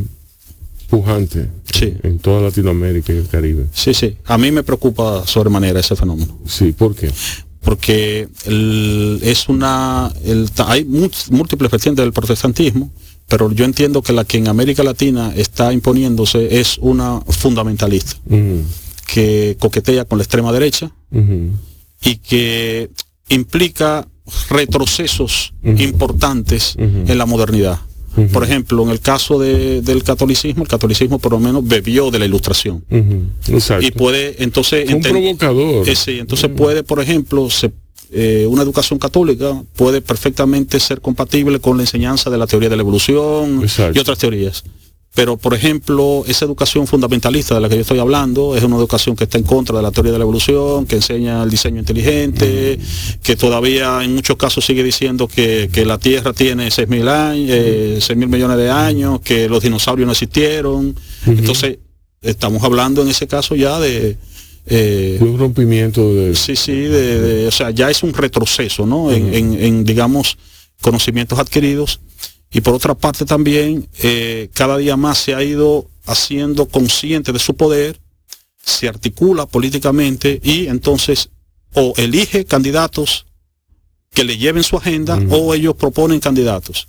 pujante 0.89 1.47
Sí. 1.71 1.93
en 2.03 2.17
toda 2.19 2.41
Latinoamérica 2.41 3.13
y 3.13 3.17
el 3.17 3.27
Caribe. 3.27 3.67
Sí, 3.73 3.93
sí. 3.93 4.17
A 4.25 4.37
mí 4.37 4.51
me 4.51 4.63
preocupa 4.63 5.25
sobremanera 5.25 5.79
ese 5.79 5.95
fenómeno. 5.95 6.39
Sí, 6.47 6.71
¿por 6.71 6.95
qué? 6.95 7.11
Porque 7.61 8.27
el- 8.45 9.19
es 9.23 9.49
una 9.49 10.11
el- 10.23 10.49
hay 10.67 10.85
múltiples 10.85 11.71
vertientes 11.71 12.03
del 12.03 12.13
protestantismo 12.13 12.91
pero 13.27 13.51
yo 13.51 13.63
entiendo 13.65 14.01
que 14.01 14.11
la 14.13 14.23
que 14.25 14.37
en 14.37 14.47
América 14.47 14.83
Latina 14.83 15.31
está 15.35 15.71
imponiéndose 15.71 16.59
es 16.59 16.77
una 16.79 17.21
fundamentalista 17.21 18.15
que 19.13 19.55
coquetea 19.59 20.05
con 20.05 20.17
la 20.17 20.23
extrema 20.23 20.51
derecha 20.51 20.91
y 22.01 22.15
que 22.17 22.89
implica 23.29 24.07
retrocesos 24.49 25.53
importantes 25.81 26.75
en 26.77 27.17
la 27.17 27.25
modernidad. 27.25 27.79
Por 28.27 28.43
ejemplo, 28.43 28.83
en 28.83 28.89
el 28.89 28.99
caso 28.99 29.39
de- 29.39 29.81
del 29.81 30.03
catolicismo, 30.03 30.63
el 30.63 30.69
catolicismo 30.69 31.19
por 31.19 31.31
lo 31.31 31.39
menos 31.39 31.65
bebió 31.67 32.11
de 32.11 32.19
la 32.19 32.25
ilustración. 32.25 32.83
ujú. 32.89 33.55
Exacto. 33.55 33.85
Y 33.85 33.91
puede 33.91 34.43
entonces... 34.43 34.91
Un 34.93 35.01
provocador. 35.01 35.87
Eh, 35.87 35.95
sí, 35.95 36.19
entonces 36.19 36.49
puede, 36.55 36.83
por 36.83 36.99
ejemplo, 36.99 37.49
se- 37.49 37.71
eh, 38.11 38.45
una 38.49 38.63
educación 38.63 38.97
católica 38.97 39.61
puede 39.75 40.01
perfectamente 40.01 40.79
ser 40.79 40.99
compatible 40.99 41.59
con 41.59 41.77
la 41.77 41.83
enseñanza 41.83 42.29
de 42.31 42.37
la 42.39 42.47
teoría 42.47 42.67
de 42.69 42.75
la 42.75 42.81
evolución 42.81 43.61
Exacto. 43.61 43.97
y 43.97 43.99
otras 44.01 44.17
teorías. 44.17 44.63
Pero, 45.19 45.35
por 45.35 45.53
ejemplo, 45.53 46.23
esa 46.27 46.45
educación 46.45 46.87
fundamentalista 46.87 47.53
de 47.55 47.59
la 47.59 47.67
que 47.67 47.75
yo 47.75 47.81
estoy 47.81 47.99
hablando 47.99 48.55
es 48.55 48.63
una 48.63 48.77
educación 48.77 49.17
que 49.17 49.25
está 49.25 49.37
en 49.37 49.43
contra 49.43 49.75
de 49.75 49.83
la 49.83 49.91
teoría 49.91 50.13
de 50.13 50.17
la 50.17 50.23
evolución, 50.23 50.85
que 50.85 50.95
enseña 50.95 51.43
el 51.43 51.49
diseño 51.49 51.79
inteligente, 51.79 52.79
que 53.21 53.35
todavía 53.35 54.01
en 54.01 54.15
muchos 54.15 54.37
casos 54.37 54.63
sigue 54.65 54.81
diciendo 54.81 55.27
que, 55.27 55.69
que 55.73 55.83
la 55.85 55.97
Tierra 55.97 56.31
tiene 56.31 56.69
6.000 56.69 57.09
años, 57.09 57.49
eh, 57.51 57.97
6.000 57.99 58.27
millones 58.29 58.55
de 58.55 58.69
años, 58.69 59.19
que 59.19 59.49
los 59.49 59.61
dinosaurios 59.61 60.05
no 60.05 60.13
existieron. 60.13 60.95
Entonces, 61.25 61.79
estamos 62.21 62.63
hablando 62.63 63.01
en 63.01 63.09
ese 63.09 63.27
caso 63.27 63.55
ya 63.57 63.77
de... 63.77 64.15
eh, 64.67 65.17
un 65.19 65.37
rompimiento 65.37 66.13
de... 66.13 66.33
Sí, 66.33 66.55
sí, 66.55 66.71
de, 66.71 67.19
de- 67.19 67.47
o 67.47 67.51
sea, 67.51 67.71
ya 67.71 67.89
es 67.91 68.03
un 68.03 68.13
retroceso, 68.13 68.85
¿no? 68.85 69.11
En, 69.11 69.33
en- 69.33 69.53
en, 69.61 69.83
digamos, 69.83 70.37
conocimientos 70.79 71.37
adquiridos. 71.39 71.99
Y 72.51 72.61
por 72.61 72.73
otra 72.73 72.95
parte 72.95 73.25
también, 73.25 73.87
eh, 74.01 74.49
cada 74.53 74.77
día 74.77 74.97
más 74.97 75.19
se 75.19 75.35
ha 75.35 75.43
ido 75.43 75.87
haciendo 76.05 76.67
consciente 76.67 77.31
de 77.31 77.39
su 77.39 77.55
poder, 77.55 77.99
se 78.63 78.87
articula 78.87 79.45
políticamente 79.45 80.39
y 80.43 80.67
entonces 80.67 81.29
o 81.75 81.93
elige 81.97 82.45
candidatos 82.45 83.25
que 84.13 84.23
le 84.23 84.37
lleven 84.37 84.63
su 84.63 84.75
agenda 84.77 85.19
o 85.29 85.53
ellos 85.53 85.75
proponen 85.75 86.19
candidatos. 86.19 86.87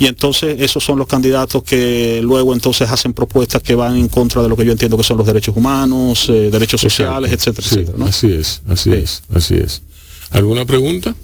Y 0.00 0.06
entonces 0.06 0.60
esos 0.60 0.84
son 0.84 0.98
los 0.98 1.08
candidatos 1.08 1.62
que 1.64 2.20
luego 2.22 2.52
entonces 2.52 2.88
hacen 2.90 3.14
propuestas 3.14 3.62
que 3.62 3.74
van 3.74 3.96
en 3.96 4.08
contra 4.08 4.42
de 4.42 4.48
lo 4.48 4.56
que 4.56 4.64
yo 4.64 4.70
entiendo 4.72 4.96
que 4.96 5.02
son 5.02 5.16
los 5.16 5.26
derechos 5.26 5.56
humanos, 5.56 6.28
eh, 6.28 6.50
derechos 6.52 6.80
sociales, 6.82 7.32
Exacto. 7.32 7.62
etcétera, 7.62 7.68
Sí, 7.68 7.74
etcétera. 7.80 7.98
¿no? 7.98 8.04
Así 8.06 8.30
es, 8.32 8.60
así 8.68 8.90
Sí. 8.90 8.96
es, 8.96 9.22
así 9.34 9.54
es. 9.54 9.82
¿Alguna 10.30 10.66
pregunta? 10.66 11.16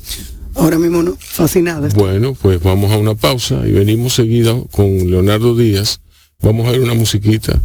Ahora 0.54 0.78
mismo 0.78 1.02
no, 1.02 1.16
fascinada. 1.18 1.88
Bueno, 1.94 2.34
pues 2.40 2.62
vamos 2.62 2.92
a 2.92 2.98
una 2.98 3.14
pausa 3.14 3.66
y 3.66 3.72
venimos 3.72 4.14
seguida 4.14 4.54
con 4.70 5.10
Leonardo 5.10 5.56
Díaz. 5.56 6.00
Vamos 6.40 6.66
a 6.68 6.72
ver 6.72 6.80
una 6.80 6.94
musiquita, 6.94 7.60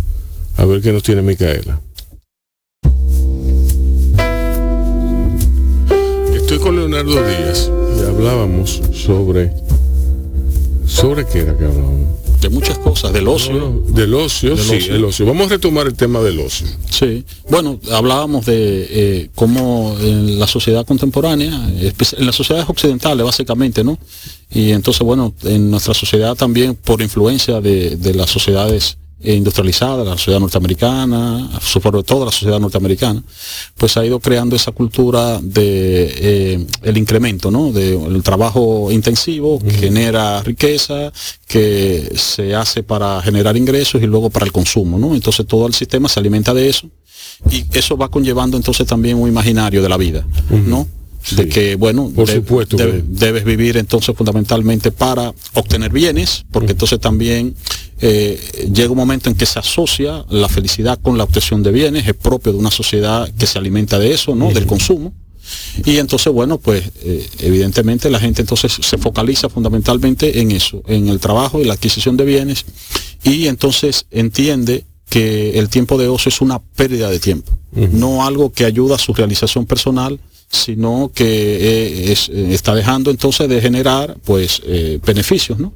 a 0.58 0.65
ver 0.65 0.82
qué 0.82 0.91
nos 0.91 1.04
tiene 1.04 1.21
Micaela. 1.21 1.80
Estoy 6.34 6.60
con 6.60 6.75
Leonardo 6.75 7.12
Díaz 7.12 7.69
y 7.97 8.02
hablábamos 8.08 8.82
sobre... 8.93 9.52
¿Sobre 10.86 11.25
qué 11.28 11.41
era 11.41 11.56
que 11.56 11.65
hablábamos? 11.65 12.18
De 12.41 12.49
muchas 12.49 12.78
cosas, 12.78 13.12
del 13.13 13.28
ocio. 13.28 13.54
No, 13.54 13.69
no, 13.69 13.82
del 13.89 14.13
ocio, 14.13 14.56
Del 14.56 14.65
sí, 14.65 14.75
ocio. 14.75 14.95
el 14.95 15.06
ocio. 15.06 15.25
Vamos 15.25 15.47
a 15.47 15.49
retomar 15.49 15.88
el 15.88 15.93
tema 15.93 16.19
del 16.21 16.39
ocio. 16.39 16.67
Sí. 16.89 17.25
Bueno, 17.49 17.80
hablábamos 17.91 18.45
de 18.45 18.88
eh, 18.89 19.30
cómo 19.36 19.97
en 19.99 20.39
la 20.39 20.47
sociedad 20.47 20.86
contemporánea, 20.86 21.54
en 21.54 22.25
las 22.25 22.36
sociedades 22.36 22.69
occidentales 22.69 23.25
básicamente, 23.25 23.84
¿no? 23.84 23.97
Y 24.52 24.71
entonces, 24.71 25.02
bueno, 25.04 25.34
en 25.43 25.69
nuestra 25.69 25.93
sociedad 25.93 26.36
también, 26.36 26.75
por 26.75 27.02
influencia 27.02 27.62
de, 27.62 27.95
de 27.97 28.13
las 28.13 28.30
sociedades 28.30 28.97
eh, 29.21 29.36
industrializadas, 29.36 30.05
la 30.05 30.13
sociedad 30.13 30.39
norteamericana, 30.39 31.49
sobre 31.62 32.03
todo 32.03 32.25
la 32.25 32.32
sociedad 32.32 32.60
norteamericana, 32.60 33.21
pues 33.75 33.97
ha 33.97 34.05
ido 34.05 34.19
creando 34.19 34.55
esa 34.55 34.71
cultura 34.71 35.39
de 35.41 36.13
eh, 36.15 36.67
el 36.84 36.97
incremento, 36.97 37.51
¿no? 37.51 37.71
Del 37.71 38.23
trabajo 38.23 38.89
intensivo 38.91 39.60
que 39.60 39.71
genera 39.71 40.41
riqueza, 40.41 41.12
que 41.47 42.13
se 42.15 42.55
hace 42.55 42.84
para 42.84 43.21
generar 43.21 43.58
ingresos 43.58 44.01
y 44.01 44.05
luego 44.05 44.29
para 44.29 44.45
el 44.45 44.51
consumo, 44.51 44.97
¿no? 44.97 45.13
Entonces 45.13 45.45
todo 45.45 45.67
el 45.67 45.73
sistema 45.73 46.08
se 46.08 46.19
alimenta 46.19 46.53
de 46.53 46.69
eso 46.69 46.89
y 47.51 47.65
eso 47.73 47.97
va 47.97 48.10
conllevando 48.10 48.58
entonces 48.58 48.88
también 48.88 49.17
un 49.17 49.27
imaginario 49.27 49.82
de 49.82 49.89
la 49.89 49.97
vida, 49.97 50.25
¿no? 50.49 50.88
De 51.32 51.43
Sí. 51.43 51.49
que, 51.49 51.75
bueno, 51.75 52.10
Por 52.15 52.29
supuesto 52.29 52.77
debes 52.77 53.43
vivir 53.43 53.75
entonces 53.75 54.15
fundamentalmente 54.15 54.91
para 54.91 55.34
obtener 55.53 55.91
bienes, 55.91 56.45
porque 56.49 56.71
entonces 56.71 56.99
también 56.99 57.55
eh, 58.01 58.69
llega 58.73 58.89
un 58.91 58.97
momento 58.97 59.29
en 59.29 59.35
que 59.35 59.45
se 59.45 59.59
asocia 59.59 60.25
la 60.29 60.47
felicidad 60.49 60.99
con 61.01 61.17
la 61.17 61.23
obtención 61.25 61.63
de 61.63 61.71
bienes, 61.71 62.07
es 62.07 62.13
propio 62.15 62.51
de 62.53 62.57
una 62.59 62.71
sociedad 62.71 63.29
que 63.38 63.45
se 63.47 63.57
alimenta 63.57 63.99
de 63.99 64.13
eso, 64.13 64.35
¿no? 64.35 64.51
Del 64.53 64.65
consumo. 64.67 65.13
Y 65.83 65.97
entonces, 65.97 66.31
bueno, 66.31 66.59
pues 66.59 66.83
eh, 67.01 67.27
evidentemente 67.39 68.09
la 68.12 68.19
gente 68.19 68.41
entonces 68.41 68.71
se 68.79 68.97
focaliza 68.99 69.49
fundamentalmente 69.49 70.39
en 70.41 70.51
eso, 70.51 70.83
en 70.88 71.09
el 71.09 71.19
trabajo 71.19 71.59
y 71.59 71.65
la 71.65 71.73
adquisición 71.73 72.17
de 72.17 72.25
bienes, 72.25 72.65
y 73.23 73.47
entonces 73.47 74.05
entiende 74.12 74.85
que 75.09 75.57
el 75.57 75.69
tiempo 75.69 75.97
de 75.97 76.07
ocio 76.07 76.29
es 76.29 76.39
una 76.41 76.59
pérdida 76.59 77.09
de 77.09 77.19
tiempo, 77.19 77.51
no 77.93 78.25
algo 78.25 78.51
que 78.51 78.65
ayuda 78.65 78.95
a 78.95 78.99
su 78.99 79.13
realización 79.13 79.65
personal, 79.65 80.19
sino 80.51 81.12
que 81.13 81.25
eh, 81.25 82.12
es- 82.12 82.29
está 82.29 82.75
dejando 82.75 83.09
entonces 83.12 83.49
de 83.49 83.59
generar 83.62 84.17
pues 84.25 84.62
eh, 84.65 84.99
beneficios, 85.05 85.57
¿no? 85.59 85.73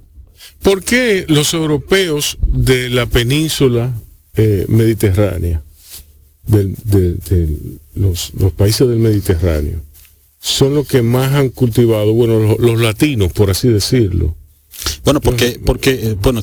¿Por 0.63 0.83
qué 0.83 1.25
los 1.27 1.53
europeos 1.53 2.37
de 2.41 2.89
la 2.89 3.05
península 3.05 3.93
eh, 4.35 4.65
mediterránea, 4.69 5.61
de, 6.47 6.73
de 6.83 7.57
los, 7.95 8.31
los 8.39 8.51
países 8.53 8.87
del 8.87 8.97
Mediterráneo, 8.97 9.81
son 10.39 10.75
los 10.75 10.87
que 10.87 11.01
más 11.01 11.33
han 11.33 11.49
cultivado, 11.49 12.13
bueno, 12.13 12.39
los, 12.39 12.59
los 12.59 12.81
latinos, 12.81 13.31
por 13.33 13.49
así 13.49 13.67
decirlo? 13.67 14.35
Bueno, 15.03 15.21
porque, 15.21 15.59
porque 15.63 15.91
eh, 15.91 16.17
bueno, 16.21 16.41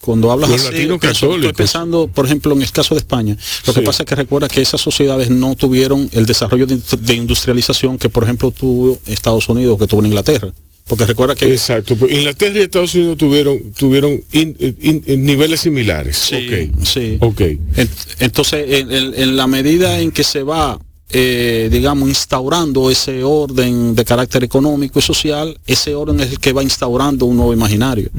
cuando 0.00 0.30
hablas 0.30 0.50
Los 0.50 0.66
así, 0.66 0.88
estoy 0.88 1.52
pensando, 1.52 2.08
por 2.08 2.26
ejemplo, 2.26 2.54
en 2.54 2.62
el 2.62 2.70
caso 2.70 2.94
de 2.94 3.00
España. 3.00 3.36
Lo 3.66 3.74
que 3.74 3.82
pasa 3.82 4.04
es 4.04 4.08
que 4.08 4.14
recuerda 4.14 4.48
que 4.48 4.60
esas 4.60 4.80
sociedades 4.80 5.30
no 5.30 5.54
tuvieron 5.56 6.08
el 6.12 6.26
desarrollo 6.26 6.66
de, 6.66 6.80
de 7.00 7.14
industrialización 7.14 7.98
que, 7.98 8.08
por 8.08 8.24
ejemplo, 8.24 8.50
tuvo 8.52 8.98
Estados 9.06 9.48
Unidos, 9.48 9.78
que 9.78 9.86
tuvo 9.86 10.00
en 10.00 10.06
Inglaterra. 10.06 10.52
Porque 10.86 11.06
recuerda 11.06 11.34
que 11.34 11.50
Exacto. 11.52 11.96
Inglaterra 12.08 12.58
y 12.58 12.62
Estados 12.62 12.94
Unidos 12.94 13.16
tuvieron, 13.16 13.72
tuvieron 13.72 14.20
in- 14.32 14.56
in- 14.80 15.02
in- 15.06 15.24
niveles 15.24 15.60
similares. 15.60 16.16
Sí, 16.18 16.70
sí. 16.82 17.16
Ok. 17.20 17.40
En- 17.40 17.88
Entonces, 18.18 18.64
en, 18.68 18.90
en- 18.90 19.14
en 19.14 19.36
la 19.36 19.46
medida 19.46 20.00
en 20.00 20.10
que 20.10 20.24
se 20.24 20.42
va, 20.42 20.78
eh, 21.10 21.68
digamos, 21.70 22.08
instaurando 22.08 22.90
ese 22.90 23.22
orden 23.22 23.94
de 23.94 24.04
carácter 24.04 24.42
económico 24.44 24.98
y 24.98 25.02
social, 25.02 25.56
ese 25.66 25.94
orden 25.94 26.18
es 26.20 26.30
el 26.32 26.38
que 26.40 26.52
va 26.52 26.62
instaurando 26.62 27.26
un 27.26 27.36
nuevo 27.36 27.52
imaginario. 27.52 28.10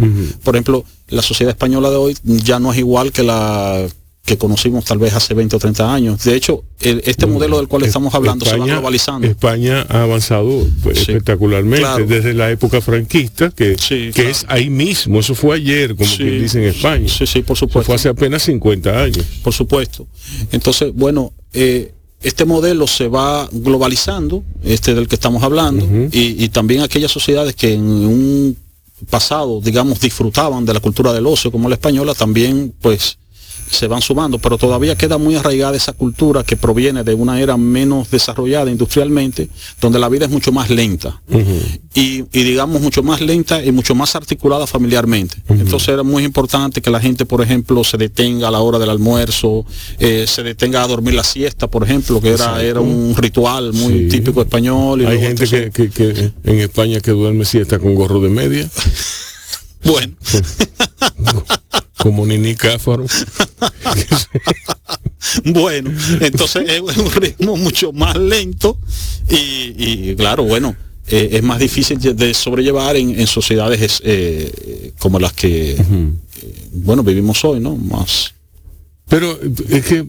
Por 0.44 0.56
ejemplo, 0.56 0.86
la 1.10 1.22
sociedad 1.22 1.52
española 1.52 1.90
de 1.90 1.96
hoy 1.98 2.16
ya 2.24 2.60
no 2.60 2.72
es 2.72 2.80
igual 2.80 3.12
que 3.12 3.24
la 3.24 3.86
que 4.26 4.38
conocimos 4.38 4.86
tal 4.86 5.00
vez 5.00 5.14
hace 5.14 5.34
20 5.34 5.58
o 5.58 5.60
30 5.60 5.94
años. 5.94 6.24
De 6.24 6.34
hecho, 6.34 6.64
el- 6.80 7.02
este 7.06 7.26
modelo 7.26 7.58
del 7.58 7.68
cual 7.68 7.84
estamos 7.84 8.14
hablando 8.16 8.46
se 8.46 8.56
va 8.56 8.66
globalizando. 8.66 9.28
España 9.28 9.86
ha 9.90 10.04
avanzado 10.04 10.66
pues, 10.82 11.00
Sí, 11.00 11.12
espectacularmente 11.12 11.82
claro. 11.82 12.06
desde 12.06 12.34
la 12.34 12.50
época 12.50 12.80
franquista, 12.80 13.52
que, 13.52 13.78
Sí, 13.78 14.06
que 14.08 14.12
claro. 14.14 14.30
es 14.30 14.46
ahí 14.48 14.70
mismo, 14.70 15.20
eso 15.20 15.36
fue 15.36 15.58
ayer, 15.58 15.94
como 15.98 16.10
Sí, 16.10 16.18
quien 16.18 16.42
dice 16.42 16.60
en 16.64 16.70
España. 16.70 17.10
Sí, 17.10 17.28
sí, 17.28 17.42
por 17.42 17.58
Eso 17.58 17.66
supuesto. 17.66 17.86
fue 17.86 17.96
hace 17.96 18.08
apenas 18.10 18.44
50 18.44 18.98
años. 19.04 19.26
por 19.44 19.54
supuesto. 19.54 20.08
Entonces, 20.54 20.94
bueno, 20.96 21.34
eh, 21.52 21.94
este 22.22 22.46
modelo 22.46 22.88
se 22.88 23.10
va 23.10 23.50
globalizando, 23.52 24.42
este 24.64 24.94
del 24.96 25.10
que 25.10 25.16
estamos 25.16 25.44
hablando, 25.44 25.86
y, 26.14 26.42
y 26.42 26.48
también 26.48 26.80
aquellas 26.80 27.12
sociedades 27.12 27.56
que 27.56 27.74
en 27.74 27.82
un 27.84 28.58
pasado, 29.10 29.60
digamos, 29.60 30.00
disfrutaban 30.00 30.64
de 30.66 30.74
la 30.74 30.80
cultura 30.80 31.12
del 31.12 31.28
ocio, 31.28 31.52
como 31.52 31.68
la 31.68 31.76
española, 31.76 32.14
también, 32.14 32.74
pues, 32.82 33.18
se 33.70 33.88
van 33.88 34.02
sumando, 34.02 34.38
pero 34.40 34.58
todavía 34.58 34.96
queda 34.96 35.18
muy 35.18 35.36
arraigada 35.36 35.76
esa 35.76 35.94
cultura 35.94 36.44
que 36.44 36.56
proviene 36.58 37.04
de 37.04 37.14
una 37.14 37.40
era 37.42 37.58
menos 37.58 38.10
desarrollada 38.12 38.70
industrialmente, 38.72 39.50
donde 39.82 40.00
la 40.00 40.10
vida 40.10 40.26
es 40.26 40.32
mucho 40.32 40.52
más 40.52 40.70
lenta 40.70 41.22
y, 41.96 42.24
y, 42.32 42.44
digamos 42.44 42.82
mucho 42.82 43.04
más 43.04 43.22
lenta 43.22 43.64
y 43.64 43.72
mucho 43.72 43.96
más 43.96 44.16
articulada 44.16 44.68
familiarmente. 44.68 45.36
Entonces 45.50 45.90
era 45.90 46.04
muy 46.04 46.24
importante 46.24 46.82
que 46.82 46.90
la 46.90 47.00
gente, 47.00 47.26
por 47.26 47.42
ejemplo, 47.42 47.84
se 47.84 47.98
detenga 47.98 48.48
a 48.48 48.52
la 48.52 48.60
hora 48.60 48.80
del 48.80 48.90
almuerzo, 48.90 49.66
eh, 50.00 50.26
se 50.28 50.44
detenga 50.44 50.84
a 50.84 50.88
dormir 50.88 51.14
la 51.14 51.24
siesta, 51.24 51.68
por 51.68 51.84
ejemplo, 51.84 52.20
que 52.22 52.30
era, 52.30 52.62
era 52.64 52.80
un 52.82 53.16
ritual 53.18 53.74
muy 53.74 53.94
Sí. 53.94 54.08
típico 54.10 54.42
español. 54.42 55.02
y 55.02 55.06
Hay 55.06 55.20
gente 55.20 55.44
entonces- 55.44 55.72
que, 55.72 55.90
que- 55.90 56.14
que 56.14 56.32
en 56.52 56.60
España 56.60 57.00
que 57.00 57.12
duerme 57.12 57.46
siesta 57.46 57.80
con 57.80 57.96
gorro 57.96 58.20
de 58.20 58.30
media, 58.30 58.70
Bueno, 59.86 60.16
como 61.98 62.26
Nini 62.26 62.56
Cáfaro. 62.56 63.06
bueno, 65.46 65.92
entonces 66.22 66.70
es 66.70 66.98
un 66.98 67.12
ritmo 67.12 67.58
mucho 67.58 67.92
más 67.92 68.16
lento 68.18 68.78
y, 69.30 70.12
y, 70.12 70.16
claro, 70.16 70.44
bueno, 70.44 70.76
eh, 71.08 71.30
es 71.34 71.44
más 71.44 71.60
difícil 71.60 72.00
de- 72.00 72.34
sobrellevar 72.34 72.96
en, 72.96 73.20
en 73.20 73.28
sociedades 73.28 74.02
eh, 74.06 74.94
como 75.00 75.20
las 75.20 75.34
que, 75.34 75.72
eh, 75.72 75.76
bueno, 76.74 77.04
vivimos 77.04 77.44
hoy, 77.46 77.60
¿no? 77.60 77.76
Más... 77.76 78.34
Pero 79.10 79.38
es 79.70 79.86
que, 79.86 80.08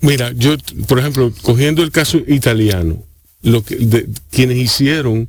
mira, 0.00 0.32
yo, 0.32 0.56
por 0.88 0.98
ejemplo, 0.98 1.30
cogiendo 1.42 1.82
el 1.82 1.90
caso 1.90 2.18
italiano, 2.26 3.04
lo 3.42 3.62
que, 3.62 3.76
de, 3.76 4.08
quienes 4.30 4.56
hicieron 4.56 5.28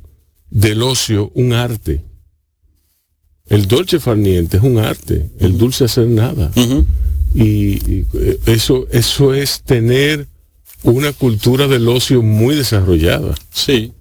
del 0.50 0.82
ocio 0.82 1.30
un 1.34 1.52
arte. 1.52 2.02
El 3.54 3.68
dolce 3.68 4.00
far 4.00 4.16
niente 4.16 4.56
es 4.56 4.62
un 4.64 4.78
arte, 4.78 5.30
el 5.38 5.56
dulce 5.56 5.84
hacer 5.84 6.08
nada. 6.08 6.50
Y, 7.34 8.04
eh, 8.14 8.38
eso, 8.46 8.86
eso 8.90 9.32
es 9.32 9.62
tener 9.62 10.26
una 10.82 11.12
cultura 11.12 11.68
del 11.68 11.88
ocio 11.88 12.20
muy 12.20 12.56
desarrollada. 12.56 13.34
Sí. 13.52 13.92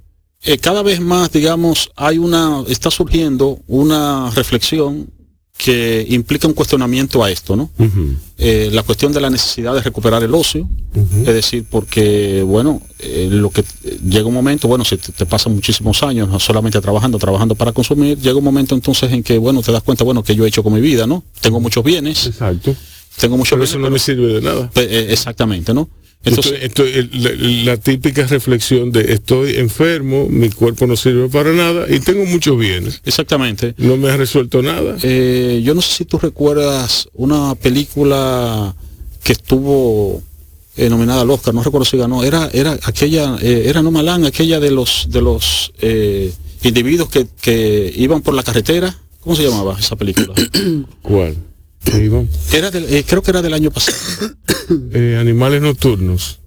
Eh, 0.41 0.57
cada 0.57 0.81
vez 0.81 0.99
más, 0.99 1.31
digamos, 1.31 1.91
hay 1.95 2.17
una, 2.17 2.63
está 2.67 2.89
surgiendo 2.89 3.59
una 3.67 4.31
reflexión 4.31 5.07
que 5.63 6.05
implica 6.09 6.47
un 6.47 6.53
cuestionamiento 6.53 7.23
a 7.23 7.29
esto, 7.31 7.55
¿no? 7.55 7.69
Eh, 8.37 8.69
la 8.73 8.83
cuestión 8.83 9.13
de 9.13 9.21
la 9.21 9.29
necesidad 9.29 9.73
de 9.73 9.81
recuperar 9.81 10.23
el 10.23 10.33
ocio, 10.33 10.67
es 10.95 11.25
decir, 11.33 11.65
porque, 11.69 12.41
bueno, 12.43 12.81
eh, 12.99 13.27
lo 13.31 13.49
que 13.51 13.61
eh, 13.61 13.99
llega 14.03 14.25
un 14.27 14.33
momento, 14.33 14.67
bueno, 14.67 14.83
si 14.83 14.97
te, 14.97 15.11
te 15.11 15.25
pasan 15.25 15.53
muchísimos 15.53 16.01
años, 16.03 16.27
no 16.27 16.39
solamente 16.39 16.81
trabajando, 16.81 17.19
trabajando 17.19 17.55
para 17.55 17.71
consumir, 17.71 18.17
llega 18.19 18.35
un 18.37 18.43
momento 18.43 18.73
entonces 18.75 19.11
en 19.11 19.21
que, 19.23 19.37
bueno, 19.37 19.61
te 19.61 19.71
das 19.71 19.83
cuenta, 19.83 20.03
bueno, 20.03 20.23
que 20.23 20.35
yo 20.35 20.43
he 20.43 20.47
hecho 20.47 20.63
con 20.63 20.73
mi 20.73 20.81
vida, 20.81 21.05
¿no? 21.07 21.23
Tengo 21.39 21.59
muchos 21.59 21.83
bienes, 21.83 22.25
Exacto. 22.27 22.75
tengo 23.17 23.37
muchos 23.37 23.51
Pero 23.51 23.59
bienes, 23.59 23.69
eso 23.69 23.77
no 23.79 23.83
pero- 23.85 23.93
me 23.93 23.99
sirve 23.99 24.33
de 24.33 24.41
nada. 24.41 24.71
exactamente, 25.11 25.73
¿no? 25.73 25.87
Estoy- 26.23 26.91
el- 26.93 27.09
la, 27.65 27.71
la 27.73 27.77
típica 27.77 28.25
reflexión 28.25 28.91
de 28.91 29.13
estoy 29.13 29.55
enfermo, 29.57 30.27
mi 30.29 30.49
cuerpo 30.49 30.87
no 30.87 30.95
sirve 30.95 31.27
para 31.29 31.51
nada 31.51 31.85
y 31.93 31.99
tengo 31.99 32.25
muchos 32.25 32.57
bienes. 32.57 33.01
exactamente. 33.05 33.73
No 33.77 33.97
me 33.97 34.09
ha 34.09 34.15
resuelto 34.17 34.61
nada. 34.61 34.95
Eh, 35.03 35.61
yo 35.65 35.73
no 35.75 35.81
sé 35.81 35.93
si 35.97 36.05
tú 36.05 36.17
recuerdas 36.19 37.09
una 37.13 37.55
película 37.55 38.73
que 39.23 39.33
estuvo 39.33 40.21
eh, 40.77 40.89
nominada 40.89 41.21
al 41.21 41.29
Oscar, 41.29 41.53
no 41.53 41.61
recuerdo 41.63 41.85
si 41.85 41.97
ganó, 41.97 42.23
era, 42.23 42.49
era 42.53 42.77
aquella, 42.83 43.37
eh, 43.41 43.63
era 43.67 43.81
No 43.81 43.91
Malán, 43.91 44.25
aquella 44.25 44.59
de 44.59 44.71
los 44.71 45.07
de 45.09 45.21
los 45.21 45.71
eh, 45.81 46.33
individuos 46.63 47.09
que, 47.09 47.27
que 47.41 47.93
iban 47.97 48.21
por 48.21 48.33
la 48.33 48.43
carretera. 48.43 48.97
¿Cómo 49.19 49.35
se 49.35 49.43
llamaba 49.43 49.77
esa 49.79 49.95
película? 49.95 50.33
¿Cuál? 51.01 51.35
Era 52.51 52.71
del- 52.71 52.85
eh, 52.93 53.03
creo 53.07 53.21
que 53.21 53.31
era 53.31 53.41
del 53.41 53.53
año 53.53 53.71
pasado. 53.71 53.97
Eh, 54.93 55.17
animales 55.19 55.61
nocturnos. 55.61 56.39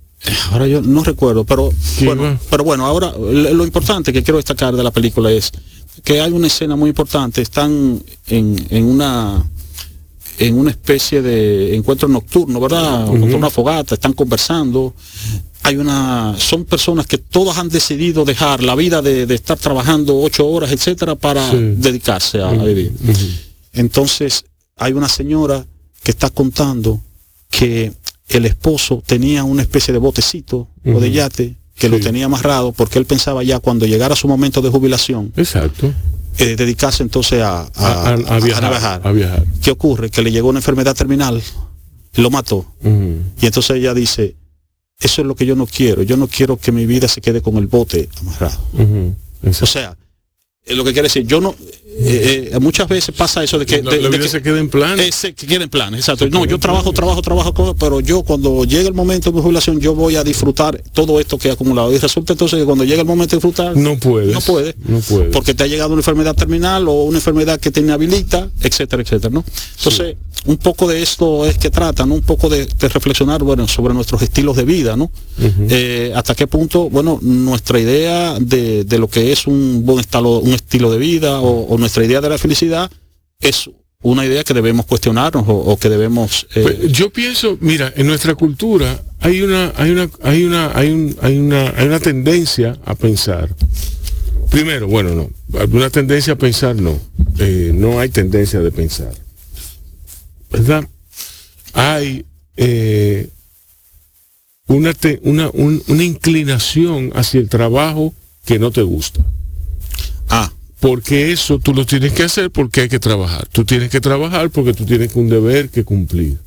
Ahora 0.51 0.66
yo 0.66 0.81
no 0.81 1.05
recuerdo, 1.05 1.44
pero 1.44 1.70
¿Qué 1.99 2.07
bueno, 2.07 2.38
pero 2.51 2.64
bueno, 2.64 2.87
ahora 2.87 3.12
lo 3.18 3.62
importante 3.64 4.12
que 4.12 4.22
quiero 4.22 4.38
destacar 4.38 4.75
de 4.75 4.83
la 4.83 4.90
película 4.90 5.31
es 5.31 5.53
que 6.03 6.20
hay 6.20 6.33
una 6.33 6.46
escena 6.46 6.75
muy 6.77 6.88
importante, 6.88 7.42
están 7.42 8.03
en, 8.29 8.66
en 8.70 8.85
una 8.87 9.44
en 10.38 10.59
una 10.59 10.70
especie 10.70 11.20
de 11.22 11.77
encuentro 11.77 12.09
nocturno, 12.09 12.59
¿verdad? 12.59 13.03
A 13.05 13.11
una 13.11 13.51
fogata, 13.51 13.94
están 13.94 14.14
conversando. 14.14 14.94
Hay 15.62 15.77
una, 15.77 16.35
son 16.38 16.64
personas 16.64 17.07
que 17.07 17.18
todas 17.18 17.59
han 17.59 17.68
decidido 17.68 18.25
dejar 18.25 18.62
la 18.62 18.75
vida 18.75 19.03
de, 19.03 19.27
de 19.27 19.35
estar 19.35 19.59
trabajando 19.59 20.18
ocho 20.18 20.46
horas, 20.46 20.72
etcétera, 20.72 21.14
para 21.16 21.51
Sí. 21.51 21.57
dedicarse 21.77 22.40
a, 22.40 22.49
a 22.49 22.64
vivir. 22.64 22.92
Entonces, 23.72 24.44
hay 24.77 24.93
una 24.93 25.09
señora 25.09 25.65
que 26.03 26.11
está 26.11 26.31
contando 26.31 27.01
que 27.51 27.93
el 28.29 28.45
esposo 28.47 29.03
tenía 29.07 29.45
una 29.45 29.62
especie 29.62 29.93
de 29.93 29.99
botecito 29.99 30.69
o 30.85 31.01
de 31.01 31.11
yate 31.11 31.57
que 31.75 31.89
lo 31.89 31.99
tenía 32.01 32.27
amarrado 32.27 32.73
porque 32.73 32.99
él 32.99 33.07
pensaba 33.07 33.43
ya 33.43 33.59
cuando 33.59 33.87
llegara 33.87 34.15
su 34.17 34.29
momento 34.29 34.61
de 34.62 34.69
jubilación 34.71 35.33
Exacto. 35.37 35.93
eh, 36.39 36.57
dedicarse 36.57 37.03
entonces 37.03 37.43
a, 37.43 37.62
a- 37.75 38.12
A, 38.37 38.41
viajar. 38.71 39.01
¿Qué 39.62 39.71
ocurre? 39.71 40.11
Que 40.11 40.23
le 40.23 40.31
llegó 40.33 40.49
una 40.51 40.59
enfermedad 40.59 40.95
terminal, 40.95 41.43
lo 42.15 42.31
mató. 42.31 42.67
Y 43.41 43.47
entonces 43.47 43.77
ella 43.77 43.95
dice, 43.95 44.37
eso 45.01 45.21
es 45.23 45.27
lo 45.27 45.35
que 45.35 45.47
yo 45.47 45.55
no 45.57 45.67
quiero, 45.67 46.03
yo 46.03 46.17
no 46.17 46.29
quiero 46.29 46.57
que 46.59 46.73
mi 46.73 46.87
vida 46.87 47.09
se 47.09 47.21
quede 47.21 47.41
con 47.43 47.57
el 47.57 47.67
bote 47.67 48.09
amarrado. 48.21 48.59
O 49.62 49.67
sea, 49.67 49.97
lo 50.74 50.85
que 50.85 50.92
quiere 50.92 51.07
decir, 51.07 51.24
yo 51.26 51.40
no, 51.40 51.55
eh, 51.98 52.50
eh, 52.52 52.59
muchas 52.59 52.88
veces 52.88 53.14
pasa 53.14 53.42
eso 53.44 53.59
de 53.59 53.64
que... 53.66 53.83
La, 53.83 53.90
de- 53.92 53.96
la 53.98 54.02
de 54.05 54.09
vida 54.16 54.22
que- 54.24 54.29
se 54.29 54.42
queda 54.42 54.59
en 54.59 54.68
plan. 54.68 54.98
ese 54.98 55.33
que 55.35 55.46
quieren 55.46 55.68
plan, 55.68 55.94
exacto. 55.94 56.24
Se 56.24 56.31
No, 56.31 56.40
queda 56.40 56.50
yo 56.50 56.55
en 56.57 56.61
trabajo, 56.61 56.92
trabajo, 56.92 57.22
trabajo, 57.22 57.76
pero 57.79 58.00
yo 58.00 58.22
cuando 58.22 58.64
llegue 58.64 58.88
el 58.88 58.94
momento 58.94 59.31
de 59.31 59.37
mi 59.37 59.42
jubilación, 59.42 59.79
yo 59.81 59.94
voy 59.94 60.16
a 60.16 60.24
disfrutar 60.24 60.83
todo 60.92 61.20
esto 61.20 61.38
que 61.38 61.48
he 61.48 61.52
acumulado. 61.52 61.92
Y 61.92 61.98
resulta 61.98 62.33
entonces 62.33 62.59
que 62.59 62.64
cuando 62.64 62.85
llega 62.85 63.00
el 63.00 63.07
momento 63.07 63.31
de 63.31 63.37
disfrutar, 63.37 63.76
No 63.76 63.96
puedes. 63.98 64.35
no 64.35 64.40
puede, 64.40 64.74
No 64.87 64.98
puedes. 65.00 65.33
porque 65.33 65.55
te 65.55 65.62
ha 65.64 65.66
llegado 65.68 65.90
una 65.92 66.00
enfermedad 66.00 66.35
terminal 66.35 66.88
o 66.88 67.05
una 67.05 67.18
enfermedad 67.18 67.61
que 67.61 67.70
te 67.70 67.81
inhabilita, 67.81 68.50
etcétera, 68.61 69.02
etcétera, 69.02 69.33
¿no? 69.33 69.44
Entonces, 69.79 70.16
un 70.44 70.59
poco 70.59 70.87
de 70.87 71.02
esto 71.02 71.44
es 71.46 71.59
que 71.59 71.70
trata, 71.70 72.07
¿no? 72.07 72.14
Un 72.14 72.22
poco 72.22 72.48
de, 72.48 72.66
de 72.66 72.88
reflexionar, 72.88 73.42
bueno, 73.42 73.66
sobre 73.66 73.94
nuestros 73.94 74.22
estilos 74.22 74.57
de 74.57 74.64
vida, 74.64 74.96
¿no? 74.96 75.11
Eh, 75.40 76.12
hasta 76.14 76.35
qué 76.35 76.46
punto, 76.46 76.88
bueno, 76.90 77.18
nuestra 77.22 77.81
idea 77.81 78.37
de, 78.38 78.85
de 78.85 78.98
lo 78.98 79.09
que 79.09 79.33
es 79.33 79.46
un 79.46 79.85
buen 79.85 80.00
estilo, 80.00 80.38
un 80.38 80.52
estilo 80.57 80.90
de 80.90 80.99
vida 80.99 81.40
o, 81.40 81.79
nuestra 81.79 82.05
idea 82.05 82.21
de 82.21 82.29
la 82.29 82.38
felicidad 82.38 82.90
es 83.40 83.71
una 84.03 84.25
idea 84.25 84.45
que 84.45 84.55
debemos 84.55 84.87
cuestionarnos 84.87 85.45
o, 85.47 85.77
que 85.79 85.88
debemos 85.88 86.47
eh, 86.55 86.62
Pues, 86.62 86.92
yo 86.92 87.11
pienso, 87.11 87.57
mira, 87.61 87.92
en 87.97 88.07
nuestra 88.07 88.35
cultura 88.35 89.03
hay 89.21 89.42
una, 89.42 89.73
hay 89.77 89.90
una, 89.90 90.11
hay 90.23 90.45
una, 90.45 90.73
hay 90.77 90.90
un, 90.90 91.16
hay 91.23 91.38
una, 91.38 91.71
hay 91.77 91.87
una 91.87 92.01
tendencia 92.01 92.79
a 92.85 92.95
pensar. 92.95 93.55
Primero, 94.51 94.87
bueno, 94.87 95.14
no, 95.14 95.31
una 95.73 95.90
tendencia 95.90 96.35
a 96.35 96.37
pensar 96.37 96.77
no, 96.77 96.99
Eh, 97.38 97.71
no 97.75 97.99
hay 98.01 98.09
tendencia 98.11 98.61
de 98.61 98.71
pensar, 98.71 99.12
¿verdad? 100.51 100.85
Hay 101.73 102.25
eh, 102.57 103.29
una, 104.69 104.95
te- 104.95 105.21
una, 105.23 105.51
un- 105.53 105.83
una 105.88 106.05
inclinación 106.05 107.11
hacia 107.14 107.40
el 107.40 107.49
trabajo 107.49 108.14
que 108.45 108.59
no 108.59 108.71
te 108.71 108.83
gusta. 108.83 109.21
Ah, 110.29 110.53
Porque 110.81 111.33
eso 111.33 111.59
tú 111.59 111.73
lo 111.75 111.87
tienes 111.87 112.12
que 112.12 112.23
hacer 112.25 112.51
porque 112.51 112.83
hay 112.83 112.89
que 112.89 112.99
trabajar. 112.99 113.49
Tú 113.51 113.65
tienes 113.65 113.91
que 113.91 114.01
trabajar 114.01 114.51
porque 114.51 114.73
tú 114.75 114.85
tienes 114.85 115.15
un 115.15 115.29
deber 115.29 115.69
que 115.71 115.85
cumplir. 115.85 116.39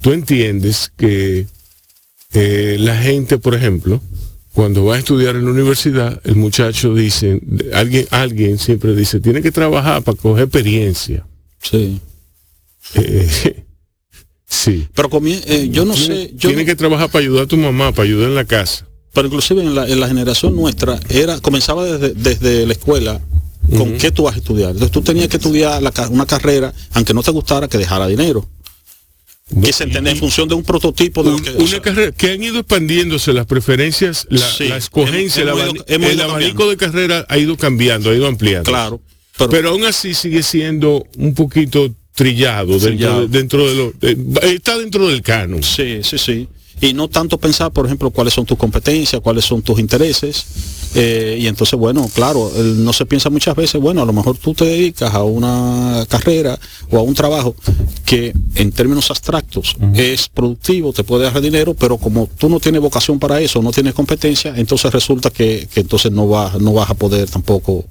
Tú 0.00 0.12
entiendes 0.12 0.92
que 0.96 1.46
eh, 2.32 2.76
la 2.78 2.96
gente, 2.96 3.38
por 3.38 3.54
ejemplo, 3.54 4.02
cuando 4.52 4.84
va 4.84 4.96
a 4.96 4.98
estudiar 4.98 5.36
en 5.36 5.44
la 5.44 5.50
universidad, 5.50 6.20
el 6.24 6.36
muchacho 6.36 6.94
dice, 6.94 7.40
alguien, 7.72 8.06
alguien 8.10 8.58
siempre 8.58 8.94
dice, 8.94 9.20
tiene 9.20 9.42
que 9.42 9.52
trabajar 9.52 10.02
para 10.02 10.16
coger 10.18 10.44
experiencia. 10.44 11.26
sí. 11.62 12.00
Eh, 12.94 13.28
sí. 14.48 14.86
Pero 14.94 15.10
eh, 15.24 15.68
yo 15.72 15.84
no 15.84 15.94
Tiene- 15.94 16.14
sé, 16.26 16.30
yo 16.34 16.48
tiene 16.50 16.62
no- 16.62 16.66
que 16.66 16.76
trabajar 16.76 17.10
para 17.10 17.22
ayudar 17.24 17.44
a 17.44 17.46
tu 17.48 17.56
mamá, 17.56 17.90
para 17.92 18.04
ayudar 18.04 18.28
en 18.28 18.34
la 18.36 18.44
casa. 18.44 18.85
Pero 19.16 19.28
inclusive 19.28 19.62
en 19.62 19.74
la, 19.74 19.88
en 19.88 19.98
la 19.98 20.06
generación 20.08 20.54
nuestra 20.54 21.00
era 21.08 21.40
comenzaba 21.40 21.84
desde, 21.86 22.12
desde 22.14 22.66
la 22.66 22.72
escuela 22.74 23.18
con 23.76 23.96
qué 23.96 24.10
tú 24.12 24.24
vas 24.24 24.34
a 24.34 24.38
estudiar. 24.38 24.70
Entonces 24.72 24.92
tú 24.92 25.00
tenías 25.00 25.28
que 25.28 25.38
estudiar 25.38 25.82
la 25.82 25.90
una 26.10 26.26
carrera, 26.26 26.72
aunque 26.92 27.14
no 27.14 27.22
te 27.22 27.30
gustara, 27.30 27.66
que 27.66 27.78
dejara 27.78 28.06
dinero. 28.06 28.46
que 29.62 29.72
se 29.72 29.84
entiende 29.84 30.10
en 30.10 30.16
función 30.18 30.48
de 30.48 30.54
un 30.54 30.62
prototipo 30.64 31.22
de 31.22 31.30
lo 31.30 31.36
Un- 31.36 31.42
que, 31.42 31.50
o 31.50 31.58
una 31.58 31.66
sea, 31.68 31.80
carrera 31.80 32.12
que 32.12 32.30
han 32.32 32.42
ido 32.42 32.58
expandiéndose 32.58 33.32
las 33.32 33.46
preferencias, 33.46 34.26
la, 34.28 34.46
Sí, 34.50 34.68
la 34.68 34.76
escogencia, 34.76 35.42
hemos- 35.44 35.60
el, 35.62 35.84
hemos 35.86 36.12
ido- 36.14 36.24
abanico 36.24 36.68
de 36.68 36.76
carrera 36.76 37.24
ha 37.28 37.38
ido 37.38 37.56
cambiando, 37.56 38.10
ha 38.10 38.14
ido 38.14 38.26
ampliando. 38.26 38.70
claro. 38.70 39.00
Pero, 39.38 39.50
Pero, 39.50 39.68
aún 39.70 39.84
así 39.84 40.14
sigue 40.14 40.42
siendo 40.42 41.04
un 41.16 41.32
poquito 41.34 41.90
trillado, 42.14 42.72
dentro 42.72 42.88
Trillado. 42.90 43.20
de, 43.22 43.38
dentro 43.38 43.68
de 43.68 43.74
lo 43.74 43.92
eh, 44.02 44.16
está 44.54 44.78
dentro 44.78 45.08
del 45.08 45.22
canon. 45.22 45.62
sí, 45.62 46.00
sí, 46.02 46.18
sí. 46.18 46.48
Y 46.80 46.92
no 46.92 47.08
tanto 47.08 47.38
pensar, 47.38 47.72
por 47.72 47.86
ejemplo, 47.86 48.10
cuáles 48.10 48.34
son 48.34 48.44
tus 48.44 48.58
competencias, 48.58 49.22
cuáles 49.22 49.44
son 49.44 49.62
tus 49.62 49.78
intereses. 49.78 50.44
eh, 50.94 51.38
y 51.40 51.46
entonces, 51.46 51.78
bueno, 51.78 52.08
claro, 52.14 52.50
no 52.56 52.92
se 52.92 53.04
piensa 53.06 53.28
muchas 53.28 53.54
veces, 53.54 53.80
bueno, 53.80 54.02
a 54.02 54.06
lo 54.06 54.12
mejor 54.12 54.36
tú 54.38 54.54
te 54.54 54.64
dedicas 54.64 55.12
a 55.12 55.22
una 55.22 56.06
carrera 56.08 56.58
o 56.90 56.98
a 56.98 57.02
un 57.02 57.14
trabajo 57.14 57.54
que 58.04 58.32
en 58.54 58.72
términos 58.72 59.10
abstractos 59.10 59.76
es 59.94 60.28
productivo, 60.28 60.92
te 60.92 61.04
puede 61.04 61.24
dar 61.24 61.40
dinero, 61.40 61.74
pero 61.74 61.98
como 61.98 62.28
tú 62.38 62.48
no 62.48 62.60
tienes 62.60 62.80
vocación 62.80 63.18
para 63.18 63.40
eso, 63.40 63.60
no 63.62 63.72
tienes 63.72 63.94
competencia, 63.94 64.54
entonces 64.56 64.92
resulta 64.92 65.30
que, 65.30 65.68
que 65.72 65.80
entonces 65.80 66.12
no 66.12 66.28
vas, 66.28 66.58
no 66.60 66.72
vas 66.72 66.88
a 66.88 66.94
poder 66.94 67.28
tampoco 67.28 67.84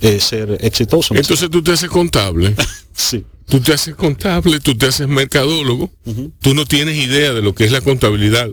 eh, 0.00 0.20
ser 0.20 0.58
exitoso. 0.60 1.14
Entonces 1.14 1.50
tú 1.50 1.62
te 1.62 1.72
haces 1.72 1.88
contable, 1.90 2.54
sí. 2.94 3.24
tú 3.46 3.60
te 3.60 3.72
haces 3.72 3.94
contable, 3.94 4.60
tú 4.60 4.76
te 4.76 4.86
haces 4.86 5.08
mercadólogo, 5.08 5.90
tú 6.40 6.54
no 6.54 6.64
tienes 6.66 6.96
idea 6.96 7.32
de 7.32 7.42
lo 7.42 7.54
que 7.54 7.64
es 7.64 7.72
la 7.72 7.80
contabilidad 7.80 8.48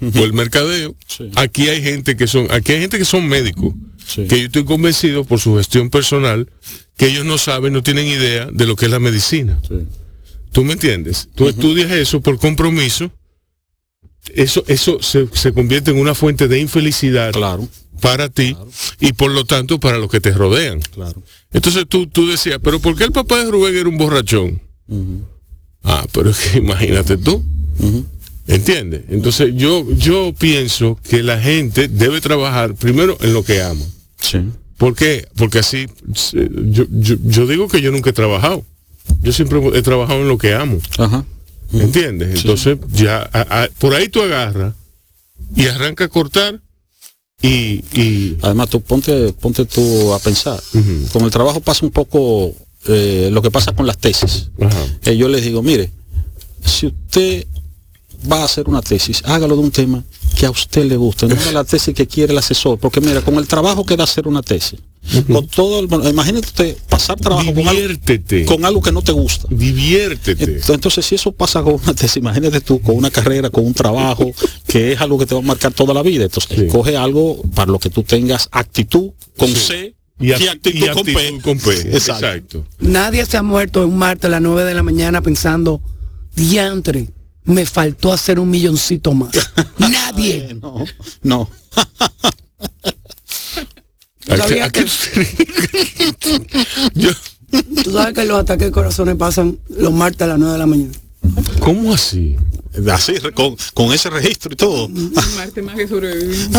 o 0.00 0.18
el 0.24 0.32
mercadeo. 0.32 0.94
Sí. 1.06 1.30
Aquí 1.36 1.68
hay 1.68 1.82
gente 1.82 2.16
que 2.16 2.26
son, 2.26 2.46
aquí 2.50 2.72
hay 2.72 2.80
gente 2.80 2.98
que 2.98 3.04
son 3.04 3.26
médicos, 3.28 3.74
Sí. 4.06 4.26
que 4.26 4.38
yo 4.38 4.46
estoy 4.46 4.64
convencido 4.64 5.24
por 5.24 5.40
su 5.40 5.56
gestión 5.56 5.88
personal, 5.88 6.50
que 6.98 7.06
ellos 7.06 7.24
no 7.24 7.38
saben, 7.38 7.72
no 7.72 7.82
tienen 7.82 8.06
idea 8.06 8.48
de 8.52 8.66
lo 8.66 8.76
que 8.76 8.84
es 8.84 8.90
la 8.90 8.98
medicina. 9.00 9.58
Sí. 9.66 9.76
¿Tú 10.52 10.62
me 10.62 10.74
entiendes? 10.74 11.28
Tú 11.34 11.48
estudias 11.48 11.90
eso 11.90 12.20
por 12.20 12.38
compromiso, 12.38 13.10
eso, 14.34 14.64
eso 14.66 15.02
se, 15.02 15.28
se 15.32 15.52
convierte 15.52 15.90
en 15.90 15.98
una 15.98 16.14
fuente 16.14 16.48
de 16.48 16.58
infelicidad 16.60 17.32
Claro, 17.32 17.68
para 18.00 18.28
ti 18.28 18.56
y 19.00 19.12
por 19.12 19.30
lo 19.30 19.44
tanto 19.44 19.78
para 19.80 19.98
los 19.98 20.10
que 20.10 20.20
te 20.20 20.32
rodean. 20.32 20.80
claro. 20.80 21.22
Entonces 21.52 21.84
tú, 21.88 22.06
tú 22.08 22.26
decías, 22.28 22.58
pero 22.62 22.80
¿por 22.80 22.96
qué 22.96 23.04
el 23.04 23.12
papá 23.12 23.38
de 23.44 23.50
Rubén 23.50 23.76
era 23.76 23.88
un 23.88 23.96
borrachón? 23.98 24.60
Ah, 25.82 26.04
pero 26.12 26.30
es 26.30 26.38
que 26.38 26.58
imagínate 26.64 27.16
tú. 27.16 27.44
¿Entiendes? 28.46 29.02
Entonces 29.08 29.52
yo, 29.54 29.86
yo 29.96 30.34
pienso 30.38 30.98
que 31.08 31.22
la 31.22 31.40
gente 31.40 31.88
debe 31.88 32.20
trabajar 32.20 32.74
primero 32.74 33.16
en 33.20 33.32
lo 33.32 33.42
que 33.42 33.62
ama. 33.62 33.84
Sí. 34.20 34.38
¿Por 34.76 34.94
qué? 34.94 35.26
Porque 35.36 35.60
así, 35.60 35.86
eh, 36.34 36.50
yo, 36.66 36.84
yo, 36.90 37.16
yo 37.24 37.46
digo 37.46 37.68
que 37.68 37.80
yo 37.80 37.90
nunca 37.90 38.10
he 38.10 38.12
trabajado. 38.12 38.64
Yo 39.22 39.32
siempre 39.32 39.60
he 39.74 39.82
trabajado 39.82 40.20
en 40.20 40.28
lo 40.28 40.36
que 40.38 40.52
amo. 40.54 40.78
Ajá. 40.98 41.24
¿Entiendes? 41.72 42.40
Entonces 42.40 42.78
ya 42.92 43.28
a- 43.32 43.62
a- 43.64 43.68
por 43.78 43.94
ahí 43.94 44.08
tú 44.08 44.20
agarras 44.22 44.74
y 45.56 45.66
arranca 45.66 46.04
a 46.04 46.08
cortar 46.08 46.60
y, 47.42 47.84
y 47.92 48.38
Además, 48.42 48.70
tú 48.70 48.80
ponte, 48.80 49.32
ponte 49.34 49.64
tú 49.66 50.12
a 50.14 50.18
pensar. 50.18 50.62
Con 51.12 51.22
el 51.24 51.30
trabajo 51.30 51.60
pasa 51.60 51.84
un 51.84 51.92
poco 51.92 52.54
eh, 52.86 53.28
lo 53.32 53.42
que 53.42 53.50
pasa 53.50 53.72
con 53.74 53.86
las 53.86 53.98
tesis. 53.98 54.50
Que 55.02 55.16
yo 55.16 55.28
les 55.28 55.42
digo, 55.42 55.62
mire, 55.62 55.90
si 56.64 56.86
usted 56.86 57.46
va 58.30 58.40
a 58.40 58.44
hacer 58.44 58.68
una 58.68 58.80
tesis, 58.80 59.20
hágalo 59.26 59.56
de 59.56 59.62
un 59.62 59.70
tema 59.70 60.02
que 60.38 60.46
a 60.46 60.50
usted 60.50 60.84
le 60.86 60.96
guste, 60.96 61.26
no 61.26 61.34
haga 61.34 61.52
la 61.52 61.64
tesis 61.64 61.94
que 61.94 62.06
quiere 62.06 62.32
el 62.32 62.38
asesor, 62.38 62.78
porque 62.78 63.00
mira, 63.00 63.20
con 63.20 63.34
el 63.36 63.46
trabajo 63.46 63.84
que 63.84 63.96
da 63.96 64.04
hacer 64.04 64.26
una 64.26 64.42
tesis, 64.42 64.80
con 65.30 65.46
todo 65.48 65.80
el, 65.80 65.86
bueno, 65.86 66.08
imagínate 66.08 66.46
usted 66.46 66.76
pasar 66.88 67.18
trabajo 67.20 67.52
con 67.54 67.68
algo, 67.68 67.80
diviértete, 67.80 68.44
con 68.46 68.64
algo 68.64 68.80
que 68.82 68.90
no 68.92 69.02
te 69.02 69.12
gusta. 69.12 69.46
diviértete. 69.50 70.60
Ent- 70.60 70.74
Entonces, 70.74 71.04
si 71.06 71.14
eso 71.14 71.32
pasa 71.32 71.62
con 71.62 71.74
una 71.82 71.94
tesis, 71.94 72.16
imagínate 72.16 72.60
tú 72.60 72.80
con 72.80 72.96
una 72.96 73.10
carrera, 73.10 73.50
con 73.50 73.64
un 73.66 73.74
trabajo, 73.74 74.32
que 74.66 74.92
es 74.92 75.00
algo 75.00 75.18
que 75.18 75.26
te 75.26 75.34
va 75.34 75.40
a 75.40 75.44
marcar 75.44 75.72
toda 75.72 75.92
la 75.94 76.02
vida. 76.02 76.24
Entonces, 76.24 76.56
Sí. 76.56 76.64
escoge 76.66 76.96
algo 76.96 77.40
para 77.54 77.70
lo 77.70 77.78
que 77.78 77.90
tú 77.90 78.02
tengas 78.02 78.48
actitud 78.52 79.10
con 79.36 79.48
Sí. 79.48 79.54
C 79.56 79.94
Y, 80.20 80.26
y, 80.28 80.30
act- 80.30 80.48
actitud, 80.50 80.78
y 80.78 80.88
con 80.90 81.04
P. 81.04 81.10
actitud 81.12 81.40
con 81.42 81.58
P. 81.58 81.70
Exacto. 81.94 82.26
Exacto. 82.26 82.66
Nadie 82.78 83.26
se 83.26 83.36
ha 83.36 83.42
muerto 83.42 83.86
un 83.86 83.96
martes 83.98 84.26
a 84.26 84.28
las 84.28 84.40
9 84.42 84.64
de 84.64 84.74
la 84.74 84.82
mañana 84.84 85.20
pensando, 85.22 85.80
diantre, 86.36 87.08
me 87.44 87.66
faltó 87.66 88.12
hacer 88.12 88.38
un 88.38 88.48
milloncito 88.48 89.12
más. 89.12 89.30
Nadie. 89.78 90.56
No, 90.62 90.84
no. 91.22 91.50
¿A 94.28 94.36
qué- 94.36 94.42
sabías 94.42 94.68
a 94.68 94.72
qué- 94.72 94.86
Yo- 96.94 97.10
Tú 97.84 97.92
sabes 97.92 98.14
que 98.14 98.24
los 98.24 98.40
ataques 98.40 98.66
de 98.66 98.72
corazones 98.72 99.14
pasan 99.16 99.58
los 99.68 99.92
martes 99.92 100.22
a 100.22 100.26
las 100.26 100.38
9 100.38 100.52
de 100.54 100.58
la 100.58 100.66
mañana. 100.66 100.92
¿Cómo 101.60 101.94
así? 101.94 102.36
Así, 102.92 103.14
con, 103.34 103.56
con 103.72 103.92
ese 103.92 104.10
registro 104.10 104.52
y 104.52 104.56
todo. 104.56 104.88
Marte 105.36 105.62
más 105.62 105.76
que 105.76 105.86
sobrevivir. 105.88 106.48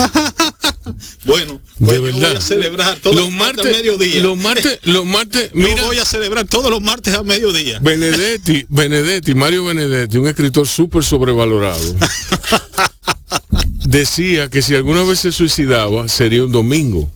Bueno, 1.26 1.60
De 1.80 1.96
yo 1.96 2.02
verdad. 2.04 2.28
voy 2.30 2.38
a 2.38 2.42
celebrar 2.42 3.00
todos 3.00 3.16
los 3.16 3.32
martes, 3.32 3.66
a 3.66 3.70
mediodía. 3.70 4.22
los 4.22 4.38
martes, 4.38 4.80
los 4.84 5.04
martes, 5.04 5.50
Yo 5.52 5.60
mira, 5.68 5.84
voy 5.84 5.98
a 5.98 6.06
celebrar 6.06 6.46
todos 6.46 6.70
los 6.70 6.80
martes 6.80 7.16
a 7.16 7.24
mediodía. 7.24 7.80
Benedetti, 7.80 8.68
Benedetti, 8.70 9.34
Mario 9.34 9.66
Benedetti, 9.66 10.18
un 10.20 10.28
escritor 10.28 10.68
súper 10.68 11.04
sobrevalorado, 11.04 11.80
decía 13.86 14.50
que 14.50 14.62
si 14.62 14.76
alguna 14.76 15.04
vez 15.04 15.20
se 15.20 15.32
suicidaba 15.32 16.08
sería 16.08 16.44
un 16.46 16.52
domingo, 16.52 17.10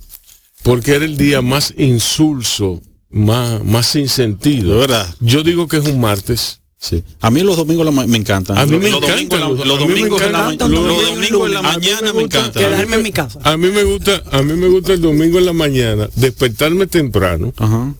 porque 0.69 0.95
era 0.95 1.05
el 1.05 1.17
día 1.17 1.41
más 1.41 1.73
insulso, 1.77 2.82
más, 3.10 3.63
más 3.63 3.88
sin 3.88 4.03
De 4.03 4.10
sentido. 4.10 4.77
verdad. 4.79 5.13
Yo 5.19 5.43
digo 5.43 5.67
que 5.67 5.77
es 5.77 5.86
un 5.86 5.99
martes. 5.99 6.62
Sí. 6.82 7.03
A 7.19 7.29
mí 7.29 7.41
los 7.41 7.58
domingos 7.58 7.86
la 7.86 7.91
me 7.91 8.17
encantan. 8.17 8.58
A 8.58 8.65
mí 8.65 8.71
Los- 8.71 8.82
me 8.84 8.89
los 8.89 9.01
domingos 9.01 9.12
en 9.12 9.41
la- 9.41 9.43
encantan, 9.43 9.67
los 9.67 9.79
domingos 9.79 10.21
en 10.21 10.32
la 10.32 10.39
los 10.47 11.15
domingos 11.15 11.47
en 11.51 11.62
mañana 11.63 12.13
me 12.13 12.21
encantan. 12.23 12.63
Quedarme 12.63 12.95
en 12.95 13.03
mi 13.03 13.12
casa. 13.12 13.39
A 13.43 13.58
mí 13.58 13.67
me 13.67 13.84
gusta, 13.84 14.23
a 14.32 14.41
mí 14.41 14.53
me 14.53 14.67
gusta 14.69 14.93
el 14.93 15.01
domingo 15.01 15.39
en 15.39 15.45
la 15.45 15.53
mañana, 15.53 16.10
despertarme 16.15 16.88
temprano, 16.88 17.53
Ajá. 17.58 17.93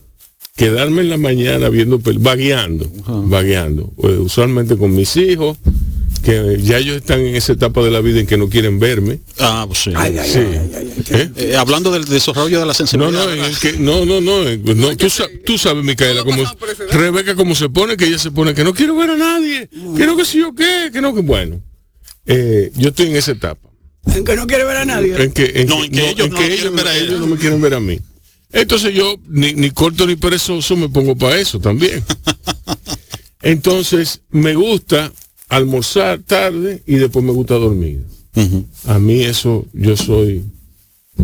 quedarme 0.56 1.02
en 1.02 1.10
la 1.10 1.18
mañana 1.18 1.68
viendo, 1.68 2.00
vagueando, 2.00 2.90
vagueando, 3.26 3.92
eh, 4.04 4.18
usualmente 4.20 4.78
con 4.78 4.96
mis 4.96 5.18
hijos, 5.18 5.58
que 6.24 6.58
ya 6.62 6.78
ellos 6.78 6.98
están 6.98 7.22
en 7.22 7.36
esa 7.36 7.54
etapa 7.54 7.82
de 7.82 7.92
la 7.92 8.02
vida 8.02 8.20
en 8.20 8.28
que 8.28 8.38
no 8.38 8.50
quieren 8.50 8.80
verme. 8.80 9.20
Ah, 9.40 9.66
pues 9.68 9.80
sí. 9.84 9.92
Ay, 9.96 10.18
ay, 10.18 10.30
Sí. 10.30 10.40
ay, 10.40 10.46
ay, 10.46 10.72
ay, 10.76 10.94
ay, 10.98 11.04
qué- 11.06 11.16
¿Eh? 11.22 11.32
Eh, 11.52 11.56
hablando 11.56 11.92
del 11.92 12.06
desarrollo 12.06 12.60
de 12.60 12.66
la 12.66 12.72
No, 12.72 12.74
sensibilidad. 12.74 13.12
no, 13.26 13.32
en 13.32 13.40
¿verdad? 13.40 13.50
el 13.50 13.58
que, 13.60 13.74
no, 13.80 14.06
no, 14.06 14.22
no, 14.22 14.48
eh, 14.48 14.58
no, 14.76 14.96
tú, 14.98 15.10
sa- 15.10 15.28
tú 15.46 15.58
sabes, 15.58 15.84
Micaela, 15.84 16.24
como. 16.24 16.44
Rebeca 16.92 17.36
como 17.36 17.56
se 17.56 17.70
pone, 17.70 17.96
que 17.98 18.06
ella 18.06 18.18
se 18.20 18.32
pone 18.32 18.54
que 18.54 18.64
no 18.64 18.74
quiero 18.74 18.96
ver 18.96 19.12
a 19.12 19.16
nadie, 19.18 19.70
que 19.70 20.06
no 20.06 20.16
que 20.18 20.26
si 20.26 20.40
yo 20.40 20.54
qué, 20.54 20.90
que 20.92 21.02
no 21.02 21.14
que 21.16 21.22
bueno. 21.22 21.62
Eh, 22.26 22.72
yo 22.76 22.90
estoy 22.90 23.08
en 23.08 23.16
esa 23.16 23.32
etapa. 23.32 23.70
En 24.14 24.24
que 24.24 24.36
no 24.36 24.46
quiere 24.48 24.64
ver 24.66 24.78
a 24.78 24.86
nadie. 24.86 25.16
En 25.24 25.32
que, 25.32 25.66
No, 25.68 25.84
en 25.84 25.92
que 25.92 26.10
ellos 26.10 26.30
no 26.30 26.36
quieren 26.38 26.76
ver 26.76 26.88
a 26.88 26.96
ella. 26.96 27.06
ellos 27.08 27.20
no 27.22 27.28
me 27.28 27.38
quieren 27.38 27.62
ver 27.62 27.74
a 27.74 27.80
mí. 27.80 28.00
Entonces 28.52 28.94
yo, 28.94 29.16
ni, 29.28 29.54
ni 29.54 29.72
corto 29.72 30.08
ni 30.08 30.16
perezoso, 30.16 30.76
me 30.76 30.90
pongo 30.90 31.16
para 31.16 31.38
eso 31.40 31.60
también. 31.60 32.04
Entonces, 33.42 34.22
me 34.32 34.54
gusta 34.56 35.12
almorzar 35.50 36.20
tarde 36.20 36.82
y 36.86 36.96
después 36.96 37.24
me 37.26 37.32
gusta 37.32 37.56
dormir. 37.56 38.04
A 38.86 39.00
mí 39.00 39.22
eso, 39.22 39.66
yo 39.74 39.98
soy 39.98 40.44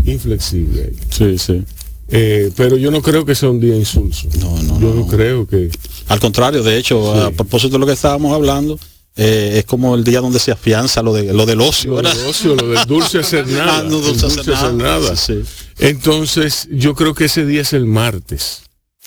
inflexible. 0.03 0.83
ahí. 0.83 0.99
Sí, 1.09 1.37
sí. 1.37 1.63
Eh, 2.09 2.51
pero 2.55 2.77
yo 2.77 2.91
no 2.91 3.01
creo 3.01 3.25
que 3.25 3.33
sea 3.35 3.49
un 3.49 3.59
día 3.59 3.75
insulso. 3.75 4.27
No, 4.39 4.61
no, 4.61 4.79
yo 4.79 4.89
no. 4.89 4.95
no 4.95 5.07
creo 5.07 5.47
que... 5.47 5.69
Al 6.07 6.19
contrario, 6.19 6.61
de 6.61 6.77
hecho, 6.77 7.13
a 7.13 7.31
propósito 7.31 7.73
de 7.73 7.79
lo 7.79 7.85
que 7.85 7.93
estábamos 7.93 8.33
hablando, 8.33 8.77
eh, 9.15 9.53
es 9.59 9.65
como 9.65 9.95
el 9.95 10.03
día 10.03 10.19
donde 10.19 10.39
se 10.39 10.51
afianza 10.51 11.01
lo 11.01 11.13
de 11.13 11.31
lo 11.33 11.45
del 11.45 11.61
ocio, 11.61 11.91
Lo 11.91 11.95
¿verdad? 11.97 12.15
del 12.15 12.25
ocio, 12.27 12.55
lo 12.55 12.67
del 12.67 12.85
dulce 12.85 13.19
hacer 13.19 13.47
nada. 13.47 13.79
Ah, 13.79 13.83
no, 13.83 13.99
dulce 13.99 14.25
hacer 14.25 14.73
nada. 14.73 15.15
Sí, 15.15 15.41
sí. 15.43 15.65
Entonces, 15.79 16.67
yo 16.69 16.93
creo 16.95 17.13
que 17.15 17.25
ese 17.25 17.45
día 17.45 17.61
es 17.61 17.71
el 17.73 17.85
martes. 17.85 18.63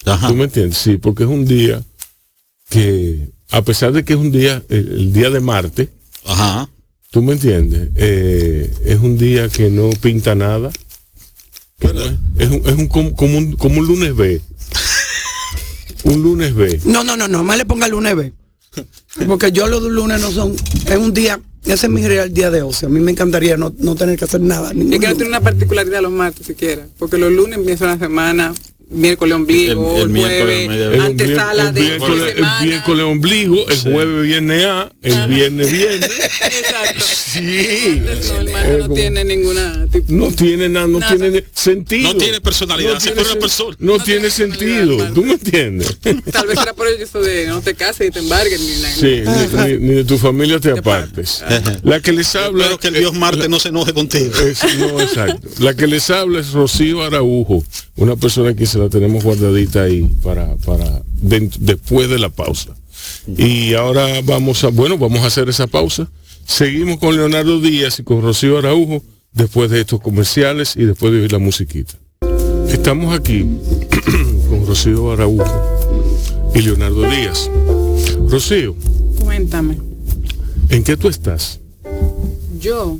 Ajá. 0.06 0.28
¿Tú 0.28 0.34
me 0.34 0.44
entiendes? 0.44 0.78
Sí, 0.78 0.96
porque 0.96 1.24
es 1.24 1.28
un 1.28 1.44
día 1.44 1.82
que, 2.70 3.28
a 3.50 3.62
pesar 3.62 3.92
de 3.92 4.04
que 4.04 4.12
es 4.14 4.18
un 4.18 4.30
día, 4.30 4.62
el, 4.68 4.88
el 4.88 5.12
día 5.12 5.30
de 5.30 5.40
Marte, 5.40 5.88
Ajá. 6.26 6.68
¿tú 7.10 7.22
me 7.22 7.32
entiendes? 7.32 7.88
Eh, 7.96 8.72
es 8.84 8.98
un 8.98 9.16
día 9.18 9.48
que 9.48 9.70
no 9.70 9.90
pinta 10.00 10.34
nada. 10.34 10.70
Es, 11.80 12.48
un, 12.50 12.62
es 12.66 12.72
un 12.76 12.88
como, 12.88 13.14
como 13.14 13.38
un 13.38 13.52
como 13.52 13.78
un 13.80 13.86
lunes 13.86 14.14
B. 14.16 14.40
un 16.04 16.22
lunes 16.22 16.54
B. 16.54 16.80
No, 16.84 17.04
no, 17.04 17.16
no, 17.16 17.28
no, 17.28 17.44
más 17.44 17.56
le 17.56 17.64
ponga 17.64 17.88
lunes 17.88 18.16
B. 18.16 18.32
Porque 19.26 19.50
yo 19.52 19.66
los 19.66 19.82
lunes 19.82 20.20
no 20.20 20.30
son, 20.30 20.54
es 20.86 20.96
un 20.96 21.12
día, 21.14 21.40
ese 21.64 21.86
es 21.86 21.92
mi 21.92 22.06
real 22.06 22.32
día 22.32 22.50
de 22.50 22.62
ocio. 22.62 22.88
A 22.88 22.90
mí 22.90 23.00
me 23.00 23.10
encantaría 23.12 23.56
no, 23.56 23.72
no 23.78 23.94
tener 23.94 24.18
que 24.18 24.24
hacer 24.24 24.40
nada. 24.40 24.72
ningún 24.74 24.92
Es 24.94 25.00
que 25.00 25.06
no 25.06 25.12
lunes. 25.12 25.16
tiene 25.18 25.28
una 25.30 25.40
particularidad 25.40 26.02
los 26.02 26.12
martes 26.12 26.46
siquiera, 26.46 26.86
porque 26.98 27.16
los 27.18 27.32
lunes 27.32 27.58
empieza 27.58 27.84
una 27.86 27.98
semana 27.98 28.52
miércoles 28.90 29.34
ombligo, 29.34 29.90
El- 29.90 29.96
el 29.96 30.02
el, 30.02 30.08
miércoles 30.08 30.66
jueves, 30.66 30.94
El 30.94 31.00
antesala 31.00 31.72
de 31.72 31.80
el 31.80 31.86
miércoles, 31.86 32.22
el 32.28 32.34
semana. 32.36 32.62
miércoles 32.64 33.04
ombligo, 33.04 33.68
el 33.68 33.76
Sí. 33.76 33.88
jueves 33.92 34.22
viene 34.26 34.64
A, 34.64 34.92
el 35.02 35.28
viernes 35.28 35.72
viene. 35.72 36.06
Exacto. 36.06 37.04
Sí. 37.04 37.40
Entonces, 37.98 38.32
no, 38.32 38.86
el 38.86 38.94
tiene 38.94 39.24
ninguna 39.24 39.86
tipo- 39.92 40.06
No 40.12 40.28
tiene 40.28 40.68
nada, 40.68 40.86
no 40.86 40.98
Nada. 41.00 41.16
tiene 41.16 41.44
sentido. 41.52 42.12
No 42.12 42.18
tiene 42.18 42.40
personalidad, 42.40 42.94
No 42.94 42.98
tiene 42.98 43.22
sen- 43.22 43.38
persona. 43.38 43.76
No, 43.78 43.98
No 43.98 44.04
tiene 44.04 44.28
tiene 44.28 44.30
sentido. 44.30 45.12
¿Tú 45.12 45.22
me 45.22 45.32
entiendes? 45.32 45.98
Tal 46.32 46.46
vez 46.46 46.58
era 46.60 46.72
por 46.72 46.88
eso 46.88 47.20
de 47.20 47.46
no 47.46 47.60
te 47.60 47.74
cases 47.74 48.08
y 48.08 48.10
te 48.10 48.20
embarguen 48.20 48.60
ni 48.60 48.80
nada. 48.82 48.94
Sí, 48.94 49.22
ni, 49.24 49.62
ni- 49.78 49.86
ni 49.88 49.94
de 49.96 50.04
tu 50.04 50.16
familia 50.18 50.58
te 50.60 50.72
Te 50.72 50.78
apartes. 50.78 51.42
Ajá. 51.42 51.76
La 51.82 52.00
que 52.00 52.12
les 52.12 52.34
habla. 52.34 52.64
Espero 52.64 52.80
que 52.80 52.88
el 52.88 52.94
Dios 52.94 53.14
Marte 53.14 53.48
no 53.48 53.60
se 53.60 53.68
enoje 53.68 53.92
contigo. 53.92 54.32
Es- 54.40 54.64
no, 54.78 55.00
exacto. 55.00 55.48
La 55.58 55.74
que 55.74 55.86
les 55.86 56.08
habla 56.10 56.40
es 56.40 56.52
Rocío 56.52 57.02
Araujo, 57.02 57.62
una 57.96 58.16
persona 58.16 58.54
que 58.54 58.66
se 58.66 58.77
la 58.78 58.88
tenemos 58.88 59.24
guardadita 59.24 59.82
ahí 59.82 60.08
para, 60.22 60.56
para 60.56 61.02
después 61.20 62.08
de 62.08 62.18
la 62.18 62.28
pausa. 62.30 62.74
Y 63.36 63.74
ahora 63.74 64.20
vamos 64.24 64.64
a, 64.64 64.68
bueno, 64.68 64.98
vamos 64.98 65.20
a 65.20 65.26
hacer 65.26 65.48
esa 65.48 65.66
pausa. 65.66 66.08
Seguimos 66.46 66.98
con 66.98 67.16
Leonardo 67.16 67.60
Díaz 67.60 67.98
y 68.00 68.04
con 68.04 68.22
Rocío 68.22 68.58
Araujo 68.58 69.02
después 69.32 69.70
de 69.70 69.80
estos 69.80 70.00
comerciales 70.00 70.76
y 70.76 70.84
después 70.84 71.12
de 71.12 71.20
oír 71.20 71.32
la 71.32 71.38
musiquita. 71.38 71.94
Estamos 72.68 73.14
aquí 73.16 73.44
con 74.48 74.66
Rocío 74.66 75.12
Araujo 75.12 75.44
y 76.54 76.62
Leonardo 76.62 77.02
Díaz. 77.02 77.50
Rocío, 78.28 78.74
Cuéntame. 79.20 79.78
¿en 80.70 80.84
qué 80.84 80.96
tú 80.96 81.08
estás? 81.08 81.60
Yo. 82.60 82.98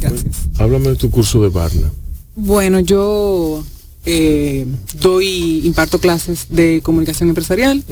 Gracias. 0.00 0.48
Háblame 0.58 0.90
de 0.90 0.96
tu 0.96 1.10
curso 1.10 1.42
de 1.42 1.48
Barna. 1.48 1.90
Bueno, 2.34 2.80
yo 2.80 3.64
eh, 4.04 4.66
doy, 5.00 5.60
imparto 5.64 5.98
clases 5.98 6.46
de 6.50 6.80
comunicación 6.82 7.28
empresarial 7.28 7.84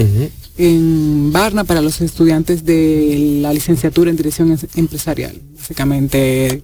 en 0.59 1.33
Barna 1.33 1.65
para 1.65 1.81
los 1.81 2.01
estudiantes 2.01 2.65
de 2.65 3.39
la 3.43 3.53
licenciatura 3.53 4.11
en 4.11 4.17
dirección 4.17 4.53
es- 4.53 4.67
empresarial. 4.77 5.41
Básicamente 5.57 6.63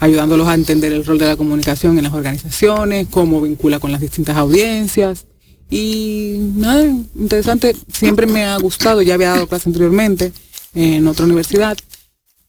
ayudándolos 0.00 0.46
a 0.48 0.54
entender 0.54 0.92
el 0.92 1.04
rol 1.04 1.18
de 1.18 1.26
la 1.26 1.36
comunicación 1.36 1.96
en 1.98 2.04
las 2.04 2.12
organizaciones, 2.12 3.06
cómo 3.10 3.40
vincula 3.40 3.80
con 3.80 3.90
las 3.92 4.00
distintas 4.00 4.36
audiencias. 4.36 5.24
Y 5.70 6.36
nada, 6.54 6.84
interesante, 7.14 7.74
siempre 7.92 8.26
me 8.26 8.44
ha 8.44 8.56
gustado, 8.58 9.02
ya 9.02 9.14
había 9.14 9.30
dado 9.30 9.46
clase 9.48 9.68
anteriormente 9.68 10.32
en 10.74 11.06
otra 11.06 11.24
universidad, 11.26 11.76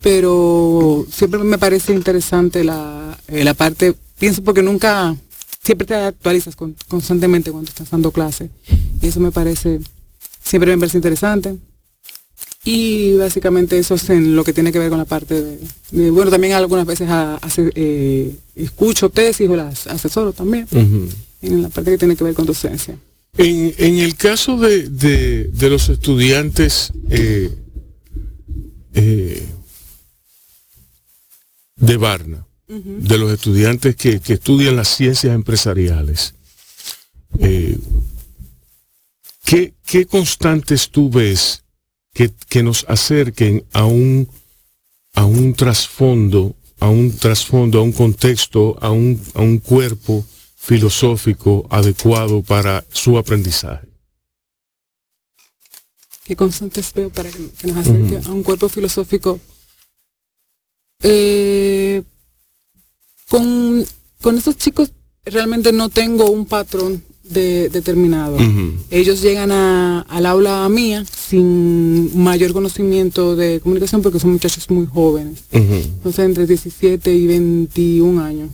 pero 0.01 1.05
siempre 1.11 1.39
me 1.43 1.57
parece 1.57 1.93
interesante 1.93 2.63
la, 2.63 3.17
eh, 3.27 3.43
la 3.43 3.53
parte, 3.53 3.95
pienso 4.17 4.43
porque 4.43 4.61
nunca, 4.63 5.15
siempre 5.69 5.85
te 5.85 5.93
actualizas 5.93 6.55
con- 6.55 6.75
constantemente 6.87 7.51
cuando 7.51 7.69
estás 7.69 7.91
dando 7.91 8.09
clase. 8.11 8.49
Y 9.03 9.05
eso 9.07 9.19
me 9.19 9.31
parece, 9.31 9.79
siempre 10.43 10.71
me 10.75 10.79
parece 10.79 10.97
interesante. 10.97 11.57
Y 12.65 13.13
básicamente 13.17 13.77
eso 13.77 13.93
es 13.93 14.09
en 14.09 14.35
lo 14.35 14.43
que 14.43 14.51
tiene 14.51 14.71
que 14.71 14.79
ver 14.79 14.89
con 14.89 14.97
la 14.97 15.05
parte 15.05 15.39
de, 15.43 15.59
de- 15.91 16.09
bueno, 16.09 16.31
también 16.31 16.53
algunas 16.53 16.87
veces 16.87 17.07
a- 17.07 17.35
hace- 17.35 17.71
eh, 17.75 18.35
escucho 18.55 19.11
tesis 19.11 19.47
o 19.47 19.55
las 19.55 19.85
asesoro 19.85 20.33
también, 20.33 20.65
en 21.43 21.61
la 21.61 21.69
parte 21.69 21.91
que 21.91 21.97
tiene 21.99 22.15
que 22.15 22.23
ver 22.23 22.33
con 22.33 22.47
docencia. 22.47 22.97
En, 23.37 23.71
en 23.77 23.97
el 23.99 24.15
caso 24.15 24.57
de, 24.57 24.89
de- 24.89 25.43
de 25.53 25.69
los 25.69 25.87
estudiantes 25.89 26.91
eh, 27.11 27.53
eh, 28.95 29.45
de 31.75 31.97
De 32.69 33.17
los 33.17 33.31
estudiantes 33.33 33.95
que, 33.95 34.19
que 34.19 34.33
estudian 34.33 34.75
las 34.75 34.89
ciencias 34.89 35.33
empresariales, 35.33 36.35
eh, 37.39 37.75
¿qué, 39.43 39.73
qué 39.83 40.05
constantes 40.05 40.91
tú 40.91 41.09
ves 41.09 41.63
que, 42.13 42.31
que 42.47 42.61
nos 42.61 42.85
acerquen 42.87 43.65
a 43.73 43.85
un, 43.85 44.29
a 45.15 45.25
un 45.25 45.55
trasfondo, 45.55 46.55
a 46.79 46.89
un 46.89 47.17
trasfondo, 47.17 47.79
a 47.79 47.81
un 47.81 47.91
contexto, 47.91 48.77
a 48.81 48.91
un, 48.91 49.19
a 49.33 49.41
un 49.41 49.57
cuerpo 49.57 50.23
filosófico 50.55 51.65
adecuado 51.71 52.43
para 52.43 52.85
su 52.91 53.17
aprendizaje? 53.17 53.87
¿Qué 56.23 56.35
constantes 56.35 56.93
veo 56.93 57.09
para 57.09 57.31
que, 57.31 57.49
que 57.49 57.67
nos 57.67 57.77
acerque 57.77 58.19
a 58.23 58.31
un 58.31 58.43
cuerpo 58.43 58.69
filosófico? 58.69 59.39
Eh, 61.01 61.48
con, 63.29 63.85
con 64.21 64.37
estos 64.37 64.57
chicos 64.57 64.91
realmente 65.25 65.71
no 65.71 65.89
tengo 65.89 66.29
un 66.29 66.45
patrón 66.45 67.03
de- 67.23 67.69
determinado. 67.69 68.37
Ellos 68.89 69.21
llegan 69.21 69.51
a- 69.51 70.01
al 70.01 70.25
aula 70.25 70.67
mía 70.69 71.05
sin 71.05 72.17
mayor 72.17 72.53
conocimiento 72.53 73.35
de 73.35 73.59
comunicación 73.59 74.01
porque 74.01 74.19
son 74.19 74.31
muchachos 74.31 74.69
muy 74.71 74.87
jóvenes. 74.87 75.39
Ujú. 75.53 75.81
No 76.03 76.11
sé, 76.11 76.23
entre 76.23 76.47
17 76.47 77.13
y 77.13 77.27
21 77.27 78.23
años. 78.23 78.49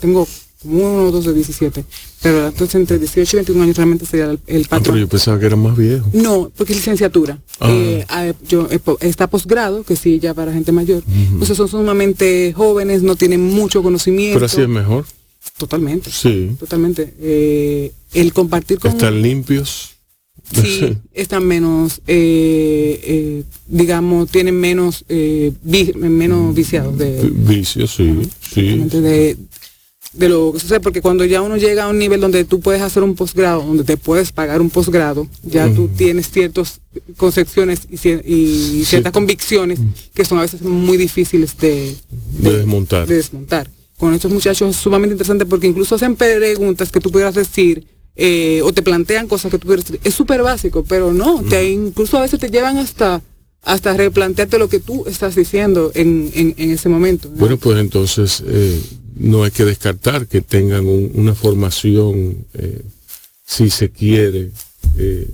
Tengo 0.00 0.26
uno 0.64 1.04
o 1.04 1.10
dos 1.10 1.24
de 1.24 1.32
17. 1.34 1.84
Pero 2.22 2.48
entonces 2.48 2.74
entre 2.74 2.98
18 2.98 3.36
y 3.36 3.38
21 3.38 3.62
años 3.62 3.76
realmente 3.76 4.04
sería 4.06 4.26
el, 4.26 4.38
el 4.46 4.62
Ah, 4.64 4.66
pero 4.68 4.80
patrón. 4.80 4.98
yo 4.98 5.08
pensaba 5.08 5.38
que 5.40 5.46
era 5.46 5.56
más 5.56 5.76
viejo. 5.76 6.08
No, 6.12 6.50
porque 6.56 6.72
es 6.74 6.78
licenciatura. 6.80 7.38
Ah. 7.60 7.70
Eh, 7.72 8.34
yo, 8.48 8.68
eh, 8.70 8.78
está 9.00 9.26
posgrado, 9.28 9.82
que 9.84 9.96
sí, 9.96 10.18
ya 10.18 10.34
para 10.34 10.52
gente 10.52 10.70
mayor. 10.72 11.02
Entonces 11.32 11.56
son 11.56 11.68
sumamente 11.68 12.52
jóvenes, 12.54 13.02
no 13.02 13.16
tienen 13.16 13.40
mucho 13.42 13.82
conocimiento. 13.82 14.34
Pero 14.36 14.46
así 14.46 14.60
es 14.60 14.68
mejor. 14.68 15.06
Totalmente. 15.56 16.10
Sí. 16.10 16.50
Totalmente. 16.58 17.14
Eh, 17.20 17.92
el 18.12 18.32
compartir 18.32 18.78
con... 18.78 18.90
Están 18.90 19.22
limpios. 19.22 19.90
Sí, 20.52 20.96
están 21.12 21.46
menos, 21.46 22.00
eh, 22.08 23.00
eh, 23.04 23.42
digamos, 23.68 24.28
tienen 24.30 24.58
menos, 24.58 25.04
eh, 25.08 25.52
vi- 25.62 25.92
menos 25.94 26.54
viciados 26.54 26.98
de, 26.98 27.30
Vicios, 27.32 27.94
sí. 27.94 28.18
Sí. 28.52 28.78
De, 28.78 29.36
de 30.12 30.28
lo 30.28 30.52
que 30.52 30.58
sucede, 30.58 30.80
porque 30.80 31.00
cuando 31.02 31.24
ya 31.24 31.40
uno 31.40 31.56
llega 31.56 31.84
a 31.84 31.88
un 31.88 31.98
nivel 31.98 32.20
donde 32.20 32.44
tú 32.44 32.58
puedes 32.60 32.82
hacer 32.82 33.02
un 33.04 33.14
posgrado, 33.14 33.62
donde 33.62 33.84
te 33.84 33.96
puedes 33.96 34.32
pagar 34.32 34.60
un 34.60 34.68
posgrado, 34.70 35.28
ya 35.42 35.72
tú 35.72 35.88
tienes 35.88 36.30
ciertas 36.30 36.80
concepciones 37.16 37.82
y, 37.88 37.96
cier- 37.96 38.22
y 38.26 38.84
ciertas 38.84 39.12
convicciones 39.12 39.78
que 40.14 40.24
son 40.24 40.38
a 40.38 40.42
veces 40.42 40.62
muy 40.62 40.96
difíciles 40.96 41.56
de, 41.58 41.94
De 42.40 42.56
desmontar. 42.58 43.06
de 43.06 43.14
desmontar. 43.16 43.70
Con 43.98 44.14
estos 44.14 44.32
muchachos 44.32 44.70
es 44.70 44.76
sumamente 44.82 45.12
interesante 45.12 45.46
porque 45.46 45.66
incluso 45.68 45.94
hacen 45.94 46.16
preguntas 46.16 46.90
que 46.90 47.00
tú 47.00 47.10
pudieras 47.12 47.34
decir 47.34 47.86
eh, 48.16 48.60
o 48.64 48.72
te 48.72 48.82
plantean 48.82 49.28
cosas 49.28 49.50
que 49.52 49.58
tú 49.58 49.68
decir. 49.68 50.00
Es 50.02 50.14
súper 50.14 50.42
básico, 50.42 50.84
pero 50.88 51.12
no, 51.12 51.42
te, 51.42 51.70
incluso 51.70 52.18
a 52.18 52.22
veces 52.22 52.40
te 52.40 52.48
llevan 52.50 52.78
hasta 52.78 53.22
hasta 53.62 53.94
replantearte 53.94 54.58
lo 54.58 54.68
que 54.68 54.80
tú 54.80 55.04
estás 55.06 55.34
diciendo 55.34 55.92
en, 55.94 56.30
en, 56.34 56.54
en 56.56 56.70
ese 56.70 56.88
momento. 56.88 57.28
¿no? 57.28 57.36
Bueno, 57.36 57.56
pues 57.58 57.78
entonces 57.78 58.42
eh, 58.46 58.80
no 59.16 59.44
hay 59.44 59.50
que 59.50 59.64
descartar 59.64 60.26
que 60.26 60.40
tengan 60.40 60.86
un- 60.86 61.10
una 61.14 61.34
formación, 61.34 62.46
eh, 62.54 62.82
si 63.44 63.68
se 63.70 63.90
quiere, 63.90 64.50
eh, 64.98 65.28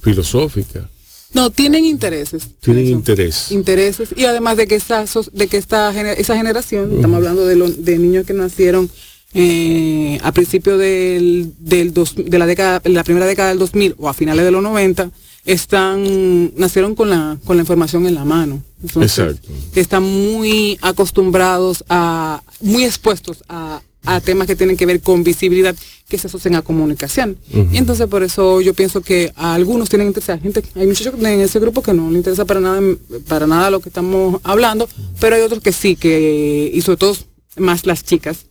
filosófica. 0.00 0.88
No, 1.34 1.50
tienen 1.50 1.84
intereses. 1.84 2.48
Tienen 2.60 2.86
interés. 2.86 3.52
Intereses. 3.52 4.08
Y 4.16 4.24
además 4.24 4.56
de 4.56 4.66
que 4.66 4.76
esta, 4.76 5.06
sos- 5.06 5.30
de 5.34 5.46
que 5.46 5.58
esta 5.58 5.90
esa 6.14 6.36
generación, 6.36 6.94
estamos 6.96 7.16
hablando 7.16 7.46
de, 7.46 7.56
lo- 7.56 7.70
de 7.70 7.98
niños 7.98 8.24
que 8.26 8.32
nacieron 8.32 8.88
eh, 9.34 10.18
a 10.22 10.32
principio 10.32 10.78
del, 10.78 11.52
del 11.58 11.92
dos- 11.92 12.14
de 12.16 12.38
la 12.38 12.46
década, 12.46 12.80
la 12.86 13.04
primera 13.04 13.26
década 13.26 13.50
del 13.50 13.58
2000 13.58 13.94
o 13.98 14.08
a 14.08 14.14
finales 14.14 14.44
de 14.46 14.50
los 14.50 14.62
90, 14.62 15.10
están, 15.48 16.52
nacieron 16.56 16.94
con 16.94 17.08
la, 17.08 17.38
con 17.44 17.56
la 17.56 17.62
información 17.62 18.06
en 18.06 18.14
la 18.14 18.24
mano. 18.24 18.62
Entonces, 18.82 19.18
Exacto. 19.18 19.48
están 19.74 20.02
muy 20.02 20.78
acostumbrados 20.82 21.84
a, 21.88 22.42
muy 22.60 22.84
expuestos 22.84 23.42
a, 23.48 23.80
a 24.04 24.20
temas 24.20 24.46
que 24.46 24.56
tienen 24.56 24.76
que 24.76 24.84
ver 24.84 25.00
con 25.00 25.24
visibilidad 25.24 25.74
que 26.06 26.18
se 26.18 26.26
asocian 26.26 26.54
a 26.54 26.62
comunicación. 26.62 27.38
Y 27.72 27.78
entonces 27.78 28.06
por 28.08 28.22
eso 28.22 28.60
yo 28.60 28.74
pienso 28.74 29.00
que 29.00 29.32
a 29.36 29.54
algunos 29.54 29.88
tienen 29.88 30.08
interés, 30.08 30.28
hay 30.28 30.40
gente, 30.40 30.62
hay 30.74 30.86
muchachos 30.86 31.14
en 31.18 31.40
ese 31.40 31.58
grupo 31.60 31.82
que 31.82 31.94
no 31.94 32.10
le 32.10 32.18
interesa 32.18 32.44
para 32.44 32.60
nada, 32.60 32.80
para 33.26 33.46
nada 33.46 33.70
lo 33.70 33.80
que 33.80 33.88
estamos 33.88 34.40
hablando, 34.44 34.86
pero 35.18 35.36
hay 35.36 35.42
otros 35.42 35.62
que 35.62 35.72
sí, 35.72 35.96
que, 35.96 36.70
y 36.72 36.80
sobre 36.82 36.98
todo 36.98 37.16
más 37.56 37.86
las 37.86 38.04
chicas, 38.04 38.46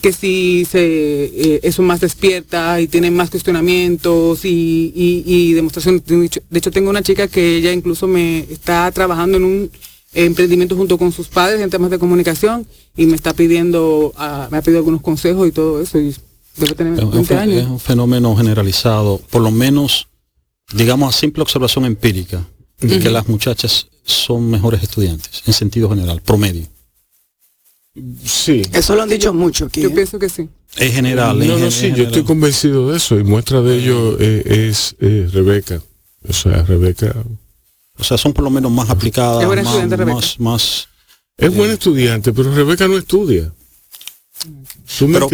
que 0.00 0.12
sí 0.12 0.66
se 0.70 0.80
eh, 1.24 1.60
eso 1.62 1.82
más 1.82 2.00
despierta 2.00 2.80
y 2.80 2.88
tienen 2.88 3.14
más 3.14 3.30
cuestionamientos 3.30 4.44
y, 4.44 4.92
y, 4.94 5.22
y 5.26 5.52
demostración. 5.52 6.02
De 6.06 6.24
hecho, 6.26 6.40
de 6.48 6.58
hecho, 6.58 6.70
tengo 6.70 6.90
una 6.90 7.02
chica 7.02 7.28
que 7.28 7.56
ella 7.56 7.72
incluso 7.72 8.06
me 8.06 8.40
está 8.50 8.90
trabajando 8.92 9.36
en 9.36 9.44
un 9.44 9.70
emprendimiento 10.12 10.76
junto 10.76 10.98
con 10.98 11.12
sus 11.12 11.28
padres 11.28 11.60
en 11.60 11.70
temas 11.70 11.90
de 11.90 11.98
comunicación 11.98 12.66
y 12.96 13.06
me 13.06 13.14
está 13.14 13.32
pidiendo, 13.34 14.12
ah, 14.16 14.48
me 14.50 14.58
ha 14.58 14.62
pedido 14.62 14.78
algunos 14.78 15.02
consejos 15.02 15.46
y 15.46 15.52
todo 15.52 15.80
eso 15.80 15.98
y 16.00 16.14
debe 16.56 16.74
tener 16.74 16.94
Es 16.94 17.04
un, 17.04 17.10
20 17.12 17.26
fe- 17.28 17.34
es 17.34 17.40
años. 17.40 17.70
un 17.70 17.78
fenómeno 17.80 18.34
generalizado, 18.36 19.20
por 19.30 19.42
lo 19.42 19.50
menos, 19.52 20.08
digamos 20.74 21.14
a 21.14 21.18
simple 21.18 21.42
observación 21.42 21.84
empírica, 21.84 22.44
de 22.80 22.98
que 22.98 23.10
las 23.10 23.28
muchachas 23.28 23.86
son 24.04 24.50
mejores 24.50 24.82
estudiantes, 24.82 25.42
en 25.46 25.52
sentido 25.52 25.88
general, 25.90 26.22
promedio. 26.22 26.66
Sí. 28.24 28.62
Eso 28.72 28.94
lo 28.94 29.02
han 29.02 29.08
dicho 29.08 29.32
mucho 29.34 29.66
aquí. 29.66 29.82
Yo 29.82 29.88
¿eh? 29.88 29.92
pienso 29.92 30.18
que 30.18 30.28
sí. 30.28 30.48
En 30.76 30.92
general. 30.92 31.38
No, 31.38 31.56
en 31.56 31.60
no, 31.64 31.70
sí, 31.70 31.92
yo 31.94 32.04
estoy 32.04 32.22
convencido 32.24 32.90
de 32.90 32.96
eso 32.96 33.18
y 33.18 33.24
muestra 33.24 33.60
de 33.62 33.76
ello 33.76 34.16
eh, 34.20 34.68
es 34.68 34.94
eh, 35.00 35.28
Rebeca. 35.32 35.82
O 36.28 36.32
sea, 36.32 36.62
Rebeca 36.62 37.14
O 37.98 38.04
sea, 38.04 38.18
son 38.18 38.32
por 38.32 38.44
lo 38.44 38.50
menos 38.50 38.70
más 38.70 38.90
aplicadas, 38.90 39.40
Es 39.40 39.46
buena 39.46 39.62
más, 39.62 39.70
estudiante, 39.72 39.96
Rebeca. 39.96 40.14
más, 40.16 40.40
más- 40.40 40.88
es 41.36 41.54
buena 41.54 41.72
estudiante, 41.74 42.32
pero 42.32 42.54
Rebeca 42.54 42.86
no 42.86 42.98
estudia. 42.98 43.52
¿Tú 44.42 44.50
me 44.50 44.64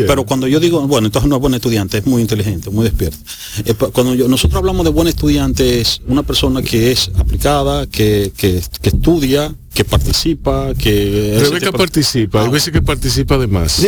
Pero, 0.06 0.24
cuando 0.26 0.46
yo 0.46 0.60
digo, 0.60 0.86
bueno, 0.86 1.06
entonces 1.06 1.28
no 1.28 1.36
es 1.36 1.40
buena 1.40 1.56
estudiante, 1.56 1.98
es 1.98 2.06
muy 2.06 2.20
inteligente, 2.22 2.70
muy 2.70 2.84
despierta. 2.84 3.16
Eh, 3.64 3.74
pa- 3.74 3.88
Cuando 3.88 4.14
yo- 4.14 4.28
nosotros 4.28 4.58
hablamos 4.58 4.84
de 4.84 4.90
buena 4.90 5.10
estudiante 5.10 5.80
es 5.80 6.00
una 6.06 6.22
persona 6.22 6.62
que 6.62 6.92
es 6.92 7.10
aplicada, 7.16 7.86
que, 7.86 8.32
que, 8.36 8.60
que 8.82 8.88
estudia, 8.90 9.54
que 9.72 9.84
participa, 9.84 10.74
que... 10.74 11.38
Rebeca 11.40 11.72
participa, 11.72 12.42
hay 12.42 12.48
Ah. 12.48 12.50
veces 12.50 12.72
que 12.72 12.82
participa 12.82 13.38
de 13.38 13.46
más. 13.46 13.80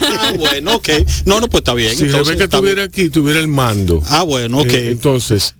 Ah, 0.00 0.32
bueno, 0.38 0.76
ok. 0.76 0.88
No, 1.26 1.40
no, 1.40 1.48
pues 1.48 1.60
está 1.62 1.74
bien. 1.74 1.96
Si 1.96 2.04
entonces, 2.04 2.28
Rebeca 2.28 2.44
estuviera 2.44 2.84
aquí, 2.84 3.08
tuviera 3.10 3.40
el 3.40 3.48
mando. 3.48 4.02
Ah, 4.08 4.22
bueno, 4.22 4.60
ok. 4.60 4.72
Eh, 4.72 4.90
entonces, 4.92 5.54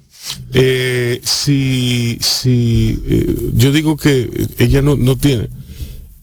eh, 0.52 1.20
si, 1.24 2.18
si 2.20 2.98
eh, 3.06 3.36
yo 3.54 3.72
digo 3.72 3.96
que 3.96 4.30
ella 4.58 4.80
no, 4.82 4.96
no 4.96 5.16
tiene, 5.16 5.48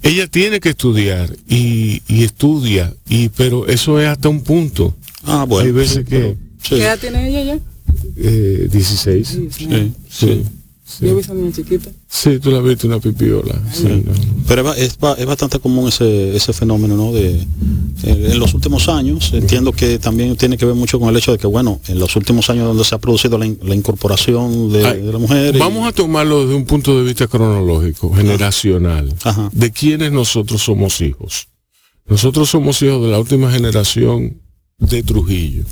ella 0.04 0.28
tiene 0.28 0.60
que 0.60 0.70
estudiar 0.70 1.36
y, 1.48 2.02
y 2.08 2.24
estudia, 2.24 2.94
y 3.08 3.30
pero 3.30 3.68
eso 3.68 4.00
es 4.00 4.08
hasta 4.08 4.30
un 4.30 4.42
punto. 4.44 4.96
ah, 5.24 5.46
bueno. 5.48 5.66
Hay 5.68 5.72
veces 5.72 6.06
que 6.06 6.36
Sí, 6.64 6.76
¿Qué 6.76 6.84
edad 6.84 7.00
tiene 7.00 7.28
ella 7.28 7.44
ya? 7.56 7.60
eh, 8.18 8.68
16. 8.72 9.28
sí, 9.28 9.50
Sí, 9.52 9.94
sí. 10.10 10.44
Yo 11.02 11.16
vi 11.16 11.22
esa 11.22 11.34
niña 11.34 11.52
chiquita. 11.52 11.90
Sí, 12.14 12.40
tú 12.40 12.52
la 12.52 12.60
viste 12.60 12.88
una 12.88 13.00
pipiola. 13.00 13.54
Sí, 13.74 13.86
no. 14.06 14.12
Pero 14.46 14.62
es, 14.62 14.68
ba- 14.68 14.78
es, 14.78 14.98
ba- 15.00 15.14
es 15.18 15.26
bastante 15.26 15.60
común 15.60 15.88
ese, 15.88 16.36
ese 16.36 16.52
fenómeno, 16.52 16.98
¿no? 16.98 17.14
De, 17.14 17.48
en 18.04 18.38
los 18.38 18.54
últimos 18.54 18.90
años, 18.90 19.32
entiendo 19.34 19.72
que 19.72 19.98
también 19.98 20.36
tiene 20.36 20.58
que 20.58 20.66
ver 20.66 20.76
mucho 20.76 21.00
con 21.00 21.08
el 21.08 21.16
hecho 21.16 21.32
de 21.32 21.38
que, 21.38 21.48
bueno, 21.48 21.80
en 21.88 22.00
los 22.00 22.14
últimos 22.18 22.50
años 22.50 22.66
donde 22.68 22.84
se 22.84 22.96
ha 22.96 22.98
producido 22.98 23.38
la, 23.38 23.46
in- 23.46 23.58
la 23.64 23.76
incorporación 23.76 24.74
de, 24.74 24.86
Ay, 24.86 25.02
de 25.02 25.14
la 25.14 25.20
mujer. 25.20 25.56
y- 25.56 25.60
Vamos 25.60 25.88
a 25.88 25.94
tomarlo 25.94 26.42
desde 26.42 26.56
un 26.56 26.66
punto 26.66 26.98
de 26.98 27.06
vista 27.06 27.28
cronológico, 27.28 28.14
generacional. 28.14 29.16
Ajá. 29.24 29.50
¿De 29.54 29.72
quiénes 29.72 30.12
nosotros 30.12 30.62
somos 30.62 31.00
hijos? 31.00 31.48
Nosotros 32.08 32.50
somos 32.50 32.82
hijos 32.82 33.02
de 33.04 33.08
la 33.10 33.20
última 33.20 33.50
generación 33.52 34.42
de 34.80 35.02
Trujillo. 35.02 35.64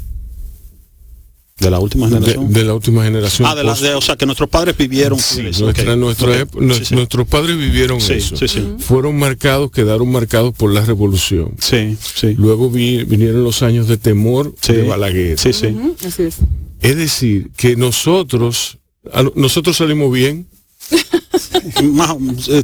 De 1.60 1.70
la 1.72 1.80
última 1.80 2.08
De, 2.08 2.14
generación. 2.16 2.54
de 2.54 2.64
la 2.64 2.74
última 2.74 3.04
generación. 3.04 3.48
ah, 3.50 3.56
de 3.56 3.64
la, 3.64 3.72
post- 3.72 3.82
de- 3.84 3.94
o 3.96 4.02
sea, 4.02 4.16
que 4.16 4.26
nuestros 4.26 4.50
padres 4.50 4.78
vivieron. 4.78 5.20
Sí, 5.20 5.42
eso, 5.48 5.64
nuestra- 5.66 5.96
nuestra 5.96 6.28
ok, 6.30 6.36
ep- 6.38 6.60
nue- 6.60 6.78
sí, 6.80 6.86
sí. 6.86 6.96
Nuestros 6.96 7.28
padres 7.28 7.58
vivieron 7.58 8.00
Sí, 8.02 8.14
eso. 8.14 8.36
sí, 8.38 8.48
sí. 8.48 8.66
Fueron 8.80 9.18
marcados, 9.18 9.72
quedaron 9.72 10.12
marcados 10.12 10.54
por 10.56 10.74
la 10.74 10.86
revolución. 10.86 11.54
Sí, 11.60 11.98
sí. 12.16 12.34
Luego 12.38 12.70
vi- 12.70 13.04
vinieron 13.04 13.44
los 13.44 13.62
años 13.64 13.88
de 13.88 13.98
temor 13.98 14.54
Sí. 14.62 14.74
de 14.74 14.84
Balaguer. 14.84 15.38
Sí, 15.38 15.54
sí. 15.54 15.76
Así 16.06 16.24
es. 16.24 16.38
Es 16.82 16.96
decir, 16.96 17.52
que 17.58 17.76
nosotros, 17.76 18.78
a 19.14 19.24
nosotros 19.36 19.76
salimos 19.78 20.12
bien. 20.14 20.48
Más, 21.84 22.16
eh, 22.50 22.64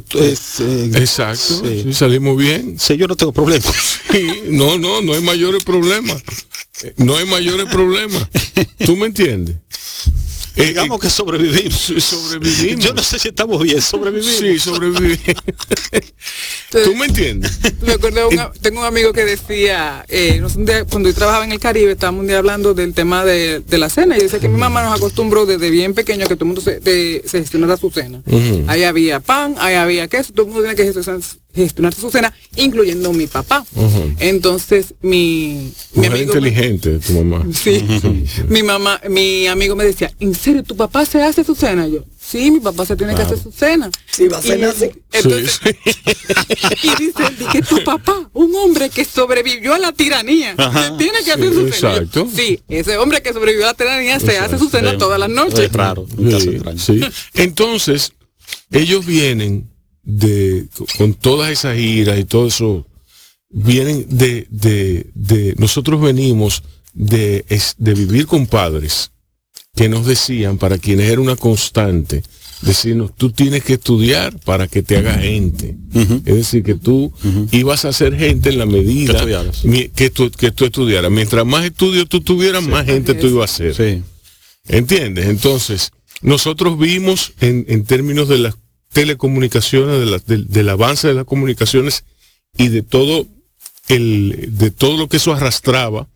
Exacto. 0.94 1.62
Sí. 1.64 1.92
salimos 1.92 2.36
bien. 2.36 2.78
sí, 2.78 2.96
yo 2.96 3.06
no 3.06 3.16
tengo 3.16 3.32
problema. 3.32 3.64
Sí, 4.10 4.42
no, 4.48 4.78
no, 4.78 5.02
no 5.02 5.12
hay 5.14 5.22
mayores 5.22 5.64
problemas. 5.64 6.22
No 6.96 7.16
hay 7.16 7.26
mayores 7.26 7.66
problemas. 7.66 8.28
¿Tú 8.84 8.96
me 8.96 9.06
entiendes? 9.06 9.56
Eh, 10.56 10.68
Digamos 10.68 10.98
eh, 10.98 11.00
que 11.02 11.10
sobrevivimos. 11.10 11.74
sí, 11.80 12.00
sobrevivimos. 12.00 12.84
Yo 12.84 12.94
no 12.94 13.02
sé 13.02 13.18
si 13.18 13.28
estamos 13.28 13.62
bien, 13.62 13.80
sobrevivimos. 13.82 14.36
Sí, 14.38 14.58
sobrevivimos. 14.58 15.18
¿Tú 16.70 16.94
me 16.96 17.06
entiendes? 17.06 17.58
Me 17.82 17.92
acuerdo, 17.92 18.20
de 18.20 18.24
un 18.34 18.38
a- 18.40 18.52
tengo 18.60 18.80
un 18.80 18.86
amigo 18.86 19.12
que 19.12 19.24
decía, 19.24 20.04
eh, 20.08 20.42
día, 20.58 20.84
cuando 20.84 21.08
yo 21.08 21.14
trabajaba 21.14 21.44
en 21.44 21.52
el 21.52 21.60
Caribe, 21.60 21.92
estábamos 21.92 22.22
un 22.22 22.26
día 22.28 22.38
hablando 22.38 22.74
del 22.74 22.94
tema 22.94 23.24
de, 23.24 23.60
de 23.60 23.78
la 23.78 23.88
cena, 23.88 24.16
y 24.16 24.20
decía 24.22 24.38
que 24.40 24.48
mi 24.48 24.58
mamá 24.58 24.82
nos 24.82 24.96
acostumbró 24.96 25.46
desde 25.46 25.70
bien 25.70 25.94
pequeño 25.94 26.24
a 26.24 26.28
que 26.28 26.34
todo 26.36 26.44
el 26.44 26.48
mundo 26.48 26.60
se, 26.60 26.80
de- 26.80 27.22
se 27.26 27.38
gestionara 27.40 27.76
su 27.76 27.90
cena. 27.90 28.22
Ahí 28.66 28.82
había 28.84 29.20
pan, 29.20 29.54
ahí 29.58 29.74
había 29.74 30.08
queso, 30.08 30.32
todo 30.32 30.46
el 30.46 30.52
mundo 30.52 30.62
tenía 30.62 30.74
que 30.76 30.84
gestionar, 30.92 31.20
gestionar 31.56 31.94
su 31.94 32.10
cena, 32.10 32.32
incluyendo 32.54 33.12
mi 33.12 33.26
papá. 33.26 33.64
Entonces, 34.18 34.94
mi, 35.02 35.72
mi 35.94 36.06
Mujer 36.06 36.12
amigo... 36.12 36.32
me- 36.34 36.38
inteligente, 36.38 36.98
tu 36.98 37.12
mamá. 37.14 37.44
Sí. 37.52 37.82
mi 38.48 38.62
mamá, 38.62 39.00
mi 39.08 39.46
amigo 39.46 39.74
me 39.74 39.84
decía, 39.84 40.12
¿en 40.20 40.34
serio 40.34 40.62
tu 40.62 40.76
papá 40.76 41.04
se 41.06 41.22
hace 41.22 41.42
su 41.42 41.54
cena? 41.54 41.86
Yo, 41.88 42.04
sí, 42.20 42.50
mi 42.50 42.60
papá 42.60 42.84
se 42.86 42.94
tiene 42.96 43.14
que 43.14 43.22
hacer 43.22 43.38
su 43.38 43.50
cena. 43.50 43.90
Sí, 44.10 44.28
va 44.28 44.38
a 44.38 44.42
cenar 44.42 44.70
así. 44.70 44.90
Entonces, 45.12 45.60
Sí, 45.62 45.70
y 46.82 46.88
dice, 47.04 47.22
"Di 47.38 47.44
que 47.46 47.62
tu 47.62 47.82
papá, 47.84 48.28
un 48.34 48.54
hombre 48.56 48.90
que 48.90 49.04
sobrevivió 49.04 49.74
a 49.74 49.78
la 49.78 49.92
tiranía, 49.92 50.54
Ajá, 50.58 50.88
se 50.90 50.96
tiene 50.96 51.18
que 51.18 51.24
sí, 51.24 51.30
hacer 51.30 51.48
su 51.54 51.60
cena. 51.72 51.94
exacto. 51.94 52.28
Sí, 52.34 52.60
ese 52.68 52.96
hombre 52.98 53.22
que 53.22 53.32
sobrevivió 53.32 53.64
a 53.64 53.68
la 53.68 53.74
tiranía 53.74 54.20
se 54.20 54.38
hace 54.38 54.58
su 54.58 54.68
cena 54.68 54.96
todas 54.98 55.18
las 55.18 55.30
noches. 55.30 55.58
Es 55.60 55.72
raro, 55.72 56.06
un 56.16 56.30
caso 56.30 56.40
Sí, 56.40 56.48
extraño. 56.50 56.78
sí. 56.78 57.00
Entonces, 57.34 58.12
ellos 58.70 59.06
vienen 59.06 59.70
de, 60.06 60.68
con 60.96 61.12
todas 61.14 61.50
esas 61.50 61.78
iras 61.78 62.18
y 62.18 62.24
todo 62.24 62.46
eso, 62.46 62.86
vienen 63.50 64.06
de, 64.08 64.46
de, 64.50 65.10
de 65.14 65.54
nosotros 65.58 66.00
venimos 66.00 66.62
de, 66.94 67.44
de 67.76 67.94
vivir 67.94 68.26
con 68.26 68.46
padres 68.46 69.10
que 69.74 69.88
nos 69.90 70.06
decían, 70.06 70.56
para 70.56 70.78
quienes 70.78 71.10
era 71.10 71.20
una 71.20 71.36
constante, 71.36 72.22
decirnos, 72.62 73.14
tú 73.14 73.30
tienes 73.30 73.62
que 73.62 73.74
estudiar 73.74 74.38
para 74.40 74.68
que 74.68 74.82
te 74.82 74.96
haga 74.96 75.18
gente. 75.18 75.76
Es 76.24 76.34
decir, 76.34 76.62
que 76.62 76.76
tú 76.76 77.12
ibas 77.50 77.84
a 77.84 77.92
ser 77.92 78.16
gente 78.16 78.48
en 78.48 78.58
la 78.58 78.64
medida 78.64 79.22
Que 79.62 79.90
que, 79.94 80.08
tú, 80.08 80.30
que 80.30 80.50
tú 80.50 80.64
estudiaras. 80.64 81.10
Mientras 81.10 81.44
más 81.44 81.66
estudios 81.66 82.08
tú 82.08 82.22
tuvieras, 82.22 82.66
más 82.66 82.86
gente 82.86 83.12
tú 83.14 83.26
ibas 83.26 83.52
a 83.52 83.56
ser. 83.56 83.74
Sí. 83.74 84.02
¿Entiendes? 84.68 85.26
Entonces, 85.26 85.90
nosotros 86.22 86.78
vimos 86.78 87.34
en, 87.40 87.66
en 87.68 87.84
términos 87.84 88.28
de 88.28 88.38
las 88.38 88.54
telecomunicaciones, 88.96 90.00
de 90.00 90.06
la- 90.06 90.18
del- 90.18 90.48
del 90.48 90.68
avance 90.70 91.06
de 91.06 91.12
las 91.14 91.26
comunicaciones 91.26 92.04
y 92.56 92.68
de 92.68 92.80
todo 92.82 93.26
el, 93.88 94.48
de 94.52 94.70
todo 94.70 94.96
lo 94.96 95.06
que 95.08 95.18
eso 95.18 95.34
arrastraba, 95.34 96.08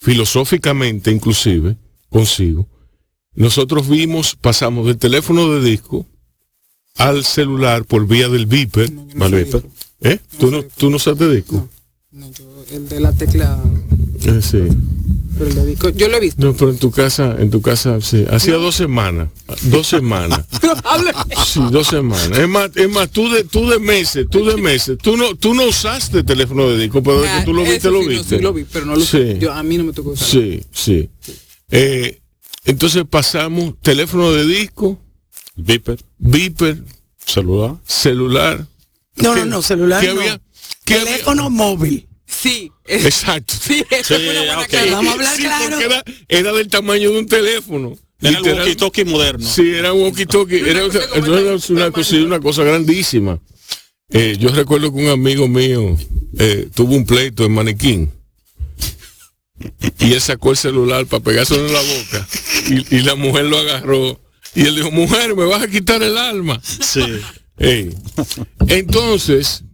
filosóficamente 0.00 1.10
inclusive, 1.10 1.76
consigo, 2.10 2.68
nosotros 3.34 3.88
vimos, 3.88 4.36
pasamos 4.38 4.86
del 4.86 4.98
teléfono 4.98 5.50
de 5.50 5.68
disco 5.70 6.06
al 6.96 7.24
celular 7.24 7.84
por 7.86 8.06
vía 8.06 8.28
del 8.28 8.44
beeper. 8.46 8.92
No, 8.92 9.06
no. 9.28 9.36
¿Eh? 10.02 10.18
¿Tú 10.38 10.50
no, 10.50 10.62
tú 10.62 10.90
no 10.90 10.98
sabes 10.98 11.20
de 11.20 11.34
disco? 11.36 11.68
No, 12.12 12.30
yo, 12.32 12.44
el 12.70 12.86
de 12.88 13.00
la 13.00 13.12
tecla, 13.12 13.58
Eh, 14.26 14.40
sí. 14.42 14.58
Pero 15.36 15.50
el 15.50 15.54
de 15.56 15.66
disco, 15.66 15.88
yo 15.90 16.08
lo 16.08 16.16
he 16.16 16.20
visto. 16.20 16.44
No, 16.44 16.54
pero 16.54 16.70
en 16.70 16.78
tu 16.78 16.90
casa, 16.90 17.36
en 17.38 17.50
tu 17.50 17.60
casa, 17.60 18.00
sí. 18.00 18.24
Hacía 18.30 18.54
dos 18.54 18.74
semanas. 18.74 19.28
Dos 19.64 19.86
semanas. 19.86 20.44
Sí, 21.46 21.60
dos 21.70 21.86
semanas. 21.88 22.36
Es 22.38 22.48
más, 22.48 22.70
es 22.74 22.88
más, 22.90 23.10
tú 23.10 23.30
de, 23.30 23.44
tú 23.44 23.68
de 23.68 23.78
meses, 23.78 24.26
tú 24.30 24.44
de 24.44 24.56
meses, 24.56 24.98
tú 25.00 25.16
no, 25.16 25.34
tú 25.36 25.54
no 25.54 25.64
usaste 25.64 26.22
teléfono 26.24 26.68
de 26.68 26.78
disco, 26.78 27.02
pero 27.02 27.20
de 27.20 27.28
que 27.28 27.44
tú 27.44 27.52
lo 27.54 27.62
Ah, 27.62 27.68
viste, 27.70 27.90
lo 27.90 28.02
no, 28.02 28.08
viste. 28.08 28.36
sí 28.36 28.42
lo 28.42 28.52
vi, 28.52 28.64
pero 28.64 28.86
no 28.86 28.94
lo 28.96 29.00
Sí. 29.04 29.38
yo, 29.38 29.52
a 29.52 29.62
mí 29.62 29.76
no 29.78 29.84
me 29.84 29.92
tocó 29.92 30.10
usar. 30.10 30.26
Sí, 30.26 30.62
sí. 30.72 31.08
Eh, 31.70 32.20
entonces 32.64 33.04
pasamos 33.08 33.74
teléfono 33.82 34.32
de 34.32 34.46
disco, 34.46 34.98
Viper, 35.56 35.98
beeper, 36.18 36.82
celular. 37.24 37.76
celular. 37.86 38.66
No, 39.16 39.34
¿Qué- 39.34 39.40
no, 39.40 39.46
no, 39.46 39.62
celular 39.62 40.00
¿Qué 40.00 40.12
no. 40.12 40.20
había? 40.20 40.40
¿Qué 40.84 40.94
había? 40.94 41.04
Teléfono 41.12 41.50
móvil. 41.50 42.08
Sí, 42.40 42.70
es- 42.84 43.04
Exacto. 43.04 43.54
sí, 43.60 43.84
eso 43.90 44.16
Sí, 44.16 44.22
es 44.22 44.30
una 44.30 44.38
buena 44.40 44.60
ok. 44.60 44.66
cara. 44.68 44.90
Vamos 44.92 45.10
a 45.10 45.14
hablar 45.14 45.36
Sí, 45.36 45.42
claro. 45.42 45.64
porque 45.70 45.84
era, 45.84 46.04
era 46.28 46.52
del 46.52 46.68
tamaño 46.68 47.10
de 47.12 47.18
un 47.18 47.26
teléfono. 47.26 47.96
Era 48.20 48.38
Literal- 48.40 48.66
walkie-talkie 48.66 49.04
moderno. 49.04 49.46
Sí, 49.48 49.70
era 49.74 49.92
un 49.92 50.02
walkie-talkie. 50.02 50.66
Era, 50.66 50.84
una, 50.84 51.90
cosa, 51.92 52.16
una 52.16 52.40
cosa 52.40 52.64
grandísima. 52.64 53.38
Eh, 54.10 54.36
yo 54.38 54.50
recuerdo 54.50 54.92
que 54.92 55.00
un 55.02 55.08
amigo 55.10 55.48
mío 55.48 55.96
eh, 56.38 56.68
tuvo 56.74 56.94
un 56.94 57.04
pleito 57.06 57.44
en 57.44 57.52
Manequín. 57.52 58.10
Y 60.00 60.12
él 60.12 60.20
sacó 60.20 60.50
el 60.50 60.56
celular 60.56 61.06
para 61.06 61.22
pegárselo 61.22 61.66
en 61.66 61.72
la 61.72 61.80
boca. 61.80 62.28
Y, 62.68 62.96
y 62.96 63.00
la 63.00 63.14
mujer 63.14 63.44
lo 63.46 63.58
agarró. 63.58 64.20
Y 64.54 64.62
él 64.62 64.76
dijo, 64.76 64.90
mujer, 64.90 65.34
me 65.34 65.44
vas 65.44 65.62
a 65.62 65.68
quitar 65.68 66.02
el 66.02 66.16
alma. 66.18 66.60
Sí. 66.64 67.00
Entonces, 68.68 69.64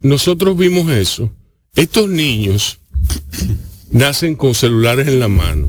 nosotros 0.00 0.56
vimos 0.56 0.90
eso. 0.92 1.32
Estos 1.76 2.08
niños 2.08 2.78
nacen 3.90 4.34
con 4.34 4.54
celulares 4.54 5.06
en 5.06 5.20
la 5.20 5.28
mano 5.28 5.68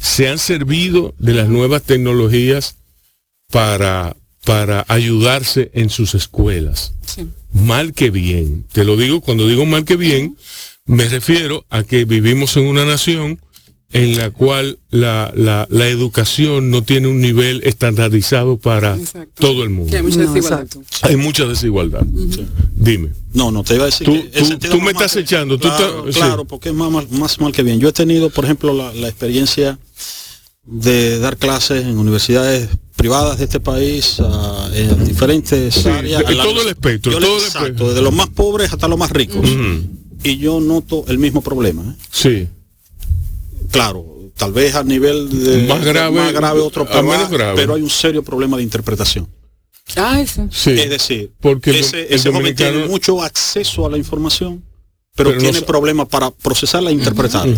se 0.00 0.28
han 0.28 0.38
servido 0.38 1.14
de 1.18 1.34
las 1.34 1.48
nuevas 1.48 1.82
tecnologías 1.82 2.76
para, 3.50 4.16
para 4.44 4.84
ayudarse 4.88 5.70
en 5.74 5.90
sus 5.90 6.14
escuelas. 6.14 6.94
Sí. 7.04 7.26
Mal 7.52 7.92
que 7.92 8.10
bien. 8.10 8.64
Te 8.72 8.84
lo 8.84 8.96
digo, 8.96 9.20
cuando 9.20 9.46
digo 9.46 9.64
mal 9.66 9.84
que 9.84 9.96
bien, 9.96 10.36
me 10.86 11.08
refiero 11.08 11.64
a 11.70 11.82
que 11.82 12.04
vivimos 12.04 12.56
en 12.56 12.66
una 12.66 12.84
nación 12.84 13.40
en 13.90 14.18
la 14.18 14.30
cual 14.30 14.78
la, 14.90 15.32
la, 15.34 15.66
la 15.70 15.88
educación 15.88 16.70
no 16.70 16.82
tiene 16.82 17.08
un 17.08 17.20
nivel 17.20 17.62
estandarizado 17.64 18.58
para 18.58 18.96
Exacto. 18.96 19.30
todo 19.40 19.62
el 19.62 19.70
mundo. 19.70 19.96
Hay 19.96 20.02
mucha 20.02 20.20
desigualdad. 20.20 20.68
Hay 21.02 21.16
mucha 21.16 21.46
desigualdad. 21.46 22.02
Dime. 22.74 23.10
No, 23.34 23.50
no, 23.50 23.62
te 23.62 23.74
iba 23.74 23.84
a 23.84 23.86
decir 23.86 24.06
Tú- 24.06 24.14
que 24.58 24.68
tú- 24.68 24.80
me 24.80 24.92
estás 24.92 25.12
que- 25.12 25.20
echando, 25.20 25.58
tú 25.58 25.68
claro, 25.68 26.40
sí. 26.40 26.46
porque 26.48 26.70
es 26.70 26.74
más 26.74 26.90
mal, 26.90 27.06
más 27.10 27.38
mal 27.40 27.52
que 27.52 27.62
bien. 27.62 27.78
Yo 27.78 27.88
he 27.88 27.92
tenido, 27.92 28.30
por 28.30 28.44
ejemplo, 28.44 28.72
la, 28.72 28.92
la 28.94 29.08
experiencia 29.08 29.78
de 30.64 31.18
dar 31.18 31.36
clases 31.36 31.84
en 31.84 31.98
universidades 31.98 32.68
privadas 32.96 33.38
de 33.38 33.44
este 33.44 33.60
país 33.60 34.16
ah, 34.20 34.68
en 34.74 35.04
diferentes 35.06 35.74
Sí, 35.74 35.88
áreas. 35.88 36.20
de- 36.20 36.26
A 36.26 36.30
la- 36.32 36.42
todo 36.44 36.62
el 36.62 36.68
espectro, 36.68 37.12
yo 37.12 37.18
todo 37.20 37.36
el 37.36 37.42
exacto, 37.42 37.58
espectro. 37.66 37.88
desde 37.88 38.02
los 38.02 38.12
más 38.14 38.28
pobres 38.28 38.72
hasta 38.72 38.88
los 38.88 38.98
más 38.98 39.10
ricos. 39.10 39.46
Y 40.24 40.36
yo 40.38 40.58
noto 40.60 41.04
el 41.08 41.18
mismo 41.18 41.42
problema. 41.42 41.82
¿eh? 41.82 42.02
Sí. 42.10 42.48
Claro, 43.70 44.04
tal 44.36 44.52
vez 44.52 44.74
a 44.74 44.82
nivel 44.84 45.28
de 45.44 45.66
Más 45.66 45.84
grave, 45.84 46.16
más 46.16 46.32
grave 46.32 46.60
otro, 46.60 46.86
a 46.90 47.02
menos 47.02 47.30
grave. 47.30 47.54
pero 47.56 47.74
hay 47.74 47.82
un 47.82 47.90
serio 47.90 48.22
problema 48.22 48.56
de 48.56 48.62
interpretación. 48.62 49.28
Ay, 49.96 50.26
sí. 50.26 50.42
Sí. 50.50 50.70
Es 50.70 50.90
decir, 50.90 51.32
Porque 51.40 51.78
ese, 51.78 52.06
el 52.06 52.14
ese 52.14 52.30
joven 52.30 52.54
tiene 52.54 52.86
mucho 52.86 53.22
acceso 53.22 53.86
a 53.86 53.90
la 53.90 53.96
información, 53.96 54.62
pero, 55.14 55.30
Pero 55.30 55.40
tiene 55.40 55.62
problemas 55.62 56.08
para 56.08 56.30
procesarla 56.30 56.90
e 56.90 56.94
interpretarla. 56.94 57.56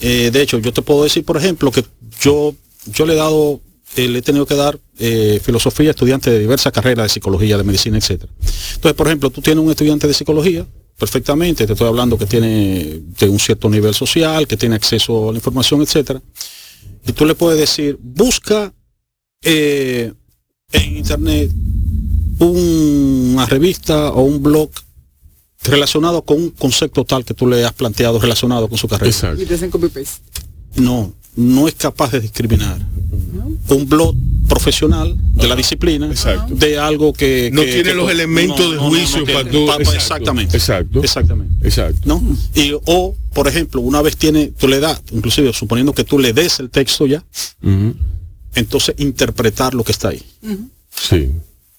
Eh, 0.00 0.30
de 0.32 0.42
hecho, 0.42 0.58
yo 0.58 0.72
te 0.72 0.82
puedo 0.82 1.04
decir, 1.04 1.24
por 1.24 1.36
ejemplo, 1.36 1.70
que 1.70 1.84
yo, 2.20 2.54
yo 2.86 3.06
le 3.06 3.12
he 3.12 3.16
dado, 3.16 3.60
eh, 3.96 4.08
le 4.08 4.18
he 4.18 4.22
tenido 4.22 4.44
que 4.44 4.54
dar 4.54 4.78
eh, 4.98 5.40
filosofía 5.42 5.90
a 5.90 5.90
estudiantes 5.90 6.32
de 6.32 6.40
diversas 6.40 6.72
carreras 6.72 7.04
de 7.04 7.08
psicología, 7.10 7.56
de 7.56 7.64
medicina, 7.64 7.96
etcétera. 7.96 8.32
Entonces, 8.74 8.94
por 8.94 9.06
ejemplo, 9.06 9.30
tú 9.30 9.40
tienes 9.40 9.62
un 9.62 9.70
estudiante 9.70 10.08
de 10.08 10.14
psicología, 10.14 10.66
perfectamente, 10.98 11.66
te 11.66 11.72
estoy 11.72 11.88
hablando 11.88 12.18
que 12.18 12.26
tiene 12.26 13.00
de 13.18 13.28
un 13.28 13.38
cierto 13.38 13.68
nivel 13.68 13.94
social, 13.94 14.46
que 14.46 14.56
tiene 14.56 14.74
acceso 14.74 15.28
a 15.28 15.32
la 15.32 15.38
información, 15.38 15.82
etcétera. 15.82 16.20
Y 17.06 17.12
tú 17.12 17.24
le 17.26 17.34
puedes 17.34 17.58
decir, 17.58 17.98
busca 18.00 18.72
eh, 19.42 20.12
en 20.74 20.96
internet 20.98 21.50
una 22.38 23.46
revista 23.46 24.10
o 24.12 24.22
un 24.22 24.42
blog 24.42 24.70
relacionado 25.62 26.22
con 26.22 26.36
un 26.38 26.50
concepto 26.50 27.04
tal 27.04 27.24
que 27.24 27.32
tú 27.34 27.46
le 27.46 27.64
has 27.64 27.72
planteado 27.72 28.18
relacionado 28.18 28.68
con 28.68 28.76
su 28.76 28.86
carrera. 28.88 29.08
Exacto. 29.10 29.42
Y 29.42 29.46
te 29.46 29.54
hacen 29.54 29.70
copy 29.70 29.88
paste. 29.88 30.20
No, 30.76 31.12
no 31.36 31.68
es 31.68 31.74
capaz 31.74 32.12
de 32.12 32.20
discriminar. 32.20 32.78
Un 33.68 33.88
blog 33.88 34.14
profesional 34.48 35.16
de 35.36 35.48
la 35.48 35.56
disciplina 35.56 36.06
Exacto. 36.08 36.54
de 36.54 36.76
algo 36.78 37.12
que 37.14 37.50
No 37.52 37.62
que- 37.62 37.68
tiene 37.68 37.90
que- 37.90 37.94
los 37.94 38.10
elementos 38.10 38.70
de 38.72 38.76
juicio 38.76 39.24
para 39.24 39.48
tú- 39.48 39.64
exacto, 39.70 39.92
exactamente 39.94 40.56
exacto. 40.56 41.02
exactamente 41.02 41.66
Exacto. 41.66 42.00
¿no? 42.04 42.22
Y, 42.54 42.72
o, 42.84 43.14
por 43.32 43.48
ejemplo, 43.48 43.80
una 43.80 44.02
vez 44.02 44.16
tiene, 44.16 44.48
tú 44.48 44.68
le 44.68 44.80
das, 44.80 45.00
inclusive 45.12 45.52
suponiendo 45.54 45.94
que 45.94 46.04
tú 46.04 46.18
le 46.18 46.32
des 46.34 46.60
el 46.60 46.68
texto 46.68 47.06
ya. 47.06 47.24
Entonces 48.54 48.94
interpretar 48.98 49.74
lo 49.74 49.84
que 49.84 49.92
está 49.92 50.08
ahí. 50.08 50.22
Sí. 50.94 51.30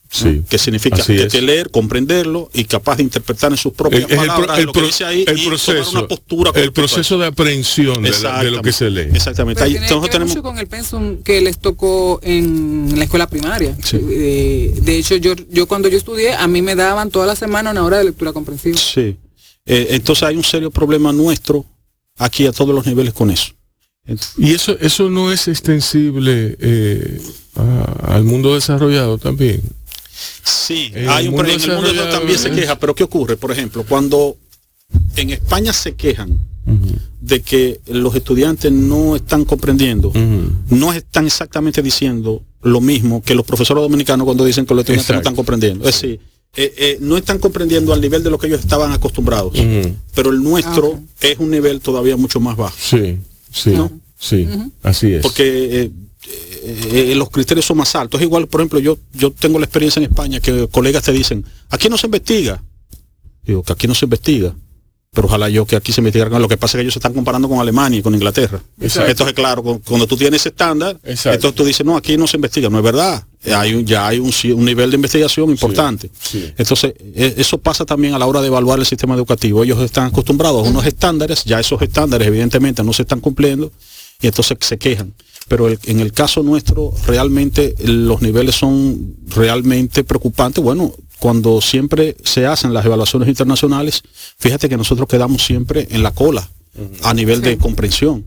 Sí. 0.08 0.44
Que 0.48 0.58
significa 0.58 0.98
Así 0.98 1.16
que, 1.16 1.24
es. 1.24 1.32
que 1.34 1.42
leer, 1.42 1.72
comprenderlo 1.72 2.50
y 2.54 2.64
capaz 2.66 2.98
de 2.98 3.04
interpretar 3.04 3.52
en 3.52 3.58
sus 3.58 3.74
propias 3.74 4.04
El- 4.04 4.12
es 4.12 4.12
el 4.12 4.18
pro- 4.20 4.28
palabras 4.28 4.60
el 4.60 4.66
lo 4.66 4.72
que 4.72 4.80
pro- 4.80 4.88
dice 4.88 5.04
ahí 5.04 5.26
el 5.28 5.38
y 5.40 5.44
tomar 5.44 5.48
proceso, 5.48 5.92
una 5.92 6.08
postura 6.08 6.52
el 6.56 6.72
proceso 6.72 7.18
de 7.18 7.26
aprehensión 7.26 8.02
de, 8.04 8.12
la- 8.22 8.44
de 8.44 8.52
lo 8.52 8.62
que 8.62 8.72
se 8.72 8.90
lee. 8.90 9.10
Exactamente. 9.14 9.56
Pero 9.60 9.66
Ahí, 9.66 9.72
tiene 9.74 9.88
entonces 9.88 10.10
que 10.10 10.18
ver 10.18 10.22
tenemos 10.28 10.30
mucho 10.36 10.44
con 10.44 10.58
el 10.60 10.68
pensum 10.68 11.18
que 11.24 11.42
les 11.42 11.60
tocó 11.60 12.20
en 12.24 12.94
la 12.98 13.04
escuela 13.06 13.28
primaria. 13.28 13.76
Sí. 13.84 14.00
Eh, 14.10 14.74
de 14.82 14.98
hecho, 14.98 15.16
yo, 15.18 15.34
yo 15.50 15.68
cuando 15.68 15.90
yo 15.90 15.98
estudié, 15.98 16.34
a 16.34 16.48
mí 16.48 16.62
me 16.62 16.76
daban 16.76 17.10
toda 17.10 17.26
la 17.26 17.36
semana 17.36 17.72
una 17.72 17.84
hora 17.84 17.98
de 17.98 18.06
lectura 18.06 18.32
comprensiva. 18.32 18.78
Sí. 18.78 19.18
Eh, 19.66 19.88
entonces 19.90 20.24
hay 20.24 20.38
un 20.38 20.44
serio 20.44 20.70
problema 20.72 21.12
nuestro 21.12 21.66
aquí 22.18 22.46
a 22.46 22.54
todos 22.54 22.74
los 22.74 22.86
niveles 22.86 23.14
con 23.14 23.32
eso. 23.32 23.52
Y 24.38 24.54
eso, 24.54 24.78
eso 24.80 25.10
no 25.10 25.32
es 25.32 25.48
extensible 25.48 26.56
eh, 26.60 27.22
a- 27.56 28.14
al 28.16 28.24
mundo 28.24 28.54
desarrollado 28.54 29.18
también. 29.18 29.62
Sí, 30.44 30.92
En 30.94 31.10
hay 31.10 31.26
el 31.26 31.30
un 31.32 31.36
mundo 31.36 31.44
pro- 31.44 31.54
en 31.54 31.62
el 31.62 31.68
mundo 31.76 31.82
desarrollado, 31.92 32.18
también 32.20 32.40
se 32.40 32.52
queja, 32.52 32.78
pero 32.80 32.94
¿qué 32.96 33.04
ocurre? 33.04 33.36
Por 33.38 33.52
ejemplo, 33.52 33.84
cuando 33.88 34.38
en 35.16 35.32
España 35.32 35.74
se 35.74 35.94
quejan 35.96 36.38
de 37.22 37.42
que 37.42 37.80
los 37.88 38.16
estudiantes 38.16 38.72
no 38.72 39.16
están 39.16 39.46
comprendiendo, 39.46 40.12
no 40.70 40.94
están 40.94 41.26
exactamente 41.28 41.82
diciendo 41.82 42.42
lo 42.64 42.82
mismo 42.82 43.22
que 43.22 43.36
los 43.36 43.46
profesores 43.46 43.82
dominicanos 43.84 44.26
cuando 44.26 44.46
dicen 44.46 44.66
que 44.66 44.74
los 44.74 44.82
estudiantes 44.82 45.10
no 45.10 45.18
están 45.18 45.36
comprendiendo. 45.36 45.88
Es 45.88 45.96
decir, 46.02 46.20
eh, 46.56 46.74
eh, 46.78 46.98
no 47.02 47.18
están 47.18 47.38
comprendiendo 47.40 47.94
al 47.94 48.02
nivel 48.02 48.24
de 48.24 48.30
lo 48.30 48.38
que 48.40 48.48
ellos 48.48 48.62
estaban 48.62 48.92
acostumbrados, 48.94 49.54
pero 50.16 50.30
el 50.32 50.42
nuestro 50.42 50.94
Ah, 50.96 51.02
es 51.22 51.38
un 51.40 51.52
nivel 51.52 51.82
todavía 51.82 52.16
mucho 52.18 52.40
más 52.40 52.56
bajo. 52.58 52.76
Sí, 52.80 53.18
sí, 53.56 53.72
¿No? 53.72 53.92
sí, 54.20 54.48
así 54.84 55.14
es. 55.14 55.22
porque 55.24 55.44
eh, 55.84 55.92
eh, 56.28 57.12
eh, 57.12 57.16
los 57.16 57.30
criterios 57.30 57.66
son 57.66 57.78
más 57.78 57.96
altos. 57.96 58.20
Es 58.20 58.26
igual, 58.26 58.48
por 58.48 58.62
ejemplo, 58.62 58.80
yo, 58.80 58.98
yo 59.14 59.32
tengo 59.32 59.60
la 59.60 59.66
experiencia 59.66 60.00
en 60.00 60.10
España 60.10 60.40
que 60.40 60.68
colegas 60.72 61.04
te 61.04 61.12
dicen, 61.12 61.46
aquí 61.70 61.90
no 61.90 61.98
se 61.98 62.08
investiga. 62.08 62.64
Digo, 63.44 63.64
que 63.64 63.74
aquí 63.74 63.88
no 63.88 63.94
se 63.96 64.06
investiga. 64.06 64.56
Pero 65.12 65.28
ojalá 65.28 65.48
yo 65.48 65.66
que 65.66 65.76
aquí 65.78 65.94
se 65.94 66.02
investigara. 66.02 66.38
Lo 66.40 66.48
que 66.50 66.58
pasa 66.58 66.76
es 66.76 66.80
que 66.80 66.82
ellos 66.82 66.94
se 66.94 67.00
están 67.00 67.14
comparando 67.14 67.48
con 67.48 67.60
Alemania 67.60 68.00
y 68.00 68.02
con 68.02 68.14
Inglaterra. 68.14 68.62
Exacto. 68.82 69.12
Entonces, 69.12 69.34
claro, 69.34 69.64
cu- 69.64 69.82
cuando 69.88 70.08
tú 70.08 70.18
tienes 70.18 70.42
ese 70.42 70.50
estándar, 70.50 71.00
Exacto. 71.04 71.36
entonces 71.36 71.56
tú 71.56 71.64
dices, 71.64 71.86
no, 71.86 71.96
aquí 71.96 72.18
no 72.18 72.28
se 72.28 72.36
investiga. 72.38 72.70
No 72.70 72.80
es 72.80 72.84
verdad. 72.84 73.26
Hay 73.54 73.74
un, 73.74 73.86
ya 73.86 74.08
hay 74.08 74.20
un, 74.20 74.32
nivel 74.66 74.90
de 74.92 74.96
investigación 74.96 75.50
importante. 75.50 76.10
sí. 76.20 76.52
Entonces, 76.58 76.94
e- 77.16 77.36
eso 77.38 77.58
pasa 77.58 77.86
también 77.86 78.14
a 78.14 78.20
la 78.20 78.26
hora 78.26 78.42
de 78.42 78.48
evaluar 78.48 78.80
el 78.80 78.86
sistema 78.86 79.16
educativo. 79.16 79.64
Ellos 79.64 79.80
están 79.82 80.08
acostumbrados 80.08 80.66
a 80.66 80.70
unos 80.70 80.86
estándares, 80.86 81.44
ya 81.44 81.60
esos 81.60 81.82
estándares 81.82 82.28
evidentemente 82.28 82.84
no 82.84 82.94
se 82.94 83.04
están 83.04 83.20
cumpliendo 83.20 83.72
y 84.22 84.28
entonces 84.28 84.58
se 84.62 84.78
quejan. 84.78 85.14
Pero 85.48 85.68
el- 85.68 85.80
en 85.86 86.00
el 86.00 86.12
caso 86.12 86.42
nuestro, 86.42 86.94
realmente 87.06 87.76
los 87.84 88.22
niveles 88.22 88.56
son 88.56 89.16
realmente 89.28 90.04
preocupantes. 90.04 90.64
Bueno, 90.64 90.94
cuando 91.20 91.62
siempre 91.62 92.16
se 92.24 92.46
hacen 92.48 92.74
las 92.74 92.86
evaluaciones 92.86 93.28
internacionales, 93.30 94.02
fíjate 94.38 94.68
que 94.70 94.78
nosotros 94.78 95.08
quedamos 95.08 95.44
siempre 95.44 95.88
en 95.92 96.04
la 96.04 96.12
cola 96.12 96.50
a 97.04 97.14
nivel 97.14 97.42
de 97.42 97.58
comprensión. 97.58 98.26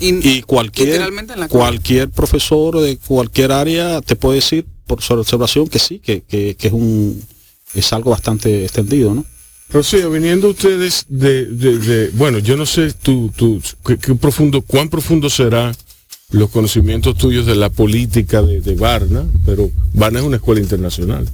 Y, 0.00 0.28
Y 0.28 0.42
cualquier, 0.42 1.00
cualquier 1.48 2.08
profesor 2.10 2.80
de 2.80 2.96
cualquier 2.98 3.52
área 3.52 4.00
te 4.00 4.16
puede 4.16 4.36
decir 4.36 4.64
por 4.86 5.02
su 5.02 5.12
observación 5.14 5.68
que 5.68 5.78
sí, 5.78 5.98
que, 5.98 6.22
que- 6.22 6.54
que 6.56 6.66
es 6.68 6.72
un 6.72 7.22
es 7.74 7.92
algo 7.92 8.10
bastante 8.10 8.64
extendido, 8.64 9.14
¿no? 9.14 9.24
Rocío, 9.70 10.10
viniendo 10.10 10.48
ustedes 10.48 11.04
de, 11.08 11.44
de- 11.44 11.78
de- 11.78 12.08
bueno, 12.14 12.38
yo 12.38 12.56
no 12.56 12.64
sé 12.64 12.92
tú, 12.94 13.30
tú, 13.36 13.60
qué, 13.86 13.98
qué 13.98 14.14
profundo, 14.14 14.62
cuán 14.62 14.88
profundo 14.88 15.28
será 15.28 15.74
los 16.30 16.48
conocimientos 16.48 17.16
tuyos 17.18 17.44
de 17.44 17.54
la 17.56 17.68
política 17.68 18.40
de, 18.40 18.62
de 18.62 18.74
Varna, 18.74 19.26
pero 19.44 19.70
Varna 19.92 20.20
es 20.20 20.24
una 20.24 20.36
escuela 20.36 20.60
internacional. 20.62 21.28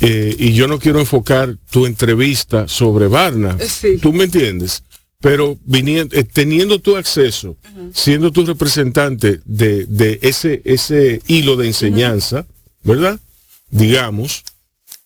Eh, 0.00 0.34
y 0.38 0.52
yo 0.52 0.68
no 0.68 0.78
quiero 0.78 1.00
enfocar 1.00 1.56
tu 1.70 1.86
entrevista 1.86 2.68
sobre 2.68 3.06
Varna. 3.06 3.56
Sí. 3.66 3.96
¿Tú 3.98 4.12
me 4.12 4.24
entiendes? 4.24 4.82
Pero 5.20 5.56
viniendo, 5.64 6.14
eh, 6.14 6.24
teniendo 6.24 6.78
tu 6.78 6.96
acceso, 6.96 7.56
siendo 7.94 8.30
tu 8.32 8.44
representante 8.44 9.40
de, 9.44 9.86
de 9.86 10.18
ese, 10.22 10.60
ese 10.64 11.22
hilo 11.26 11.56
de 11.56 11.66
enseñanza, 11.68 12.46
¿verdad? 12.84 13.18
Digamos, 13.70 14.44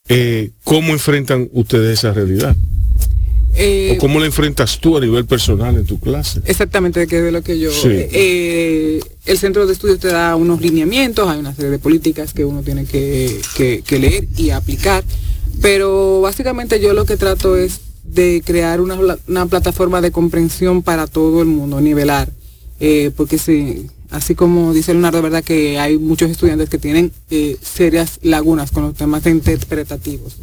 eh, 0.08 0.50
¿cómo 0.64 0.92
enfrentan 0.92 1.48
ustedes 1.52 1.98
esa 2.00 2.12
realidad? 2.12 2.56
eh, 3.54 3.94
¿O 3.96 3.98
cómo 4.00 4.18
la 4.20 4.26
enfrentas 4.26 4.78
tú 4.80 4.96
a 4.96 5.00
nivel 5.00 5.26
personal 5.26 5.76
en 5.76 5.84
tu 5.86 5.98
clase? 6.00 6.40
Exactamente, 6.44 7.06
que 7.06 7.18
es 7.18 7.22
de 7.24 7.32
lo 7.32 7.42
que 7.42 7.58
yo... 7.58 7.70
Sí. 7.70 7.88
eh, 7.90 9.00
el 9.26 9.38
centro 9.38 9.66
de 9.66 9.72
estudios 9.72 10.00
te 10.00 10.08
da 10.08 10.34
unos 10.36 10.60
lineamientos, 10.60 11.28
hay 11.28 11.38
una 11.38 11.54
serie 11.54 11.70
de 11.70 11.78
políticas 11.78 12.32
que 12.32 12.44
uno 12.44 12.62
tiene 12.62 12.84
que, 12.84 13.40
que- 13.56 13.82
que 13.86 13.98
leer 13.98 14.26
y 14.36 14.50
aplicar, 14.50 15.04
pero 15.62 16.20
básicamente 16.20 16.80
yo 16.80 16.94
lo 16.94 17.04
que 17.04 17.16
trato 17.16 17.56
es 17.56 17.80
de 18.04 18.42
crear 18.44 18.80
una, 18.80 18.98
una 19.28 19.46
plataforma 19.46 20.00
de 20.00 20.10
comprensión 20.10 20.82
para 20.82 21.06
todo 21.06 21.42
el 21.42 21.48
mundo, 21.48 21.80
nivelar, 21.80 22.30
eh, 22.80 23.10
porque 23.14 23.36
sí, 23.36 23.86
así 24.08 24.34
como 24.34 24.72
dice 24.72 24.92
Leonardo, 24.92 25.20
verdad 25.20 25.44
que 25.44 25.78
hay 25.78 25.98
muchos 25.98 26.30
estudiantes 26.30 26.70
que 26.70 26.78
tienen 26.78 27.12
eh, 27.30 27.56
serias 27.60 28.18
lagunas 28.22 28.70
con 28.70 28.84
los 28.84 28.94
temas 28.94 29.26
interpretativos. 29.26 30.36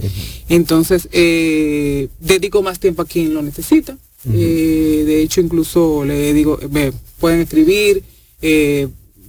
Entonces, 0.48 1.10
eh, 1.12 2.10
dedico 2.20 2.62
más 2.62 2.80
tiempo 2.80 3.02
a 3.02 3.06
quien 3.06 3.34
lo 3.34 3.42
necesita. 3.42 3.98
De 4.24 5.22
hecho, 5.22 5.40
incluso 5.40 6.04
le 6.04 6.34
digo, 6.34 6.60
ve, 6.70 6.92
pueden 7.18 7.40
escribir 7.40 8.04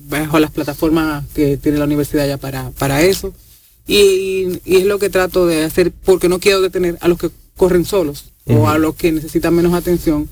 bajo 0.08 0.40
las 0.40 0.50
plataformas 0.50 1.24
que 1.34 1.56
tiene 1.56 1.78
la 1.78 1.84
universidad 1.84 2.26
ya 2.26 2.36
para, 2.36 2.70
para 2.72 3.02
eso. 3.02 3.32
Y, 3.86 4.58
y 4.64 4.76
es 4.76 4.84
lo 4.84 4.98
que 4.98 5.08
trato 5.08 5.46
de 5.46 5.62
hacer 5.62 5.92
porque 5.92 6.28
no 6.28 6.40
quiero 6.40 6.60
detener 6.60 6.98
a 7.00 7.08
los 7.08 7.18
que 7.18 7.30
corren 7.58 7.84
solos 7.84 8.24
o 8.46 8.66
a 8.70 8.78
los 8.78 8.94
que 8.94 9.12
necesitan 9.12 9.54
menos 9.54 9.74
atención 9.74 10.26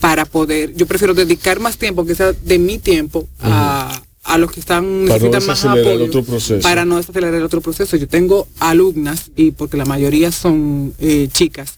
para 0.00 0.24
poder, 0.24 0.72
yo 0.74 0.86
prefiero 0.86 1.12
dedicar 1.12 1.60
más 1.60 1.76
tiempo, 1.76 2.06
que 2.06 2.14
sea 2.14 2.32
de 2.32 2.58
mi 2.58 2.78
tiempo, 2.78 3.28
a, 3.40 4.00
a 4.22 4.38
los 4.38 4.50
que 4.52 4.60
están 4.60 4.84
Para 4.84 5.18
no 5.18 5.26
necesitan 5.26 5.46
más 5.46 5.58
desacelerar 5.62 5.92
apoyo 5.92 6.04
otro 6.06 6.22
proceso. 6.24 6.62
para 6.62 6.84
no 6.86 6.96
desacelerar 6.96 7.34
el 7.34 7.42
otro 7.42 7.60
proceso. 7.60 7.96
Yo 7.96 8.08
tengo 8.08 8.46
alumnas, 8.60 9.30
y 9.36 9.50
porque 9.50 9.76
la 9.76 9.84
mayoría 9.84 10.30
son 10.32 10.94
eh, 10.98 11.28
chicas, 11.32 11.74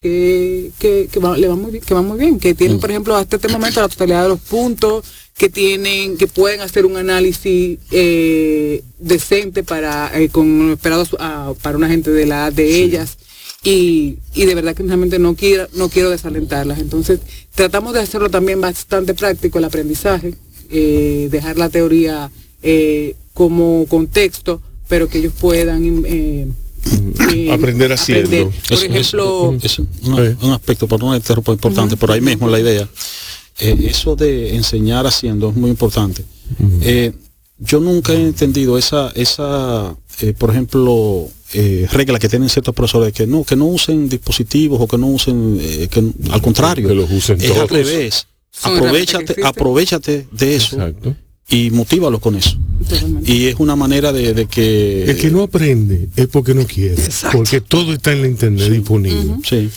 que, 0.00 0.70
que, 0.78 1.08
que 1.10 1.18
va- 1.20 1.36
le 1.36 1.48
van 1.48 1.60
muy 1.60 1.72
bien, 1.72 1.82
que 1.84 1.94
van 1.94 2.06
muy 2.06 2.18
bien, 2.18 2.38
que 2.38 2.54
tienen, 2.54 2.78
por 2.78 2.90
ejemplo, 2.90 3.16
hasta 3.16 3.36
este 3.36 3.48
momento 3.48 3.80
la 3.80 3.88
totalidad 3.88 4.22
de 4.22 4.28
los 4.28 4.40
puntos, 4.40 5.04
que 5.36 5.48
tienen, 5.48 6.16
que 6.16 6.26
pueden 6.28 6.60
hacer 6.60 6.86
un 6.86 6.96
análisis 6.96 7.78
eh, 7.90 8.82
decente 8.98 9.64
para, 9.64 10.10
eh, 10.18 10.28
con 10.28 10.70
esperados 10.70 11.16
ah, 11.18 11.52
para 11.60 11.76
una 11.76 11.88
gente 11.88 12.10
de 12.12 12.24
la 12.26 12.36
edad 12.46 12.52
de 12.52 12.82
ellas. 12.82 13.16
Y, 13.64 14.18
y 14.34 14.44
de 14.46 14.54
verdad 14.54 14.74
que 14.76 14.82
realmente 14.82 15.18
no 15.18 15.34
quiero, 15.34 15.66
no 15.74 15.88
quiero 15.88 16.10
desalentarlas. 16.10 16.78
Entonces, 16.78 17.20
tratamos 17.54 17.94
de 17.94 18.00
hacerlo 18.00 18.30
también 18.30 18.60
bastante 18.60 19.14
práctico 19.14 19.58
el 19.58 19.64
aprendizaje, 19.64 20.34
eh, 20.70 21.28
dejar 21.30 21.56
la 21.58 21.68
teoría 21.70 22.30
eh, 22.62 23.16
como 23.32 23.86
contexto, 23.88 24.60
pero 24.88 25.08
que 25.08 25.18
ellos 25.18 25.32
puedan 25.40 26.04
eh, 26.06 26.46
eh, 27.34 27.50
Aprender 27.50 27.92
haciendo. 27.92 28.50
Por 28.68 28.72
Eso- 28.78 28.84
ejemplo, 28.84 29.48
un, 29.48 30.36
un 30.42 30.50
aspecto, 30.52 30.86
por 30.86 31.00
no 31.00 31.16
interrumpir, 31.16 31.54
importante, 31.54 31.96
por 31.96 32.10
ahí 32.12 32.20
mismo 32.20 32.46
la 32.48 32.60
idea. 32.60 32.88
Eh, 33.60 33.86
eso 33.88 34.14
de 34.16 34.54
enseñar 34.56 35.06
haciendo 35.06 35.48
es 35.50 35.56
muy 35.56 35.70
importante. 35.70 36.24
Eh, 36.82 37.12
yo 37.58 37.80
nunca 37.80 38.12
he 38.12 38.20
entendido 38.20 38.76
esa, 38.76 39.10
esa 39.14 39.96
eh, 40.20 40.34
por 40.36 40.50
ejemplo, 40.50 41.28
eh, 41.54 41.86
regla 41.92 42.18
que 42.18 42.28
tienen 42.28 42.48
ciertos 42.48 42.74
profesores 42.74 43.12
que 43.12 43.26
no, 43.26 43.44
que 43.44 43.56
no 43.56 43.66
usen 43.66 44.08
dispositivos 44.08 44.80
o 44.80 44.86
que 44.88 44.98
no 44.98 45.06
usen, 45.06 45.58
eh, 45.60 45.88
que 45.90 46.02
al 46.30 46.42
contrario, 46.42 46.88
Que 46.88 46.94
los 46.94 47.10
usen 47.10 47.40
es 47.40 47.50
al 47.50 47.68
revés. 47.68 48.26
Aprovechate, 48.62 49.36
aprovechate 49.44 50.26
de 50.30 50.56
eso 50.56 50.76
Exacto. 50.76 51.16
y 51.48 51.70
motívalos 51.70 52.20
con 52.20 52.36
eso. 52.36 52.56
totalmente. 52.88 53.32
Y 53.32 53.46
es 53.46 53.56
una 53.58 53.74
manera 53.74 54.12
de, 54.12 54.32
de 54.34 54.46
que... 54.46 55.04
El 55.10 55.16
que 55.16 55.30
no 55.30 55.42
aprende 55.42 56.08
es 56.14 56.28
porque 56.28 56.54
no 56.54 56.64
quiere. 56.66 56.94
Exacto. 56.94 57.38
Porque 57.38 57.60
todo 57.60 57.92
está 57.92 58.12
en 58.12 58.22
la 58.22 58.28
internet 58.28 58.70
disponible. 58.70 59.36
Sí. 59.48 59.68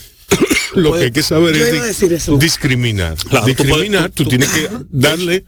Lo 0.75 0.93
que 0.93 1.05
hay 1.05 1.11
que 1.11 1.23
saber 1.23 1.55
es 1.55 1.99
discriminar. 2.39 3.15
Claro, 3.29 3.45
tú 3.45 3.51
discriminar, 3.53 4.11
puedes- 4.11 4.13
tú, 4.15 4.23
tú- 4.23 4.29
tienes 4.29 4.49
que 4.49 4.69
darle, 4.91 5.45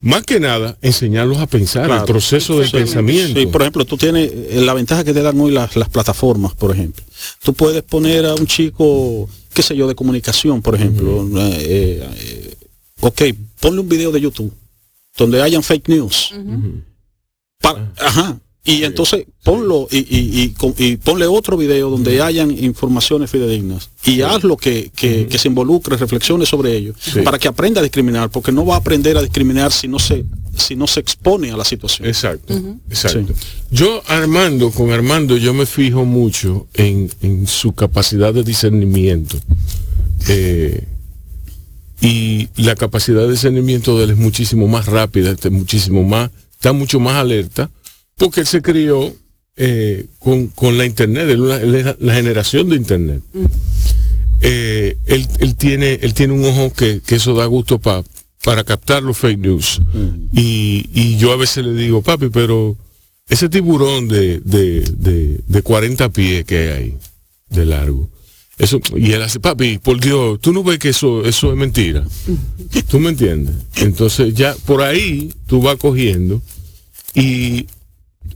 más 0.00 0.22
que 0.24 0.38
nada, 0.40 0.76
enseñarlos 0.82 1.38
a 1.38 1.46
pensar, 1.46 1.86
Claro. 1.86 2.02
el 2.02 2.06
proceso 2.06 2.58
de 2.58 2.66
Sí, 2.66 2.72
pensamiento. 2.72 3.40
Sí, 3.40 3.46
por 3.46 3.62
ejemplo, 3.62 3.84
tú 3.84 3.96
tienes 3.96 4.30
eh, 4.32 4.60
la 4.62 4.74
ventaja 4.74 5.02
que 5.04 5.12
te 5.14 5.22
dan 5.22 5.40
hoy 5.40 5.52
las, 5.52 5.74
las 5.76 5.88
plataformas, 5.88 6.54
por 6.54 6.70
ejemplo. 6.72 7.04
Tú 7.42 7.54
puedes 7.54 7.82
poner 7.82 8.26
a 8.26 8.34
un 8.34 8.46
chico, 8.46 9.28
qué 9.54 9.62
sé 9.62 9.74
yo, 9.76 9.88
de 9.88 9.94
comunicación, 9.94 10.60
por 10.62 10.74
ejemplo. 10.74 11.26
eh, 11.40 11.56
eh, 11.60 12.08
eh, 12.18 12.54
ok, 13.00 13.22
ponle 13.60 13.80
un 13.80 13.88
video 13.88 14.12
de 14.12 14.20
YouTube 14.20 14.52
donde 15.16 15.40
hayan 15.42 15.62
fake 15.62 15.88
news. 15.88 16.32
Pa- 17.60 17.90
ajá. 17.98 18.38
Y 18.68 18.82
entonces 18.82 19.24
ponlo 19.44 19.86
y, 19.92 19.98
y- 19.98 20.54
y 20.78 20.96
ponle 20.96 21.26
otro 21.26 21.56
video 21.56 21.88
donde 21.88 22.20
hayan 22.20 22.50
informaciones 22.50 23.30
fidedignas 23.30 23.90
y 24.04 24.22
hazlo 24.22 24.56
que, 24.56 24.90
que, 24.94 25.28
que 25.28 25.38
se 25.38 25.46
involucre, 25.46 25.96
reflexione 25.96 26.44
sobre 26.46 26.76
ello, 26.76 26.92
para 27.22 27.38
que 27.38 27.46
aprenda 27.46 27.80
a 27.80 27.84
discriminar, 27.84 28.28
porque 28.30 28.50
no 28.50 28.66
va 28.66 28.74
a 28.74 28.78
aprender 28.78 29.16
a 29.16 29.22
discriminar 29.22 29.70
si 29.72 29.86
no 29.86 30.00
se, 30.00 30.24
si 30.56 30.74
no 30.74 30.88
se 30.88 30.98
expone 30.98 31.52
a 31.52 31.56
la 31.56 31.64
situación. 31.64 32.08
Exacto, 32.08 32.54
exacto. 32.90 33.34
Yo 33.70 34.02
Armando, 34.08 34.70
con 34.72 34.90
Armando 34.90 35.36
yo 35.36 35.54
me 35.54 35.64
fijo 35.64 36.04
mucho 36.04 36.66
en, 36.74 37.08
en 37.22 37.46
su 37.46 37.72
capacidad 37.72 38.34
de 38.34 38.42
discernimiento. 38.42 39.38
Eh, 40.28 40.84
y 42.00 42.48
la 42.56 42.74
capacidad 42.74 43.22
de 43.22 43.30
discernimiento 43.30 43.96
de 43.96 44.04
él 44.04 44.10
es 44.10 44.16
muchísimo 44.16 44.68
más 44.68 44.86
rápida, 44.86 45.30
está 45.30 45.50
muchísimo 45.50 46.02
más, 46.04 46.30
está 46.52 46.72
mucho 46.72 47.00
más 47.00 47.14
alerta, 47.16 47.70
porque 48.16 48.40
él 48.40 48.46
se 48.46 48.62
crió 48.62 49.14
eh, 49.56 50.06
con, 50.18 50.48
con 50.48 50.78
la 50.78 50.86
internet, 50.86 51.28
él, 51.28 51.94
la 52.00 52.14
generación 52.14 52.68
de 52.70 52.76
internet. 52.76 53.20
Eh, 54.40 54.96
él, 55.06 55.26
él 55.38 55.54
tiene, 55.56 55.94
él 56.02 56.14
tiene 56.14 56.32
un 56.32 56.44
ojo 56.44 56.72
que, 56.72 57.00
que 57.06 57.16
eso 57.16 57.34
da 57.34 57.44
gusto 57.46 57.78
pa- 57.78 58.04
para 58.42 58.64
captar 58.64 59.02
los 59.02 59.18
fake 59.18 59.38
news. 59.38 59.80
Y, 60.32 60.88
y 60.94 61.16
yo 61.18 61.32
a 61.32 61.36
veces 61.36 61.64
le 61.66 61.74
digo, 61.74 62.00
papi, 62.00 62.28
pero 62.30 62.76
ese 63.28 63.48
tiburón 63.50 64.08
de, 64.08 64.40
de, 64.40 64.80
de, 64.96 65.40
de 65.46 65.62
40 65.62 66.08
pies 66.10 66.44
que 66.46 66.58
hay 66.58 66.68
ahí, 66.68 66.94
de 67.50 67.66
largo. 67.66 68.08
Eso, 68.58 68.80
y 68.96 69.12
él 69.12 69.20
hace, 69.20 69.40
papi, 69.40 69.76
por 69.76 70.00
Dios, 70.00 70.40
tú 70.40 70.54
no 70.54 70.62
ves 70.64 70.78
que 70.78 70.88
eso, 70.88 71.22
eso 71.26 71.50
es 71.52 71.58
mentira. 71.58 72.06
¿Tú 72.88 72.98
me 72.98 73.10
entiendes? 73.10 73.54
Entonces 73.76 74.32
ya 74.32 74.54
por 74.64 74.80
ahí 74.80 75.34
tú 75.46 75.60
vas 75.60 75.76
cogiendo 75.76 76.40
y 77.14 77.66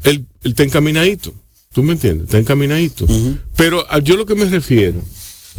él, 0.04 0.26
él 0.42 0.50
está 0.50 0.62
encaminadito. 0.64 1.32
¿Tú 1.72 1.82
me 1.82 1.92
entiendes? 1.92 2.24
Está 2.24 2.38
encaminadito. 2.38 3.06
Pero 3.56 3.86
a- 3.90 4.00
yo 4.00 4.16
lo 4.16 4.26
que 4.26 4.34
me 4.34 4.44
refiero 4.46 5.00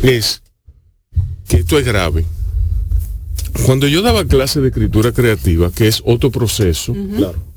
es 0.02 0.42
que 1.48 1.58
esto 1.58 1.80
es 1.80 1.86
grave. 1.86 2.26
Cuando 3.66 3.88
yo 3.88 4.02
daba 4.02 4.26
clase 4.26 4.62
de 4.62 4.70
escritura 4.70 5.12
creativa, 5.12 5.72
que 5.72 5.88
es 5.88 6.02
otro 6.06 6.32
proceso, 6.32 6.96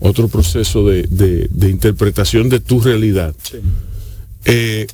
otro 0.00 0.28
proceso 0.28 0.86
de, 0.88 1.04
de- 1.04 1.48
de 1.50 1.70
interpretación 1.70 2.48
de 2.48 2.60
tu 2.60 2.80
realidad, 2.80 3.34
eh, 4.44 4.86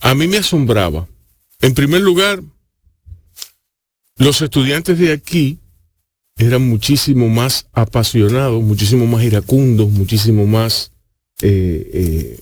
a 0.00 0.14
mí 0.14 0.26
me 0.28 0.38
asombraba. 0.38 1.06
En 1.60 1.74
primer 1.74 2.00
lugar, 2.00 2.42
los 4.16 4.42
estudiantes 4.42 4.98
de 4.98 5.12
aquí 5.12 5.58
eran 6.36 6.68
muchísimo 6.68 7.28
más 7.28 7.66
apasionados, 7.72 8.62
muchísimo 8.62 9.06
más 9.06 9.22
iracundos, 9.24 9.90
muchísimo 9.90 10.46
más 10.46 10.91
eh, 11.42 11.90
eh, 11.92 12.40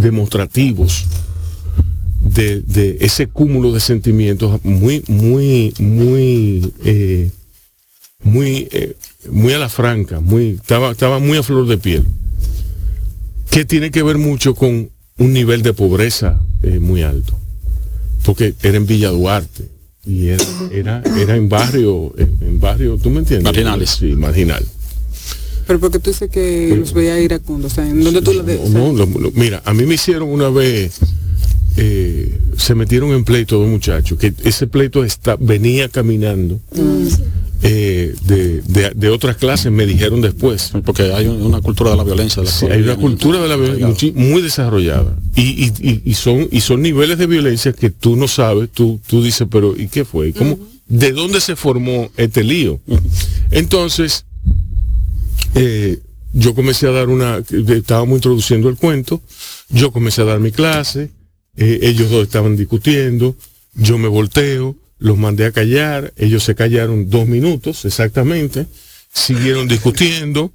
demostrativos 0.00 1.06
de, 2.20 2.60
de 2.60 2.98
ese 3.00 3.26
cúmulo 3.26 3.72
de 3.72 3.80
sentimientos 3.80 4.64
muy, 4.64 5.02
muy, 5.08 5.74
muy, 5.78 6.72
eh, 6.84 7.30
muy, 8.22 8.68
eh, 8.70 8.96
muy 9.30 9.52
a 9.52 9.58
la 9.58 9.68
franca, 9.68 10.20
muy, 10.20 10.50
estaba, 10.60 10.90
estaba 10.92 11.18
muy 11.18 11.38
a 11.38 11.42
flor 11.42 11.66
de 11.66 11.78
piel. 11.78 12.04
Que 13.50 13.64
tiene 13.64 13.90
que 13.90 14.02
ver 14.02 14.18
mucho 14.18 14.54
con 14.54 14.90
un 15.18 15.32
nivel 15.32 15.62
de 15.62 15.74
pobreza 15.74 16.40
eh, 16.62 16.78
muy 16.78 17.02
alto. 17.02 17.38
Porque 18.24 18.54
era 18.62 18.76
en 18.76 18.86
Villa 18.86 19.10
Duarte 19.10 19.68
y 20.06 20.28
era, 20.28 20.44
era, 20.72 21.02
era 21.18 21.36
en 21.36 21.48
barrio, 21.48 22.14
en, 22.16 22.38
en 22.40 22.60
barrio, 22.60 22.98
¿tú 22.98 23.10
me 23.10 23.18
entiendes? 23.18 23.44
Marginales. 23.44 23.90
Sí, 23.90 24.14
marginal. 24.14 24.64
Pero 25.66 25.80
porque 25.80 25.98
tú 25.98 26.10
dices 26.10 26.28
que 26.30 26.74
los 26.78 26.92
veía 26.92 27.20
iracundos, 27.20 27.72
o 27.72 27.74
sea, 27.74 27.88
¿en 27.88 28.02
dónde 28.02 28.20
tú 28.22 28.32
lo 28.32 28.42
No, 28.92 29.06
mira, 29.34 29.62
a 29.64 29.72
mí 29.74 29.84
me 29.86 29.94
hicieron 29.94 30.28
una 30.28 30.48
vez, 30.50 30.98
eh, 31.76 32.38
se 32.56 32.74
metieron 32.74 33.10
en 33.12 33.24
pleito 33.24 33.58
dos 33.58 33.68
muchachos, 33.68 34.18
que 34.18 34.32
ese 34.44 34.66
pleito 34.66 35.04
está, 35.04 35.36
venía 35.38 35.88
caminando 35.88 36.60
eh, 37.64 38.14
de, 38.26 38.60
de- 38.62 38.90
de 38.94 39.08
otras 39.08 39.36
clases, 39.36 39.70
me 39.70 39.86
dijeron 39.86 40.20
después. 40.20 40.72
Porque 40.84 41.12
hay 41.12 41.26
un- 41.28 41.40
una 41.42 41.60
cultura 41.60 41.92
de 41.92 41.96
la 41.96 42.02
violencia. 42.02 42.42
de 42.42 42.46
la 42.48 42.52
Sí, 42.52 42.66
hay 42.66 42.82
una 42.82 42.96
cultura 42.96 43.40
de 43.40 43.46
la 43.48 43.56
violencia 43.56 44.12
muy 44.16 44.42
desarrollada 44.42 45.16
y, 45.36 45.42
y- 45.42 45.72
y- 45.80 46.02
y 46.04 46.14
son 46.14 46.48
y 46.50 46.60
son 46.60 46.82
niveles 46.82 47.18
de 47.18 47.26
violencia 47.28 47.72
que 47.72 47.90
tú 47.90 48.16
no 48.16 48.26
sabes, 48.26 48.68
tú, 48.72 48.98
tú 49.06 49.22
dices, 49.22 49.46
pero 49.48 49.76
¿y 49.76 49.86
qué 49.86 50.04
fue? 50.04 50.30
¿Y 50.30 50.32
cómo, 50.32 50.58
¿De 50.88 51.12
dónde 51.12 51.40
se 51.40 51.54
formó 51.54 52.10
este 52.16 52.42
lío? 52.42 52.80
Entonces, 53.52 54.24
eh, 55.54 56.00
yo 56.32 56.54
comencé 56.54 56.86
a 56.86 56.92
dar 56.92 57.08
una, 57.08 57.42
estábamos 57.68 58.16
introduciendo 58.16 58.68
el 58.68 58.76
cuento, 58.76 59.20
yo 59.68 59.92
comencé 59.92 60.22
a 60.22 60.26
dar 60.26 60.40
mi 60.40 60.50
clase, 60.50 61.10
eh, 61.56 61.80
ellos 61.82 62.10
dos 62.10 62.22
estaban 62.22 62.56
discutiendo, 62.56 63.36
yo 63.74 63.98
me 63.98 64.08
volteo, 64.08 64.76
los 64.98 65.18
mandé 65.18 65.44
a 65.44 65.52
callar, 65.52 66.14
ellos 66.16 66.42
se 66.44 66.54
callaron 66.54 67.10
dos 67.10 67.26
minutos 67.26 67.84
exactamente, 67.84 68.66
siguieron 69.12 69.68
discutiendo, 69.68 70.52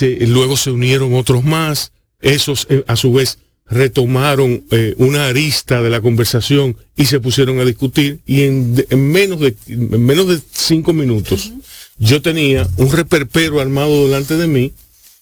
luego 0.00 0.56
se 0.56 0.70
unieron 0.70 1.14
otros 1.14 1.42
más, 1.42 1.92
esos 2.20 2.66
eh, 2.68 2.84
a 2.86 2.96
su 2.96 3.12
vez 3.12 3.38
retomaron 3.70 4.64
una 4.96 5.26
arista 5.26 5.82
de 5.82 5.90
la 5.90 6.00
conversación 6.00 6.78
y 6.96 7.04
se 7.04 7.20
pusieron 7.20 7.60
a 7.60 7.66
discutir 7.66 8.20
y 8.24 8.44
en, 8.44 8.74
menos 8.96 9.40
de 9.40 9.54
en 9.66 10.06
menos 10.06 10.26
de 10.26 10.40
cinco 10.52 10.94
minutos 10.94 11.52
yo 11.98 12.22
tenía 12.22 12.68
un 12.76 12.90
reperpero 12.92 13.60
armado 13.60 14.04
delante 14.06 14.36
de 14.36 14.46
mí 14.46 14.72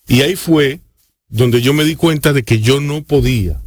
y 0.09 0.21
ahí 0.23 0.37
fue 0.37 0.81
donde 1.29 1.61
yo 1.63 1.73
me 1.73 1.85
di 1.85 1.97
cuenta 1.97 2.33
de 2.33 2.43
que 2.43 2.61
yo 2.61 2.81
no 2.81 3.03
podía 3.03 3.61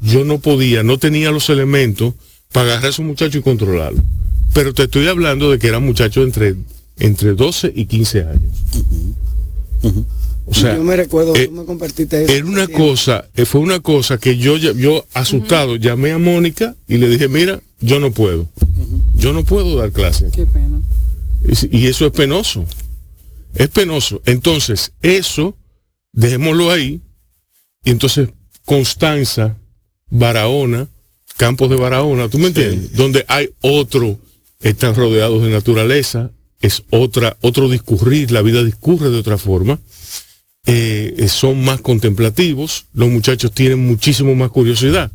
yo 0.00 0.24
no 0.24 0.38
podía 0.38 0.82
no 0.82 0.98
tenía 0.98 1.30
los 1.30 1.48
elementos 1.50 2.14
para 2.52 2.66
agarrar 2.68 2.86
a 2.86 2.90
esos 2.90 3.04
muchachos 3.04 3.36
y 3.36 3.42
controlarlo 3.42 4.02
pero 4.52 4.72
te 4.72 4.84
estoy 4.84 5.06
hablando 5.08 5.50
de 5.50 5.58
que 5.58 5.66
eran 5.68 5.84
muchachos 5.84 6.24
entre 6.24 6.54
entre 6.98 7.34
12 7.34 7.72
y 7.74 7.86
15 7.86 8.20
años 8.22 8.52
o 10.46 10.54
sea 10.54 10.76
yo 10.76 10.84
me 10.84 10.96
recuerdo, 10.96 11.34
eh, 11.34 11.46
tú 11.48 11.52
me 11.52 11.64
compartiste 11.64 12.22
eso. 12.24 12.32
era 12.32 12.46
una 12.46 12.68
cosa, 12.68 13.26
eh, 13.34 13.44
fue 13.44 13.60
una 13.60 13.80
cosa 13.80 14.18
que 14.18 14.36
yo, 14.38 14.56
ya- 14.56 14.72
yo 14.72 15.04
asustado, 15.12 15.74
llamé 15.76 16.12
a 16.12 16.18
Mónica 16.18 16.76
y 16.86 16.98
le 16.98 17.08
dije, 17.08 17.26
mira, 17.28 17.60
yo 17.80 17.98
no 17.98 18.12
puedo. 18.12 18.46
Yo 19.16 19.32
no 19.32 19.42
puedo 19.44 19.76
dar 19.76 19.90
clase. 19.90 20.28
Qué 20.32 20.46
pena. 20.46 20.80
Y 21.70 21.86
eso 21.86 22.06
es 22.06 22.12
penoso. 22.12 22.66
Es 23.54 23.68
penoso. 23.68 24.20
Entonces, 24.26 24.92
eso, 25.02 25.56
dejémoslo 26.12 26.70
ahí. 26.70 27.00
Y 27.84 27.90
entonces, 27.90 28.28
Constanza, 28.64 29.56
Barahona, 30.10 30.88
Campos 31.36 31.70
de 31.70 31.76
Barahona, 31.76 32.28
¿tú 32.28 32.38
me 32.38 32.48
entiendes? 32.48 32.94
Donde 32.94 33.24
hay 33.28 33.50
otro, 33.60 34.18
están 34.60 34.94
rodeados 34.94 35.42
de 35.42 35.50
naturaleza, 35.50 36.30
es 36.60 36.82
otra, 36.90 37.36
otro 37.42 37.68
discurrir, 37.68 38.30
la 38.30 38.42
vida 38.42 38.64
discurre 38.64 39.10
de 39.10 39.18
otra 39.18 39.36
forma. 39.38 39.78
Eh, 40.66 41.14
eh, 41.18 41.28
son 41.28 41.62
más 41.62 41.80
contemplativos, 41.80 42.86
los 42.92 43.08
muchachos 43.08 43.52
tienen 43.52 43.86
muchísimo 43.86 44.34
más 44.34 44.50
curiosidad. 44.50 45.12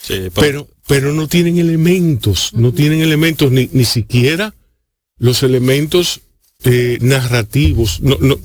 Sí, 0.00 0.28
Pero, 0.34 0.68
pero 0.88 1.12
no 1.12 1.28
tienen 1.28 1.58
elementos, 1.58 2.52
no 2.54 2.72
tienen 2.72 3.00
elementos 3.00 3.52
ni, 3.52 3.68
ni 3.72 3.84
siquiera 3.84 4.52
los 5.22 5.44
elementos 5.44 6.20
eh, 6.64 6.98
narrativos. 7.00 8.00
No, 8.00 8.18
no, 8.20 8.38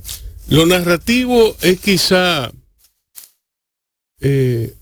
lo 0.48 0.66
narrativo 0.68 1.58
es 1.62 1.80
quizá 1.80 2.52
eh, 4.22 4.76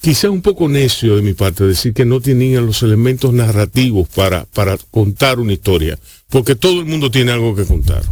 quizá 0.00 0.30
un 0.30 0.42
poco 0.42 0.68
necio 0.68 1.16
de 1.16 1.22
mi 1.22 1.34
parte 1.34 1.64
decir 1.64 1.92
que 1.92 2.04
no 2.04 2.20
tenían 2.20 2.66
los 2.66 2.84
elementos 2.84 3.32
narrativos 3.32 4.08
para, 4.08 4.44
para 4.44 4.78
contar 4.92 5.40
una 5.40 5.52
historia, 5.52 5.98
porque 6.28 6.54
todo 6.54 6.78
el 6.78 6.86
mundo 6.86 7.10
tiene 7.10 7.32
algo 7.32 7.54
que 7.54 7.64
contar, 7.64 8.02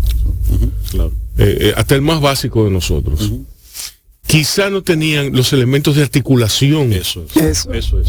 Claro. 0.91 1.13
Eh, 1.39 1.59
eh, 1.61 1.75
hasta 1.77 1.95
el 1.95 2.03
más 2.03 2.21
básico 2.21 2.65
de 2.65 2.71
nosotros. 2.73 3.31
Quizá 4.27 4.71
no 4.71 4.83
tenían 4.83 5.33
los 5.33 5.53
elementos 5.53 5.97
de 5.97 6.03
articulación 6.03 6.93
Eso 6.93 7.25
es. 7.35 7.67
Eso. 7.71 7.73
Eso 7.73 8.03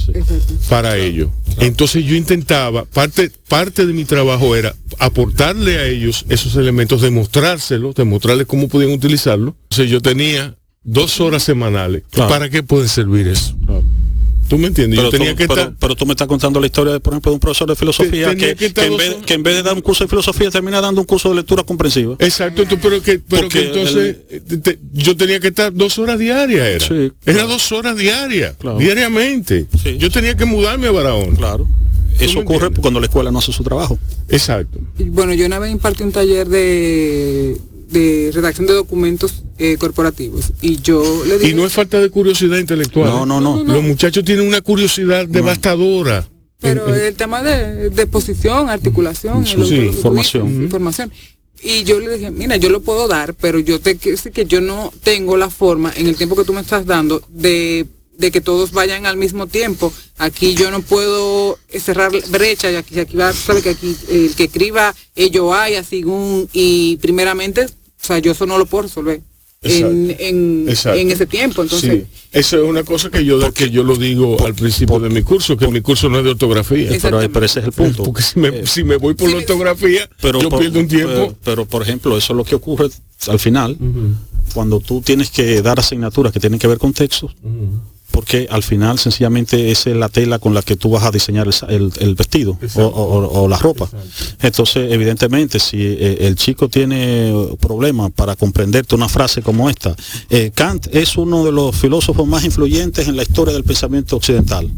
para 0.69 0.97
ello. 0.97 1.31
Entonces 1.59 2.03
yo 2.05 2.15
intentaba, 2.15 2.85
parte, 2.85 3.31
parte 3.47 3.85
de 3.85 3.93
mi 3.93 4.05
trabajo 4.05 4.55
era 4.55 4.75
aportarle 4.99 5.77
a 5.77 5.85
ellos 5.85 6.25
esos 6.29 6.55
elementos, 6.55 7.01
demostrárselos, 7.01 7.95
demostrarles 7.95 8.47
cómo 8.47 8.67
podían 8.67 8.91
utilizarlo. 8.91 9.55
Entonces 9.63 9.89
yo 9.89 10.01
tenía 10.01 10.55
dos 10.83 11.19
horas 11.19 11.43
semanales. 11.43 12.03
Claro. 12.09 12.29
¿Para 12.29 12.49
qué 12.49 12.63
puede 12.63 12.87
servir 12.87 13.27
eso? 13.27 13.55
¿Tú 14.47 14.57
me 14.57 14.67
entiendes? 14.67 14.97
Pero 14.99 15.11
yo 15.11 15.17
tenía 15.17 15.31
tú, 15.31 15.37
que 15.37 15.47
pero- 15.47 15.61
estar... 15.61 15.75
pero 15.79 15.95
tú 15.95 16.05
me 16.05 16.13
estás 16.13 16.27
contando 16.27 16.59
la 16.59 16.65
historia, 16.67 16.93
de, 16.93 16.99
por 16.99 17.13
ejemplo, 17.13 17.31
de 17.31 17.33
un 17.35 17.39
profesor 17.39 17.67
de 17.67 17.75
filosofía 17.75 18.35
que, 18.35 18.55
que 18.55 18.65
estar 18.67 18.83
que 18.83 18.87
en 18.87 18.91
dos 18.91 18.99
vez, 18.99 19.09
horas. 19.15 19.25
que 19.25 19.33
en 19.33 19.43
vez 19.43 19.55
de 19.55 19.63
dar 19.63 19.73
un 19.75 19.81
curso 19.81 20.03
de 20.03 20.07
filosofía 20.09 20.49
termina 20.49 20.79
dando 20.81 21.01
un 21.01 21.07
curso 21.07 21.29
de 21.29 21.35
lectura 21.35 21.63
comprensiva. 21.63 22.15
Exacto, 22.19 22.65
tú- 22.65 22.77
pero 22.81 23.01
que, 23.01 23.19
pero 23.19 23.41
Porque 23.43 23.59
que 23.61 23.65
entonces 23.67 24.17
eh, 24.29 24.41
te- 24.63 24.79
yo 24.93 25.15
tenía 25.17 25.39
que 25.39 25.47
estar 25.49 25.73
dos 25.73 25.97
horas 25.99 26.17
diarias, 26.19 26.65
era. 26.67 26.85
Sí, 26.87 27.11
Era 27.25 27.43
dos 27.43 27.71
horas 27.71 27.97
diarias, 27.97 28.55
Claro. 28.57 28.77
diariamente. 28.77 29.65
Sí. 29.83 29.97
Yo 29.97 30.09
tenía 30.09 30.35
que 30.37 30.45
mudarme 30.45 30.87
a 30.87 30.91
Barahón. 30.91 31.35
Claro. 31.35 31.67
Eso 32.19 32.39
ocurre 32.39 32.55
entiendes? 32.55 32.79
cuando 32.81 32.99
la 32.99 33.05
escuela 33.05 33.29
no 33.31 33.37
hace 33.39 33.51
su 33.53 33.63
trabajo. 33.63 33.99
Exacto. 34.29 34.79
Y 34.97 35.03
Bueno, 35.03 35.33
yo 35.35 35.45
una 35.45 35.59
vez 35.59 35.71
impartí 35.71 36.01
un 36.03 36.11
taller 36.11 36.47
de, 36.47 37.57
de 37.89 38.31
redacción 38.33 38.67
de 38.67 38.73
documentos 38.73 39.43
eh, 39.57 39.77
corporativos 39.77 40.51
y 40.61 40.81
yo 40.81 41.23
le 41.25 41.37
dije... 41.39 41.51
Y 41.51 41.53
no 41.55 41.65
es 41.65 41.73
falta 41.73 41.99
de 41.99 42.09
curiosidad 42.09 42.57
intelectual. 42.57 43.09
No, 43.09 43.23
¿eh? 43.23 43.25
no, 43.27 43.39
no. 43.41 43.63
Los 43.73 43.83
muchachos 43.83 44.23
tienen 44.25 44.47
una 44.47 44.61
curiosidad 44.61 45.25
devastadora. 45.27 46.27
Pero 46.59 46.87
En- 46.89 46.95
en- 46.95 47.01
el 47.07 47.15
tema 47.15 47.41
de, 47.43 47.89
de 47.89 48.01
exposición, 48.01 48.69
articulación, 48.69 49.45
Sí, 49.45 49.55
lo- 49.57 49.65
información. 49.83 50.47
información. 50.63 51.11
Y 51.63 51.83
yo 51.85 51.99
le 51.99 52.17
dije, 52.17 52.29
mira, 52.31 52.57
yo 52.57 52.69
lo 52.69 52.81
puedo 52.81 53.07
dar, 53.07 53.33
pero 53.33 53.57
yo 53.59 53.79
te 53.79 53.95
quiero 53.97 54.15
decir 54.17 54.31
que 54.31 54.45
yo 54.45 54.61
no 54.61 54.91
tengo 55.03 55.37
la 55.37 55.49
forma, 55.49 55.91
en 55.95 56.07
el 56.07 56.15
tiempo 56.15 56.35
que 56.35 56.43
tú 56.43 56.53
me 56.53 56.61
estás 56.61 56.85
dando, 56.85 57.21
de, 57.29 57.85
de 58.17 58.31
que 58.31 58.41
todos 58.41 58.71
vayan 58.71 59.05
al 59.05 59.17
mismo 59.17 59.47
tiempo. 59.47 59.93
Aquí 60.17 60.55
yo 60.55 60.71
no 60.71 60.81
puedo 60.81 61.57
cerrar 61.79 62.11
brecha, 62.29 62.71
y 62.71 62.75
aquí, 62.75 62.99
aquí 62.99 63.15
va, 63.15 63.31
sabe 63.33 63.61
que 63.61 63.69
aquí 63.69 63.95
el 64.09 64.35
que 64.35 64.45
escriba 64.45 64.93
ello 65.15 65.53
haya, 65.53 65.83
según, 65.83 66.49
y 66.51 66.97
primeramente, 66.97 67.65
o 67.65 68.05
sea, 68.05 68.19
yo 68.19 68.31
eso 68.31 68.45
no 68.45 68.57
lo 68.57 68.65
puedo 68.65 68.83
resolver. 68.83 69.21
En, 69.63 70.11
Exacto. 70.11 70.23
en, 70.23 70.69
Exacto. 70.69 70.99
en 70.99 71.11
ese 71.11 71.25
tiempo, 71.25 71.61
entonces 71.63 71.91
sí, 71.91 72.05
eso 72.31 72.57
es 72.57 72.69
una 72.69 72.83
cosa 72.83 73.09
que 73.09 73.25
yo, 73.25 73.51
que 73.51 73.71
yo 73.71 73.83
lo 73.83 73.95
digo 73.95 74.37
al 74.45 74.53
principio 74.53 74.99
de 74.99 75.09
mi 75.09 75.23
curso, 75.23 75.57
que 75.57 75.67
mi 75.67 75.81
curso 75.81 76.09
no 76.09 76.19
es 76.19 76.25
de 76.25 76.31
ortografía. 76.31 76.91
Pero, 77.01 77.19
pero 77.31 77.45
ese 77.45 77.61
es 77.61 77.65
el 77.65 77.71
punto. 77.71 78.03
Porque 78.03 78.21
si 78.21 78.39
me, 78.39 78.67
si 78.67 78.83
me 78.83 78.97
voy 78.97 79.15
por 79.15 79.27
Sí, 79.27 79.33
la 79.33 79.39
ortografía, 79.39 80.07
pero 80.21 80.39
yo 80.39 80.49
por, 80.49 80.59
pierdo 80.59 80.79
un 80.79 80.87
tiempo. 80.87 81.11
Pero, 81.11 81.35
pero, 81.43 81.65
por 81.65 81.81
ejemplo, 81.81 82.15
eso 82.15 82.33
es 82.33 82.37
lo 82.37 82.43
que 82.43 82.53
ocurre 82.53 82.89
al 83.27 83.39
final, 83.39 83.75
cuando 84.53 84.79
tú 84.79 85.01
tienes 85.01 85.31
que 85.31 85.61
dar 85.63 85.79
asignaturas 85.79 86.31
que 86.31 86.39
tienen 86.39 86.59
que 86.59 86.67
ver 86.67 86.77
con 86.77 86.93
textos, 86.93 87.35
porque 88.11 88.47
al 88.49 88.63
final 88.63 88.97
sencillamente 88.97 89.69
esa 89.71 89.89
es 89.91 89.95
la 89.95 90.09
tela 90.09 90.39
con 90.39 90.53
la 90.53 90.61
que 90.61 90.75
tú 90.75 90.89
vas 90.89 91.03
a 91.03 91.11
diseñar 91.11 91.47
el, 91.47 91.53
el- 91.69 91.91
el 91.99 92.15
vestido 92.15 92.57
o, 92.75 92.81
o- 92.87 93.43
o 93.43 93.47
la 93.47 93.57
ropa. 93.57 93.87
Entonces, 94.41 94.91
evidentemente, 94.91 95.59
si 95.59 95.77
eh, 95.81 96.17
el 96.21 96.35
chico 96.35 96.67
tiene 96.69 97.31
problemas 97.59 98.11
para 98.11 98.35
comprenderte 98.35 98.95
una 98.95 99.07
frase 99.07 99.41
como 99.41 99.69
esta, 99.69 99.95
eh, 100.29 100.51
Kant 100.53 100.87
es 100.91 101.17
uno 101.17 101.43
de 101.45 101.51
los 101.51 101.75
filósofos 101.75 102.27
más 102.27 102.43
influyentes 102.43 103.07
en 103.07 103.15
la 103.15 103.23
historia 103.23 103.53
del 103.53 103.63
pensamiento 103.63 104.15
occidental. 104.15 104.69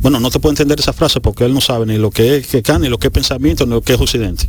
Bueno, 0.00 0.18
no 0.20 0.30
te 0.30 0.38
puede 0.40 0.52
entender 0.54 0.80
esa 0.80 0.92
frase 0.92 1.20
porque 1.20 1.44
él 1.44 1.52
no 1.52 1.60
sabe 1.60 1.84
ni 1.86 1.98
lo 1.98 2.10
que 2.10 2.36
es 2.38 2.46
que 2.46 2.62
Kant, 2.62 2.82
ni 2.84 2.88
lo 2.88 2.98
que 2.98 3.08
es 3.08 3.12
pensamiento, 3.12 3.66
ni 3.66 3.72
lo 3.72 3.82
que 3.82 3.92
es 3.94 4.00
occidente. 4.00 4.48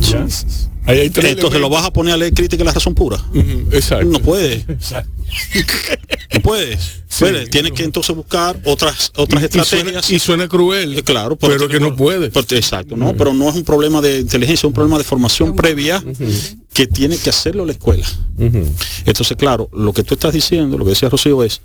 Ya. 0.00 0.26
Ahí 0.88 1.00
hay 1.00 1.10
tres 1.10 1.32
Entonces 1.32 1.60
lo 1.60 1.68
vas 1.68 1.84
a 1.84 1.92
poner 1.92 2.14
a 2.14 2.16
leer 2.16 2.32
crítica 2.32 2.58
de 2.58 2.64
la 2.64 2.72
razón 2.72 2.94
pura. 2.94 3.22
Exacto. 3.72 4.06
No 4.08 4.20
puede, 4.20 4.64
Exacto. 4.68 5.10
no 6.34 6.40
puede. 6.40 6.78
Puede, 7.18 7.46
Tiene 7.48 7.72
que 7.72 7.84
entonces 7.84 8.14
buscar 8.16 8.58
otras 8.64 9.12
otras 9.16 9.42
Y 9.42 9.44
estrategias. 9.46 10.10
y 10.10 10.18
suena 10.18 10.48
cruel, 10.48 10.98
Eh, 10.98 11.02
claro, 11.02 11.36
pero, 11.36 11.68
que 11.68 11.78
no 11.80 11.94
puede. 11.94 12.30
Pero- 12.30 12.46
exacto, 12.56 12.96
no, 12.96 13.14
pero 13.14 13.34
no 13.34 13.48
es 13.50 13.56
un 13.56 13.64
problema 13.64 14.00
de 14.00 14.20
inteligencia, 14.20 14.60
es 14.60 14.64
un 14.64 14.72
problema 14.72 14.96
de 14.98 15.04
formación 15.04 15.54
previa 15.54 16.02
que 16.72 16.86
tiene 16.86 17.16
que 17.18 17.28
hacerlo 17.30 17.66
la 17.66 17.72
escuela. 17.72 18.06
Entonces, 19.04 19.36
claro, 19.36 19.68
lo 19.74 19.92
que 19.92 20.04
tú 20.04 20.14
estás 20.14 20.32
diciendo, 20.32 20.78
lo 20.78 20.84
que 20.84 20.90
decía 20.90 21.08
Rocío 21.08 21.42
es, 21.44 21.60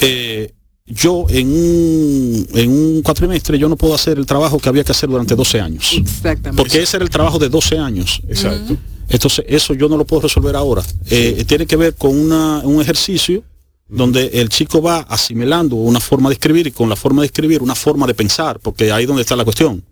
eh, 0.00 0.52
yo 0.86 1.24
en 1.30 1.48
un, 1.48 2.46
en 2.52 2.70
un 2.70 3.02
cuatrimestre 3.02 3.58
yo 3.58 3.68
no 3.70 3.76
puedo 3.76 3.94
hacer 3.94 4.18
el 4.18 4.26
trabajo 4.26 4.58
que 4.58 4.68
había 4.68 4.84
que 4.84 4.92
hacer 4.92 5.08
durante 5.08 5.34
12 5.34 5.60
años. 5.60 5.92
exactamente. 5.96 6.56
Porque 6.62 6.82
ese 6.82 6.96
era 6.98 7.04
el 7.04 7.10
trabajo 7.10 7.38
de 7.38 7.48
12 7.48 7.78
años. 7.78 8.20
Exacto. 8.28 8.76
Entonces, 9.08 9.44
eso 9.48 9.74
yo 9.74 9.88
no 9.88 9.96
lo 9.96 10.04
puedo 10.06 10.22
resolver 10.22 10.54
ahora. 10.56 10.82
Eh, 11.10 11.44
tiene 11.46 11.66
que 11.66 11.76
ver 11.76 11.94
con 11.94 12.18
una- 12.18 12.58
un 12.64 12.80
ejercicio 12.82 13.42
donde 13.88 14.26
el 14.34 14.48
chico 14.50 14.80
va 14.82 15.00
asimilando 15.00 15.76
una 15.76 16.00
forma 16.00 16.28
de 16.28 16.34
escribir 16.34 16.66
y 16.66 16.70
con 16.70 16.88
la 16.88 16.96
forma 16.96 17.22
de 17.22 17.26
escribir 17.26 17.62
una 17.62 17.74
forma 17.74 18.06
de 18.06 18.14
pensar, 18.14 18.58
porque 18.60 18.90
ahí 18.92 19.04
es 19.04 19.08
donde 19.08 19.22
está 19.22 19.36
la 19.36 19.44
cuestión. 19.44 19.82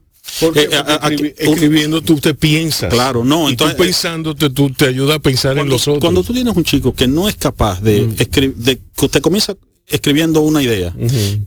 Porque, 0.40 0.60
Eh, 0.60 0.64
eh, 0.64 0.68
porque 0.70 0.92
aquí- 1.00 1.14
escribi- 1.24 1.34
escribiendo 1.52 2.00
tú 2.02 2.16
te 2.20 2.34
piensas. 2.34 2.92
Claro, 2.92 3.24
no, 3.24 3.48
Y 3.48 3.52
entonces- 3.52 3.76
tú 3.76 3.82
pensando 3.82 4.34
te, 4.34 4.50
tú 4.50 4.70
te 4.70 4.86
ayuda 4.88 5.16
a 5.16 5.18
pensar 5.18 5.56
en 5.58 5.68
los 5.68 5.82
otros. 5.88 6.00
cuando 6.00 6.22
tú 6.22 6.32
tienes 6.32 6.54
un 6.56 6.64
chico 6.64 6.94
que 6.94 7.06
no 7.08 7.28
es 7.28 7.36
capaz 7.36 7.80
de 7.82 8.08
escribir, 8.18 8.56
de 8.56 8.76
que 8.76 9.04
usted 9.06 9.20
comienza 9.20 9.54
escribiendo 9.86 10.40
una 10.40 10.62
idea 10.62 10.94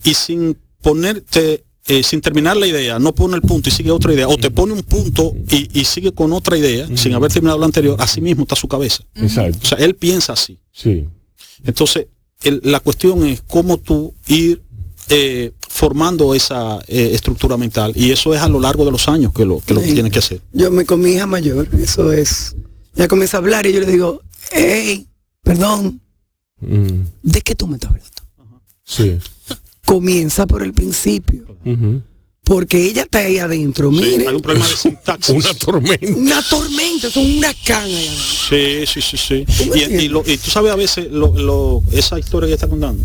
y 0.04 0.14
sin 0.14 0.58
ponerte, 0.82 1.64
eh, 1.88 2.04
sin 2.04 2.22
terminar 2.22 2.58
la 2.58 2.68
idea, 2.68 3.00
no 3.00 3.14
pone 3.14 3.36
el 3.36 3.42
punto 3.42 3.70
y 3.70 3.72
sigue 3.72 3.92
otra 3.92 4.14
idea, 4.14 4.28
o 4.28 4.38
te 4.38 4.52
pone 4.52 4.74
un 4.74 4.84
punto 4.84 5.34
y, 5.50 5.80
y 5.80 5.86
sigue 5.86 6.12
con 6.14 6.32
otra 6.34 6.58
idea 6.58 6.88
sin 6.96 7.14
haber 7.14 7.32
terminado 7.32 7.60
la 7.60 7.66
anterior, 7.66 7.96
así 8.00 8.22
mismo 8.22 8.44
está 8.44 8.56
su 8.56 8.68
cabeza. 8.68 9.04
Exacto. 9.16 9.60
O 9.64 9.66
sea, 9.68 9.78
él 9.80 9.96
piensa 9.96 10.34
así. 10.34 10.60
Sí. 10.72 11.06
Entonces, 11.64 12.08
el- 12.44 12.62
la 12.64 12.80
cuestión 12.80 13.26
es 13.26 13.42
cómo 13.42 13.78
tú 13.78 14.14
ir 14.28 14.62
eh, 15.10 15.52
formando 15.70 16.34
esa 16.34 16.80
eh, 16.88 17.12
estructura 17.14 17.58
mental 17.58 17.92
y 17.96 18.10
eso 18.12 18.34
es 18.34 18.42
a 18.42 18.48
lo 18.50 18.60
largo 18.60 18.86
de 18.86 18.92
los 18.92 19.08
años 19.08 19.32
que 19.34 19.46
lo 19.46 19.60
que 19.60 19.76
lo 19.76 19.82
Sí. 19.82 19.94
tienes 19.94 20.12
que 20.12 20.18
hacer. 20.20 20.42
Yo 20.52 20.72
me 20.72 20.84
con 20.86 21.00
mi 21.00 21.12
hija 21.12 21.28
mayor, 21.28 21.68
eso 21.80 22.12
es. 22.12 22.56
Ya 22.96 23.08
comienza 23.08 23.38
a 23.38 23.40
hablar 23.42 23.68
y 23.68 23.74
yo 23.74 23.82
le 23.82 23.86
digo, 23.86 24.22
hey, 24.52 25.08
perdón, 25.44 26.02
Mm, 26.62 27.02
¿de 27.22 27.42
qué 27.42 27.54
tú 27.54 27.68
me 27.68 27.76
estás 27.76 27.92
hablando? 27.92 28.10
Sí. 28.86 29.18
Comienza 29.86 30.48
por 30.48 30.64
el 30.64 30.74
principio, 30.74 31.46
porque 32.44 32.86
ella 32.88 33.04
está 33.04 33.20
ahí 33.20 33.38
adentro, 33.38 33.92
mire, 33.92 34.28
Hay 34.28 34.36
un 34.36 34.42
problema 34.42 34.68
de 34.68 34.76
sintaxis. 34.76 35.36
Una 35.36 35.54
tormenta. 35.54 36.08
una 36.16 36.42
tormenta, 36.42 37.08
es 37.08 37.18
un 37.18 37.38
huracán 37.38 37.84
ahí 37.86 38.08
adentro. 38.08 38.24
Sí, 38.50 38.86
sí, 38.88 39.02
sí, 39.02 39.18
sí. 39.18 39.46
¿Tú 39.46 39.70
me 39.72 40.04
Y, 40.04 40.08
lo- 40.08 40.24
y 40.26 40.38
tú 40.38 40.50
sabes 40.50 40.72
a 40.72 40.76
veces 40.76 41.12
lo, 41.12 41.36
lo- 41.38 41.84
esa 41.92 42.18
historia 42.18 42.48
que 42.48 42.54
está 42.56 42.68
contando, 42.68 43.04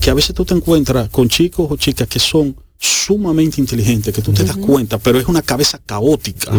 que 0.00 0.08
a 0.10 0.14
veces 0.14 0.34
tú 0.34 0.44
te 0.46 0.54
encuentras 0.54 1.08
con 1.10 1.28
chicos 1.28 1.66
o 1.70 1.76
chicas 1.76 2.08
que 2.08 2.18
son 2.18 2.56
sumamente 2.78 3.60
inteligentes, 3.60 4.14
que 4.14 4.22
tú 4.22 4.32
te 4.32 4.44
das 4.44 4.56
cuenta, 4.56 4.98
pero 4.98 5.18
es 5.18 5.26
una 5.26 5.42
cabeza 5.42 5.78
caótica. 5.84 6.52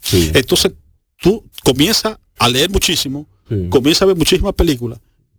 Sí. 0.00 0.30
Entonces 0.34 0.72
tú 1.20 1.44
comienzas 1.64 2.16
a 2.38 2.48
leer 2.48 2.70
muchísimo, 2.70 3.26
Sí. 3.48 3.66
comienzas 3.70 4.02
a 4.02 4.06
ver 4.06 4.16
muchísimas 4.16 4.54
películas, 4.54 4.98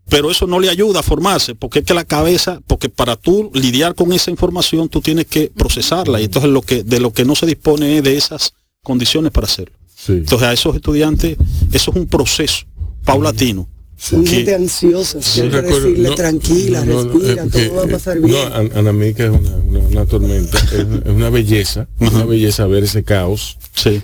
pero 0.10 0.30
eso 0.32 0.48
no 0.48 0.60
le 0.60 0.70
ayuda 0.70 1.00
a 1.00 1.04
formarse, 1.04 1.56
porque 1.56 1.80
es 1.80 1.86
que 1.86 1.94
la 1.94 2.06
cabeza, 2.06 2.62
porque 2.68 2.90
para 2.90 3.16
tú 3.16 3.52
lidiar 3.54 3.96
con 3.96 4.14
esa 4.14 4.32
información 4.32 4.90
tú 4.90 5.02
tienes 5.02 5.26
que 5.26 5.52
procesarla, 5.56 6.22
y 6.22 6.26
entonces 6.26 6.52
lo 6.52 6.62
que 6.62 6.84
de 6.84 7.00
lo 7.00 7.12
que 7.12 7.26
no 7.26 7.36
se 7.36 7.46
dispone 7.46 7.98
es 7.98 8.04
de 8.04 8.18
esas 8.18 8.54
condiciones 8.84 9.32
para 9.32 9.48
hacerlo. 9.48 9.76
Sí. 9.96 10.14
Entonces 10.14 10.48
a 10.48 10.54
esos 10.54 10.76
estudiantes, 10.76 11.38
eso 11.72 11.92
es 11.92 11.98
un 11.98 12.08
proceso 12.08 12.66
paulatino. 13.04 13.68
Son 13.98 14.24
que- 14.26 14.30
gente 14.32 14.54
ansiosa, 14.56 15.22
siempre 15.22 15.62
recuerdo- 15.62 15.88
decirle 15.88 16.10
no, 16.10 16.16
tranquila, 16.16 16.84
no, 16.86 17.04
no, 17.06 17.14
respira, 17.14 17.44
eh, 17.46 17.50
todo 17.52 17.76
va 17.76 17.82
a 17.84 17.86
eh, 17.86 17.92
pasar 17.92 18.20
No, 18.20 18.28
bien. 18.28 18.54
An- 18.54 18.72
Anamica 18.76 19.24
es 19.24 19.30
una, 19.30 19.56
una, 19.56 19.80
una 19.80 20.06
tormenta, 20.06 20.58
es, 20.58 20.84
una- 20.84 20.98
es 20.98 21.10
una 21.12 21.30
belleza, 21.30 21.88
es 22.00 22.12
una 22.12 22.26
belleza 22.26 22.68
ver 22.68 22.84
ese 22.84 23.04
caos, 23.06 23.58
Sí. 23.74 24.02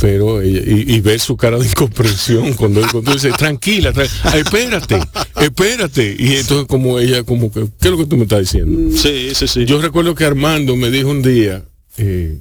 pero 0.00 0.40
ella- 0.40 0.62
y, 0.64 0.94
y 0.94 1.00
ver 1.00 1.18
su 1.18 1.36
cara 1.36 1.58
de 1.58 1.66
incomprensión 1.66 2.54
cuando, 2.54 2.80
cuando 2.92 3.12
dice 3.12 3.30
tranquila, 3.32 3.92
tra- 3.92 4.08
ah, 4.22 4.38
espérate, 4.38 5.00
espérate, 5.40 6.16
y 6.18 6.36
entonces 6.36 6.66
como 6.68 7.00
ella 7.00 7.24
como 7.24 7.50
que 7.52 7.62
¿qué 7.80 7.88
es 7.88 7.90
lo 7.90 7.98
que 7.98 8.06
tú 8.06 8.16
me 8.16 8.22
estás 8.22 8.40
diciendo? 8.40 8.96
Sí, 8.96 9.30
sí, 9.34 9.48
sí. 9.48 9.64
Yo 9.64 9.80
recuerdo 9.82 10.14
que 10.14 10.24
Armando 10.24 10.76
me 10.76 10.90
dijo 10.92 11.08
un 11.10 11.22
día, 11.22 11.64
eh, 11.98 12.38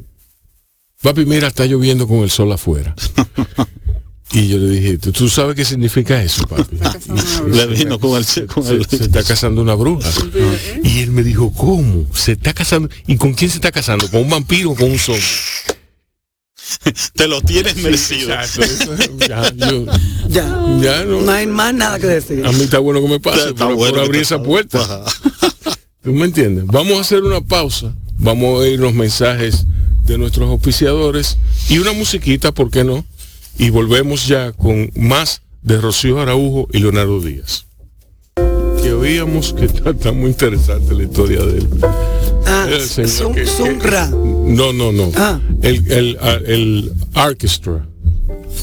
papi, 1.01 1.25
mira, 1.25 1.47
está 1.47 1.65
lloviendo 1.65 2.07
con 2.07 2.19
el 2.19 2.29
sol 2.29 2.51
afuera. 2.51 2.95
Y 4.33 4.47
yo 4.47 4.57
le 4.57 4.69
dije, 4.69 4.97
¿tú, 4.97 5.11
tú 5.11 5.29
sabes 5.29 5.55
qué 5.55 5.63
significa 5.63 6.21
eso, 6.21 6.45
papi? 6.47 6.75
Le 7.51 7.67
vino 7.67 7.99
con 7.99 8.17
el, 8.19 8.47
con 8.47 8.63
se, 8.65 8.73
el- 8.73 8.85
se 8.87 9.03
está 9.03 9.23
casando 9.23 9.61
una 9.61 9.75
bruja. 9.75 10.09
Y 10.83 11.01
él 11.01 11.11
me 11.11 11.23
dijo, 11.23 11.51
¿cómo? 11.53 12.05
¿Se 12.15 12.31
está 12.33 12.51
casando? 12.53 12.89
¿Y 13.05 13.15
con 13.17 13.33
quién 13.35 13.51
se 13.51 13.57
está 13.57 13.71
casando? 13.71 14.09
¿Con 14.09 14.21
un 14.21 14.29
vampiro 14.31 14.71
o 14.71 14.75
con 14.75 14.89
un 14.91 14.97
zombie? 14.97 15.21
te 17.15 17.27
lo 17.27 17.41
tienes 17.41 17.75
merecido. 17.77 18.33
Exacto, 18.33 18.63
eso- 18.63 18.95
ya, 19.27 19.53
yo- 19.53 19.85
Ya. 20.29 20.65
ya 20.81 21.03
no. 21.05 21.21
No 21.21 21.31
hay 21.31 21.45
más 21.47 21.73
nada 21.73 21.99
que 21.99 22.07
decir. 22.07 22.45
A 22.45 22.51
mí 22.51 22.63
está 22.63 22.79
bueno 22.79 23.01
que 23.01 23.07
me 23.09 23.19
pase 23.19 23.49
Está 23.49 23.67
por, 23.67 23.75
bueno 23.75 23.93
por 23.95 24.03
abrir 24.05 24.21
esa 24.21 24.41
puerta. 24.41 24.81
Ajá. 24.81 25.03
¿Tú 26.01 26.11
me 26.11 26.25
entiendes? 26.25 26.65
Vamos 26.67 26.97
a 26.97 27.01
hacer 27.01 27.21
una 27.23 27.41
pausa. 27.41 27.93
Vamos 28.17 28.45
a 28.45 28.57
oír 28.59 28.79
los 28.79 28.93
mensajes 28.93 29.65
de 30.05 30.17
nuestros 30.17 30.49
auspiciadores 30.49 31.37
y 31.69 31.77
una 31.77 31.93
musiquita, 31.93 32.51
¿por 32.51 32.69
qué 32.71 32.83
no? 32.83 33.05
Y 33.57 33.69
volvemos 33.69 34.27
ya 34.27 34.51
con 34.51 34.91
más 34.95 35.41
de 35.61 35.79
Rocío 35.79 36.19
Araujo 36.19 36.67
y 36.71 36.79
Leonardo 36.79 37.19
Díaz. 37.21 37.65
Que 38.81 38.91
oíamos 38.93 39.53
que 39.53 39.65
está, 39.65 39.91
está 39.91 40.11
muy 40.11 40.31
interesante 40.31 40.93
la 40.93 41.03
historia 41.03 41.41
de 41.43 41.59
él. 41.59 41.67
Ah, 42.45 42.67
Sun, 43.07 43.33
que- 43.33 43.45
Ra. 43.79 44.07
No, 44.09 44.73
no, 44.73 44.91
no. 44.91 45.11
Ah. 45.15 45.39
El, 45.61 45.89
el, 45.91 46.17
ah, 46.21 46.37
el 46.45 46.91
orchestra. 47.15 47.87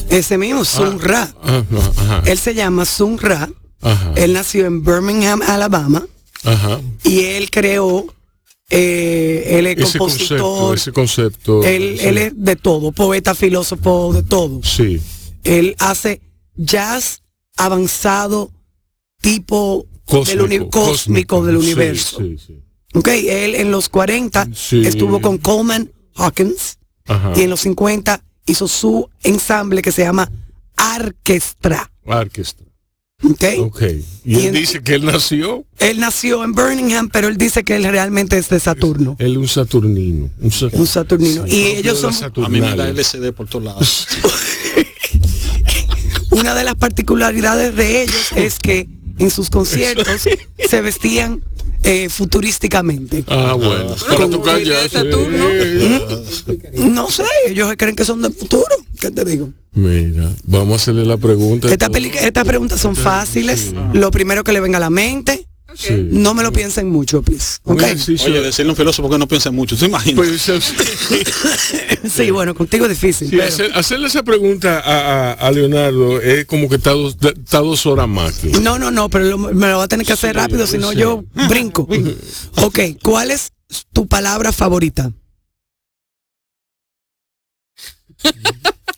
Ese 0.09 0.37
mismo, 0.37 0.63
Sun 0.63 0.99
Ra. 0.99 1.33
Ah, 1.41 1.63
no, 1.69 1.79
ajá, 1.79 2.21
Él 2.25 2.37
se 2.37 2.53
llama 2.53 2.85
Sun 2.85 3.17
Ra. 3.17 3.49
ajá, 3.81 4.13
Él 4.15 4.33
nació 4.33 4.65
en 4.67 4.83
Birmingham, 4.83 5.41
Alabama. 5.41 6.05
ajá. 6.43 6.79
Y 7.03 7.21
él 7.21 7.49
creó, 7.49 8.05
eh, 8.71 9.57
él 9.59 9.67
es 9.67 9.77
Ese 9.89 9.97
concepto, 9.99 10.37
compositor. 10.43 10.75
ese 10.77 10.91
concepto. 10.91 11.63
Él, 11.63 11.97
sí. 11.99 12.07
él 12.07 12.17
es 12.17 12.33
de 12.35 12.55
todo, 12.55 12.91
poeta, 12.91 13.35
filósofo, 13.35 14.13
de 14.13 14.23
todo. 14.23 14.61
Sí, 14.63 14.99
Él 15.43 15.75
hace 15.79 16.21
jazz 16.55 17.21
avanzado, 17.57 18.51
tipo 19.21 19.85
cósmico, 20.05 20.47
del 20.47 20.69
cósmico 20.69 21.45
del 21.45 21.57
universo. 21.57 22.17
Sí, 22.19 22.37
sí. 22.37 22.61
Ok, 22.93 23.07
él 23.07 23.55
en 23.55 23.71
los 23.71 23.87
40 23.89 24.47
Sí. 24.53 24.85
estuvo 24.85 25.21
con 25.21 25.37
Coleman 25.37 25.91
Hawkins 26.15 26.77
Ajá. 27.07 27.33
y 27.35 27.41
en 27.43 27.49
los 27.49 27.61
50 27.61 28.23
hizo 28.45 28.67
su 28.67 29.09
ensamble 29.23 29.81
que 29.81 29.91
se 29.91 30.01
llama 30.03 30.29
Orquestra. 30.97 31.91
Orquestra. 32.05 32.65
Ok. 33.23 33.43
Ok. 33.59 33.81
Y, 34.25 34.37
Y 34.39 34.45
él 34.47 34.53
dice 34.55 34.81
que 34.81 34.95
él 34.95 35.05
nació, 35.05 35.63
Él 35.79 35.99
nació 35.99 36.43
en 36.43 36.53
Birmingham, 36.53 37.09
pero 37.11 37.27
él 37.27 37.37
dice 37.37 37.63
que 37.63 37.75
él 37.75 37.83
realmente 37.83 38.37
es 38.37 38.49
de 38.49 38.59
Saturno. 38.59 39.15
él 39.19 39.31
es 39.33 39.37
un 39.37 39.47
saturnino. 39.47 40.29
Un, 40.39 40.51
sa- 40.51 40.67
Un 40.73 40.87
saturnino. 40.87 41.45
Sí, 41.47 41.55
y 41.55 41.61
ellos 41.77 41.99
son 41.99 42.13
A 42.43 42.49
mí 42.49 42.59
me 42.61 42.75
da. 42.75 42.89
LCD 42.89 43.31
por 43.33 43.47
todos 43.47 43.65
lados. 43.65 44.07
una 46.31 46.55
de 46.55 46.63
las 46.63 46.75
particularidades 46.75 47.75
de 47.75 48.03
ellos 48.03 48.31
es 48.35 48.59
que 48.59 48.87
en 49.19 49.29
sus 49.29 49.49
conciertos 49.49 50.21
se 50.69 50.81
vestían 50.81 51.43
eh, 51.83 52.09
futurísticamente. 52.09 53.23
Ah, 53.27 53.53
bueno. 53.53 53.95
Para 54.43 54.59
sí. 54.59 54.89
Saturno. 54.89 55.45
No 56.75 57.09
sé, 57.09 57.23
ellos 57.47 57.73
creen 57.77 57.95
que 57.95 58.05
son 58.05 58.21
del 58.21 58.33
futuro. 58.33 58.75
¿Qué 58.99 59.11
te 59.11 59.25
digo? 59.25 59.49
Mira, 59.73 60.29
vamos 60.43 60.73
a 60.73 60.75
hacerle 60.75 61.05
la 61.05 61.17
pregunta. 61.17 61.67
Estas 61.71 62.45
preguntas 62.45 62.79
son 62.79 62.95
fáciles. 62.95 63.73
Lo 63.93 64.11
primero 64.11 64.43
que 64.43 64.51
le 64.51 64.59
venga 64.59 64.77
a 64.77 64.81
la 64.81 64.89
mente, 64.89 65.47
Sí. 65.75 66.07
no 66.11 66.33
me 66.33 66.43
lo 66.43 66.51
piensen 66.51 66.89
mucho, 66.89 67.21
please. 67.21 67.59
Un 67.63 67.75
¿Ok? 67.75 67.81
ejercicio- 67.83 68.27
Oye, 68.31 68.41
decirle 68.41 68.69
a 68.69 68.73
un 68.73 68.77
filósofo 68.77 69.09
que 69.09 69.17
no 69.17 69.27
piensa 69.27 69.51
mucho, 69.51 69.75
¿te 69.77 69.85
imaginas? 69.85 70.15
Pues, 70.15 70.41
Sí, 72.13 72.29
bueno, 72.31 72.53
contigo 72.55 72.85
es 72.85 72.91
difícil. 72.91 73.29
sí, 73.29 73.35
pero- 73.37 73.47
hacer- 73.47 73.71
hacerle 73.73 74.07
esa 74.07 74.23
pregunta 74.23 74.79
a, 74.79 75.31
a- 75.31 75.33
a 75.33 75.51
Leonardo 75.51 76.19
es 76.21 76.45
como 76.45 76.67
que 76.67 76.75
está 76.75 76.91
dos, 76.91 77.15
está 77.21 77.59
dos 77.59 77.85
horas 77.85 78.07
más. 78.07 78.43
No, 78.61 78.77
no, 78.79 78.91
no, 78.91 79.09
pero 79.09 79.25
lo- 79.25 79.37
me 79.37 79.67
lo 79.69 79.77
va 79.77 79.83
a 79.83 79.87
tener 79.87 80.05
que 80.05 80.13
hacer 80.13 80.35
rápido, 80.35 80.67
si 80.67 80.77
no 80.77 80.91
sí. 80.91 80.97
yo 80.97 81.23
brinco. 81.47 81.87
Ok, 82.57 82.79
¿cuál 83.01 83.31
es 83.31 83.51
tu 83.93 84.07
palabra 84.07 84.51
favorita? 84.51 85.11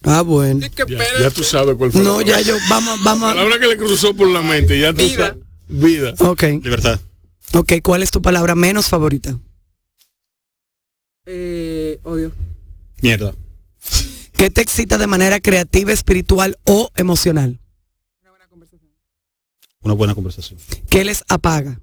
Ah, 0.05 0.21
bueno. 0.21 0.59
Ya, 0.88 0.97
ya 1.21 1.30
tú 1.32 1.43
sabes 1.43 1.76
cuál 1.78 1.91
fue. 1.91 2.01
No, 2.01 2.19
la 2.19 2.26
ya 2.26 2.41
yo, 2.41 2.57
vamos, 2.69 2.97
La 2.99 3.03
vamos. 3.05 3.34
palabra 3.34 3.57
que 3.59 3.67
le 3.67 3.78
cruzó 3.78 4.13
por 4.13 4.28
la 4.28 4.41
mente, 4.41 4.78
ya 4.80 4.91
tú 4.91 4.97
Vida. 5.03 5.28
sabes. 5.30 5.43
Vida. 5.68 6.14
Ok, 6.20 6.43
Libertad. 6.61 6.99
ok, 7.53 7.74
¿cuál 7.84 8.03
es 8.03 8.11
tu 8.11 8.22
palabra 8.22 8.55
menos 8.55 8.88
favorita? 8.88 9.39
Eh, 11.26 11.99
odio. 12.03 12.32
Mierda. 13.01 13.34
¿Qué 14.34 14.49
te 14.49 14.61
excita 14.61 14.97
de 14.97 15.07
manera 15.07 15.39
creativa, 15.39 15.91
espiritual 15.93 16.57
o 16.66 16.89
emocional? 16.95 17.59
Una 18.22 18.32
buena 18.32 18.47
conversación. 18.49 18.91
Una 19.82 19.93
buena 19.93 20.16
conversación. 20.16 20.59
¿Qué 20.89 21.03
les 21.05 21.24
apaga? 21.28 21.80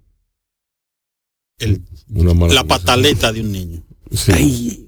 El- 1.58 1.82
Una 2.14 2.34
mala 2.34 2.54
la 2.54 2.64
pataleta 2.64 3.32
de 3.32 3.40
un 3.40 3.52
niño. 3.52 3.82
Sí. 4.12 4.32
Ay, 4.32 4.86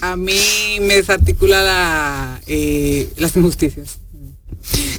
A 0.00 0.16
mí 0.16 0.78
me 0.80 0.94
desarticula 0.96 1.62
la, 1.62 2.40
eh, 2.46 3.12
las 3.16 3.36
injusticias. 3.36 3.98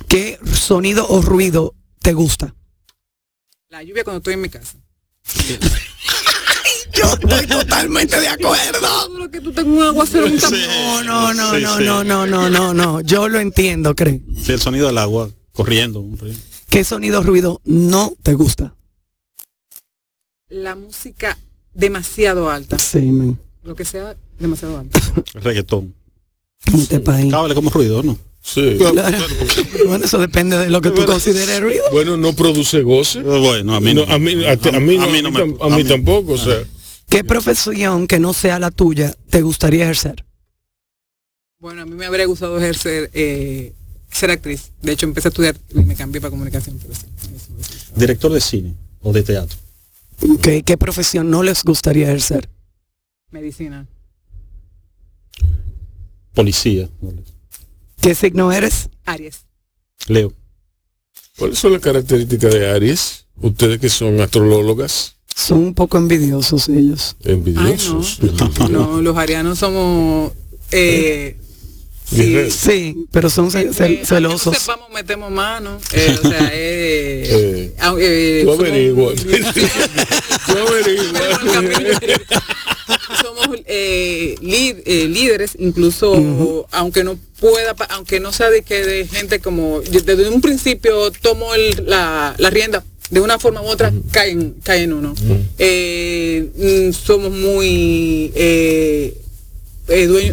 ¿Qué 0.08 0.38
sonido 0.54 1.08
o 1.10 1.22
ruido 1.22 1.74
te 2.00 2.14
gusta? 2.14 2.56
La 3.70 3.84
lluvia 3.84 4.04
cuando 4.04 4.18
estoy 4.20 4.34
en 4.36 4.42
mi 4.42 4.50
casa. 4.50 4.78
Yo 6.94 7.06
estoy 7.14 7.48
totalmente 7.48 8.20
de 8.20 8.28
acuerdo. 8.28 9.10
Lo 9.18 9.32
que 9.32 9.42
tú 9.42 9.52
tengas 9.52 9.74
un 9.74 9.82
aguacero, 9.84 10.26
un. 10.28 10.36
No, 10.36 11.04
no, 11.04 11.34
no, 11.34 11.56
Sí, 11.56 11.62
no, 11.64 11.78
sí. 11.78 11.84
no, 11.86 12.04
no, 12.04 12.28
no, 12.28 12.50
no, 12.50 12.74
no. 12.74 13.02
Yo 13.02 13.28
lo 13.28 13.40
entiendo, 13.40 13.96
cree. 13.96 14.22
Sí, 14.44 14.52
el 14.52 14.60
sonido 14.60 14.88
del 14.88 14.98
agua 15.00 15.30
corriendo. 15.54 16.06
¿Qué 16.70 16.84
sonido 16.84 17.22
o 17.22 17.24
ruido 17.24 17.62
no 17.66 18.14
te 18.22 18.34
gusta? 18.34 18.76
La 20.50 20.76
música 20.76 21.38
demasiado 21.74 22.50
alta. 22.52 22.78
Sí, 22.78 23.00
man. 23.00 23.40
Lo 23.64 23.76
que 23.76 23.86
sea 23.86 24.16
demasiado 24.38 24.78
alta. 24.78 25.00
Reggaetón. 25.34 25.96
Este 26.74 27.00
país. 27.00 27.32
Cábale 27.32 27.56
como 27.56 27.70
ruido, 27.72 28.04
¿no? 28.04 28.18
Sí. 28.46 28.76
Claro. 28.78 29.18
Bueno, 29.88 30.04
eso 30.06 30.18
depende 30.20 30.58
de 30.58 30.70
lo 30.70 30.82
que 30.82 30.92
tú 30.92 31.06
consideres 31.06 31.62
ruido. 31.62 31.84
Bueno, 31.94 32.18
no 32.18 32.34
produce 32.34 32.82
goce. 32.82 33.22
Bueno, 33.22 33.74
a 33.74 33.80
mí 33.80 33.94
No, 33.94 34.06
no. 34.06 34.14
a 34.14 34.20
mí, 34.20 34.32
a, 34.46 34.56
mí 34.80 34.98
no, 34.98 35.04
a 35.04 35.08
mí 35.08 35.22
no 35.22 35.32
me- 35.32 35.40
tam- 35.40 35.58
a 35.62 35.68
mí 35.70 35.74
a 35.74 35.78
mí- 35.78 35.84
tampoco, 35.86 36.34
o 36.34 36.38
sea. 36.38 36.58
¿Qué 37.10 37.24
profesión 37.24 38.06
que 38.06 38.20
no 38.20 38.34
sea 38.34 38.60
la 38.60 38.70
tuya 38.70 39.16
te 39.30 39.42
gustaría 39.42 39.84
ejercer? 39.86 40.26
Bueno, 41.60 41.84
a 41.84 41.86
mí 41.86 41.96
me 41.96 42.06
habría 42.06 42.26
gustado 42.26 42.58
ejercer, 42.58 43.10
eh, 43.14 43.74
ser 44.12 44.30
actriz. 44.32 44.72
De 44.82 44.92
hecho, 44.92 45.06
empecé 45.06 45.28
a 45.28 45.30
estudiar 45.30 45.56
y 45.74 45.80
me 45.80 45.96
cambié 45.96 46.20
para 46.20 46.32
comunicación. 46.32 46.78
Pero 46.82 46.94
sí. 46.96 47.06
Director 47.96 48.32
de 48.34 48.42
cine 48.42 48.74
o 49.02 49.14
de 49.14 49.24
teatro. 49.24 49.58
¿Qué, 50.42 50.64
qué 50.64 50.78
profesión 50.78 51.30
no 51.30 51.44
les 51.44 51.64
gustaría 51.64 52.08
ejercer? 52.08 52.50
Medicina. 53.32 53.88
Policía. 56.34 56.90
¿Qué 58.04 58.14
signo 58.16 58.52
eres? 58.52 58.90
Aries. 59.06 59.46
Leo. 60.08 60.34
¿Cuáles 61.38 61.58
son 61.58 61.74
las 61.74 61.82
características 61.82 62.54
de 62.54 62.70
Aries? 62.70 63.26
Ustedes 63.42 63.80
que 63.80 63.90
son 63.90 64.20
astrolólogas, 64.22 65.16
Son 65.36 65.58
un 65.58 65.74
poco 65.74 65.98
envidiosos 65.98 66.70
ellos. 66.70 67.16
envidiosos. 67.24 68.20
No, 68.70 69.02
los 69.02 69.18
arianos 69.18 69.58
somos... 69.60 70.32
Eh, 70.72 71.36
sí, 72.52 73.08
pero 73.12 73.30
son 73.30 73.50
ce- 73.50 73.74
ce- 73.74 73.84
aunque 73.84 74.00
no 74.02 74.06
celosos. 74.06 74.58
sepamos, 74.58 74.90
metemos 74.92 75.32
mano. 75.32 75.80
Eh, 75.94 76.20
o 76.24 76.28
sea, 76.28 76.50
eh, 76.54 77.24
Eh, 77.26 77.76
eh, 78.00 78.42
Tú 78.46 78.52
somos- 78.52 78.60
averigua. 78.68 79.14
Tú 80.46 80.58
averigua. 80.58 81.20
Somos 83.22 83.58
eh, 83.66 84.36
eh, 84.42 85.08
líderes, 85.08 85.56
incluso 85.60 86.68
aunque 86.72 87.04
no 87.04 87.18
pueda, 87.40 87.76
aunque 87.90 88.20
no 88.20 88.32
sea 88.32 88.50
de 88.50 88.62
que 88.64 88.86
de 88.86 89.08
gente 89.08 89.40
como 89.40 89.82
desde 89.82 90.30
un 90.30 90.42
principio 90.42 91.12
tomo 91.12 91.54
el- 91.54 91.84
la, 91.88 92.34
la 92.38 92.50
rienda 92.50 92.84
de 93.10 93.20
una 93.20 93.38
forma 93.38 93.62
u 93.62 93.66
otra 93.66 93.92
caen 94.12 94.56
caen 94.64 94.94
uno. 94.94 95.14
Eh, 95.60 96.50
mm, 96.90 96.94
somos 96.94 97.32
muy 97.32 98.32
eh, 98.36 99.18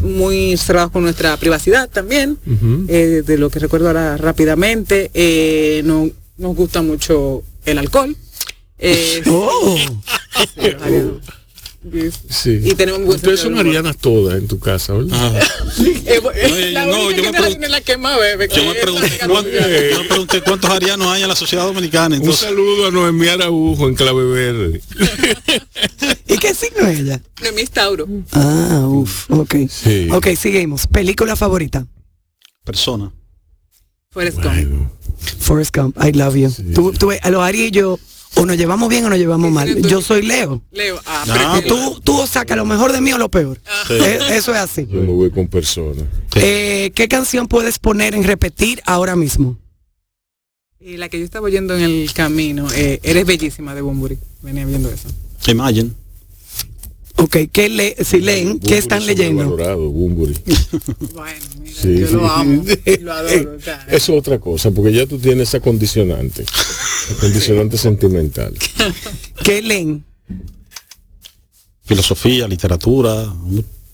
muy 0.03 0.57
cerrados 0.57 0.91
con 0.93 1.03
nuestra 1.03 1.37
privacidad 1.37 1.89
también. 1.91 2.39
Eh, 2.89 3.23
de 3.27 3.39
lo 3.39 3.51
que 3.51 3.59
recuerdo 3.59 3.89
ahora 3.89 4.17
rápidamente, 4.17 5.11
eh, 5.13 5.83
no, 5.85 6.09
nos 6.39 6.55
gusta 6.57 6.83
mucho 6.83 7.43
el 7.65 7.79
alcohol. 7.79 8.17
Oh, 9.27 9.77
sí, 10.55 10.71
Sí. 12.29 12.61
Y 12.63 12.75
tenemos 12.75 13.01
un 13.01 13.09
Ustedes 13.09 13.41
son 13.41 13.57
arianas 13.59 13.97
todas 13.97 14.37
en 14.39 14.47
tu 14.47 14.59
casa, 14.59 14.93
¿verdad? 14.93 15.43
Eh, 15.79 16.21
bu- 16.21 16.31
No, 16.35 16.71
la 16.73 16.87
no, 16.87 17.07
única 17.07 17.23
yo 17.23 17.59
me 17.59 17.83
que 17.83 17.97
más 17.97 18.19
bebe. 18.21 18.49
Yo 18.55 18.65
me 18.65 18.75
pregunté, 18.75 19.19
cuánto- 19.27 19.51
yo 19.51 20.03
me 20.03 20.09
pregunté 20.09 20.43
cuántos 20.43 20.71
arianos 20.71 21.09
hay 21.09 21.23
en 21.23 21.29
la 21.29 21.37
sociedad 21.37 21.65
dominicana. 21.65 22.17
Un 22.17 22.21
Entonces, 22.23 22.49
saludo 22.49 22.87
a 22.89 22.91
Noemí 22.91 23.29
Araujo 23.29 23.89
en 23.89 23.95
Clave 23.95 24.25
Verde. 24.25 24.83
¿y 26.29 26.37
qué 26.37 26.55
signo 26.55 26.87
es 26.87 27.01
ella? 27.01 27.23
Noemí 27.41 27.63
es 27.63 27.71
Tauro. 27.71 28.07
Ah, 28.33 28.85
uff, 28.87 29.31
ok. 29.31 29.55
Sí. 29.71 30.09
Ok, 30.13 30.29
seguimos. 30.39 30.87
¿Película 30.87 31.35
favorita? 31.35 31.87
persona. 32.63 33.11
Forrest 34.11 34.37
Gump. 34.37 34.47
Bueno, 34.55 34.93
Forrest 35.41 35.75
Gump, 35.77 35.97
I 36.05 36.13
love 36.13 36.37
you. 36.37 36.51
Tú, 36.75 36.93
tú, 36.93 37.11
a 37.11 37.31
los 37.31 37.43
Ari 37.43 37.65
y 37.65 37.71
yo, 37.71 37.99
o 38.37 38.47
nos 38.47 38.57
llevamos 38.57 38.89
bien 38.89 39.05
o 39.05 39.09
nos 39.11 39.19
llevamos 39.19 39.51
mal. 39.51 39.81
Yo 39.83 40.01
soy 40.01 40.23
Leo. 40.23 40.63
Leo, 40.71 41.01
ah, 41.07 41.25
Ah, 41.29 41.61
Tú, 41.67 42.01
tú 42.03 42.27
sacas 42.27 42.57
lo 42.57 42.65
mejor 42.65 42.93
de 42.93 43.01
mí 43.01 43.13
o 43.13 43.19
lo 43.19 43.29
peor. 43.31 43.61
Eh, 43.91 44.19
Eso 44.33 44.53
es 44.53 44.59
así. 44.59 44.87
yo 44.91 45.01
me 45.01 45.13
voy 45.13 45.31
con 45.31 45.49
personas. 45.49 46.05
Eh, 46.37 46.93
¿Qué 46.95 47.09
canción 47.09 47.49
puedes 47.49 47.79
poner 47.79 48.15
en 48.15 48.25
repetir 48.25 48.81
ahora 48.87 49.17
mismo? 49.17 49.59
Y 50.79 50.97
la 50.97 51.09
que 51.09 51.19
yo 51.19 51.25
estaba 51.25 51.45
oyendo 51.47 51.77
en 51.77 51.83
el 51.83 52.13
camino, 52.15 52.67
eh, 52.75 53.01
Eres 53.03 53.27
bellísima 53.27 53.75
de 53.75 53.83
Bumburi. 53.83 54.19
Venía 54.43 54.65
viendo 54.65 54.91
eso. 54.91 55.09
Imagine. 55.49 55.91
Ok, 57.23 57.37
¿qué 57.53 57.69
le, 57.69 57.97
si 58.03 58.19
leen, 58.21 58.59
¿qué 58.59 58.79
están 58.79 59.05
leyendo? 59.07 59.57
Bueno, 59.57 59.77
mira, 61.61 61.75
Sí, 61.75 61.99
yo 61.99 62.07
sí. 62.09 62.13
lo 62.15 62.27
amo, 62.29 62.65
lo 63.03 63.13
adoro. 63.13 63.57
o 63.57 63.61
sea, 63.61 63.87
Eso 63.89 64.13
es 64.13 64.19
otra 64.19 64.39
cosa, 64.39 64.71
porque 64.71 64.93
ya 64.93 65.07
tú 65.07 65.19
tienes 65.19 65.49
esa 65.49 65.61
condicionante. 65.61 66.45
Condicionante 67.21 67.77
sentimental. 67.79 68.55
¿Qué 69.45 69.61
leen? 69.63 70.05
Filosofía, 71.85 72.47
literatura. 72.49 73.35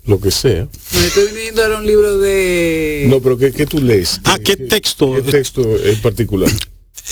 Lo 0.06 0.20
que 0.20 0.30
sea. 0.30 0.68
me 0.94 1.06
estoy 1.06 1.32
leyendo 1.34 1.64
ahora 1.64 1.78
un 1.78 1.86
libro 1.86 2.18
de... 2.18 3.06
No, 3.08 3.20
pero 3.20 3.36
¿qué, 3.36 3.50
qué 3.50 3.66
tú 3.66 3.80
lees? 3.80 4.20
Ah, 4.24 4.38
¿qué 4.38 4.56
texto? 4.56 5.14
¿Qué 5.14 5.22
texto 5.22 5.62
en 5.84 6.00
particular? 6.00 6.48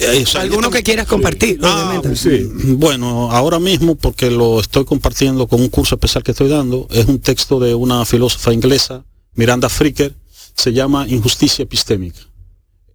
Eh, 0.01 0.23
o 0.25 0.27
sea, 0.27 0.41
Alguno 0.41 0.71
que 0.71 0.83
quieras 0.83 1.07
compartir, 1.07 1.59
Ah, 1.63 1.93
obviamente. 2.01 2.17
Sí. 2.17 2.49
Bueno, 2.75 3.31
ahora 3.31 3.59
mismo, 3.61 3.95
porque 3.95 4.31
lo 4.31 4.61
estoy 4.61 4.85
compartiendo 4.85 5.47
con 5.47 5.61
un 5.61 5.69
curso 5.69 5.95
especial 5.95 6.25
que 6.25 6.33
estoy 6.33 6.49
dando, 6.49 6.89
es 6.91 7.07
un 7.07 7.21
texto 7.21 7.61
de 7.61 7.75
una 7.75 8.05
filósofa 8.05 8.53
inglesa, 8.53 9.05
Miranda 9.35 9.69
Fricker, 9.69 10.15
se 10.55 10.73
llama 10.73 11.07
Injusticia 11.09 11.63
epistémica. 11.63 12.21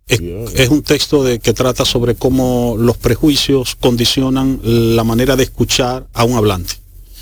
Es 0.08 0.70
un 0.70 0.82
texto 0.82 1.24
de, 1.24 1.40
que 1.40 1.54
trata 1.54 1.86
sobre 1.86 2.16
cómo 2.16 2.76
los 2.80 2.98
prejuicios 2.98 3.76
condicionan 3.76 4.60
la 4.64 5.04
manera 5.04 5.36
de 5.36 5.44
escuchar 5.44 6.08
a 6.14 6.24
un 6.24 6.36
hablante. 6.36 6.74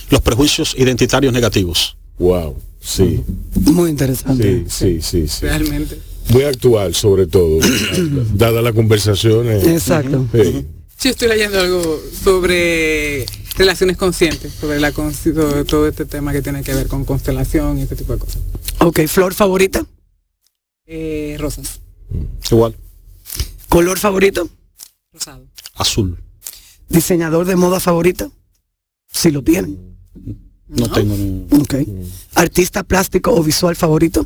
Los 0.10 0.22
prejuicios 0.22 0.74
identitarios 0.78 1.34
negativos. 1.34 1.98
Wow. 2.18 2.56
Sí, 2.80 3.22
Muy 3.56 3.90
interesante. 3.90 4.64
sí, 4.70 5.02
sí, 5.02 5.02
sí, 5.02 5.28
sí. 5.28 5.42
Realmente. 5.46 6.00
Muy 6.30 6.44
actual, 6.44 6.94
sobre 6.94 7.28
todo, 7.28 7.60
dada 8.34 8.62
la 8.62 8.74
conversación. 8.74 9.48
eh, 9.48 9.74
Exacto. 9.76 10.26
sí. 10.34 10.66
Sí, 10.98 11.10
estoy 11.10 11.28
leyendo 11.28 11.60
algo 11.60 12.02
sobre 12.24 13.24
relaciones 13.56 13.98
conscientes, 13.98 14.52
sobre, 14.54 14.80
la, 14.80 14.92
con- 14.92 15.14
sobre 15.14 15.64
todo 15.64 15.88
este 15.88 16.06
tema 16.06 16.34
que 16.34 16.42
tiene 16.42 16.64
que 16.64 16.74
ver 16.74 16.88
con 16.88 17.06
constelación 17.06 17.78
y 17.78 17.84
este 17.84 17.96
tipo 17.96 18.14
de 18.14 18.20
cosas. 18.20 18.42
Ok, 18.80 19.02
flor 19.08 19.34
favorita, 19.36 19.86
Eh, 20.88 21.36
rosas, 21.40 21.82
Igual, 22.50 22.76
color 23.70 24.00
favorito, 24.00 24.50
rosado. 25.14 25.46
azul. 25.76 26.18
diseñador 26.90 27.46
de 27.46 27.56
moda 27.58 27.80
favorita, 27.80 28.30
si 29.12 29.30
lo 29.30 29.44
tienen. 29.44 29.78
No, 30.68 30.90
tengo 30.92 31.16
ni- 31.16 31.46
Ok. 31.62 31.76
Artista 32.36 32.84
plástico 32.84 33.32
o 33.36 33.44
visual 33.44 33.76
favorito. 33.76 34.26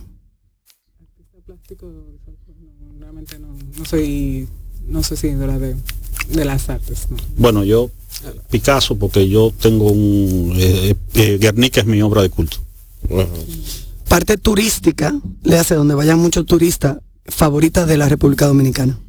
No, 1.82 3.00
realmente 3.00 3.40
no, 3.40 3.48
no 3.78 3.86
soy, 3.86 4.48
no 4.88 5.04
soy 5.04 5.18
seguidora 5.18 5.60
de, 5.60 5.76
de 6.34 6.46
las 6.46 6.70
artes. 6.70 7.08
no. 7.10 7.18
Bueno, 7.38 7.64
yo, 7.64 7.90
Picasso, 8.50 8.98
porque 8.98 9.28
yo 9.30 9.52
tengo 9.60 9.92
un... 9.92 10.54
eh, 10.56 10.96
eh, 11.14 11.38
Guernica 11.40 11.82
es 11.82 11.88
mi 11.88 12.02
obra 12.02 12.22
de 12.22 12.30
culto. 12.30 12.58
Parte 14.08 14.38
turística, 14.38 15.14
le 15.44 15.58
hace 15.58 15.76
donde 15.76 15.96
vayan 15.96 16.20
muchos 16.20 16.46
turistas, 16.46 16.98
favorita 17.26 17.86
de 17.86 17.98
la 17.98 18.10
República 18.10 18.46
Dominicana. 18.48 19.00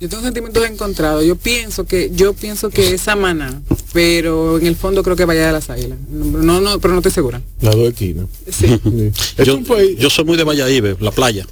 Yo 0.00 0.08
tengo 0.08 0.22
sentimientos 0.22 0.64
encontrados. 0.64 1.24
Yo 1.24 1.34
pienso 1.36 1.84
que, 1.84 2.10
yo 2.14 2.32
pienso 2.32 2.70
que 2.70 2.94
es 2.94 3.00
Samaná, 3.00 3.60
pero 3.92 4.58
en 4.58 4.66
el 4.66 4.76
fondo 4.76 5.02
creo 5.02 5.16
que 5.16 5.24
vaya 5.24 5.46
de 5.48 5.52
las 5.52 5.70
águilas. 5.70 5.98
No, 6.08 6.60
no, 6.60 6.78
pero 6.78 6.94
no 6.94 7.00
estoy 7.00 7.10
segura. 7.12 7.42
Las 7.60 7.74
dos 7.74 7.88
esquinas. 7.88 8.26
Sí. 8.48 8.66
Sí. 8.68 9.10
Es 9.38 9.46
Yo, 9.46 9.56
un 9.56 9.64
país- 9.64 9.98
yo 9.98 10.08
soy 10.08 10.24
muy 10.24 10.36
de 10.36 10.44
Valladolid, 10.44 10.96
la 11.00 11.10
playa. 11.10 11.46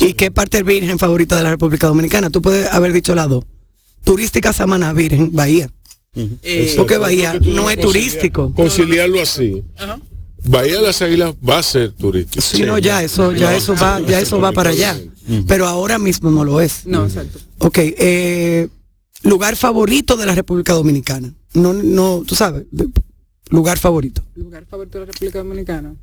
¿Y 0.00 0.14
qué 0.14 0.30
parte 0.30 0.62
virgen 0.62 0.98
favorita 0.98 1.36
de 1.36 1.42
la 1.42 1.50
República 1.50 1.86
Dominicana? 1.88 2.30
Tú 2.30 2.40
puedes 2.40 2.72
haber 2.72 2.92
dicho 2.92 3.14
lado. 3.14 3.44
Turística 4.04 4.52
Samaná, 4.54 4.92
Virgen, 4.94 5.30
Bahía. 5.32 5.70
Eh, 6.42 6.72
Porque 6.76 6.96
Bahía 6.96 7.38
no 7.38 7.68
es 7.70 7.78
turístico. 7.80 8.52
Conciliarlo 8.54 9.20
así. 9.20 9.62
ajá. 9.76 10.00
Bahía 10.44 10.76
de 10.76 10.82
las 10.82 11.02
Águilas 11.02 11.34
va 11.46 11.58
a 11.58 11.62
ser 11.62 11.92
turístico. 11.92 12.40
Sí, 12.40 12.62
no, 12.62 12.78
ya 12.78 13.02
eso, 13.02 13.32
ya 13.32 13.54
eso 13.56 13.74
va, 13.74 14.00
ya 14.00 14.20
eso 14.20 14.40
va 14.40 14.52
para 14.52 14.70
allá. 14.70 14.98
Pero 15.46 15.66
ahora 15.66 15.98
mismo 15.98 16.30
no 16.30 16.44
lo 16.44 16.60
es. 16.60 16.86
No, 16.86 17.04
exacto. 17.04 17.38
Ok, 17.58 17.78
eh, 17.80 18.68
lugar 19.22 19.56
favorito 19.56 20.16
de 20.16 20.24
la 20.26 20.34
República 20.34 20.72
Dominicana. 20.72 21.34
No, 21.54 21.72
no, 21.74 22.22
tú 22.26 22.34
sabes, 22.34 22.64
de- 22.70 22.88
lugar 23.50 23.78
favorito. 23.78 24.22
Lugar 24.36 24.64
favorito 24.66 24.98
de 25.00 25.06
la 25.06 25.12
República 25.12 25.38
Dominicana. 25.38 25.94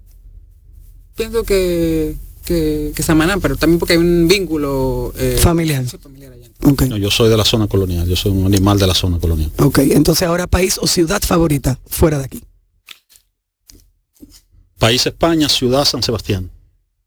Pienso 1.16 1.44
que, 1.44 2.18
que, 2.44 2.92
que 2.96 3.04
Samaná, 3.04 3.38
pero 3.38 3.56
también 3.56 3.80
porque 3.80 3.94
hay 3.94 4.00
un 4.00 4.28
vínculo 4.28 5.14
eh, 5.18 5.38
Familiar. 5.40 5.86
allá. 5.86 6.50
Ok, 6.64 6.82
No, 6.84 6.98
yo 6.98 7.10
soy 7.10 7.30
de 7.30 7.38
la 7.38 7.46
zona 7.46 7.68
colonial, 7.68 8.08
yo 8.08 8.16
soy 8.16 8.32
un 8.32 8.46
animal 8.46 8.78
de 8.80 8.88
la 8.88 8.94
zona 8.94 9.18
colonial. 9.20 9.52
ok. 9.58 9.80
Entonces 9.80 10.28
ahora 10.28 10.46
país 10.48 10.78
o 10.82 10.88
ciudad 10.88 11.22
favorita 11.22 11.80
fuera 11.88 12.18
de 12.20 12.26
aquí. 12.26 12.44
País 14.78 15.06
España, 15.06 15.50
ciudad 15.50 15.86
San 15.86 16.04
Sebastián. 16.04 16.50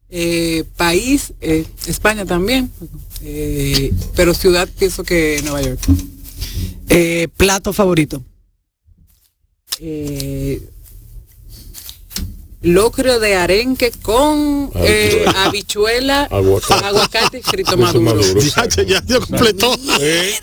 Eh, 0.09 0.63
país, 0.75 1.33
eh, 1.39 1.65
España 1.85 2.25
también, 2.25 2.71
eh, 3.21 3.93
pero 4.15 4.33
ciudad 4.33 4.67
pienso 4.79 5.03
que 5.03 5.39
Nueva 5.43 5.61
York. 5.61 5.79
Eh, 6.89 7.27
plato 7.37 7.71
favorito. 7.73 8.23
Locro 12.61 13.19
de 13.21 13.35
arenque 13.35 13.89
con 14.01 14.69
eh, 14.75 15.23
habichuela, 15.33 16.23
Aguacate. 16.31 16.85
aguacate 16.85 17.37
y 17.39 17.41
frito 17.41 17.77
maduro. 17.77 18.01
maduro. 18.01 18.41
Ya, 18.41 18.67
ya, 18.67 18.83
ya, 18.83 19.03
ya 19.05 19.19
completó. 19.21 19.73
Eh, 20.01 20.33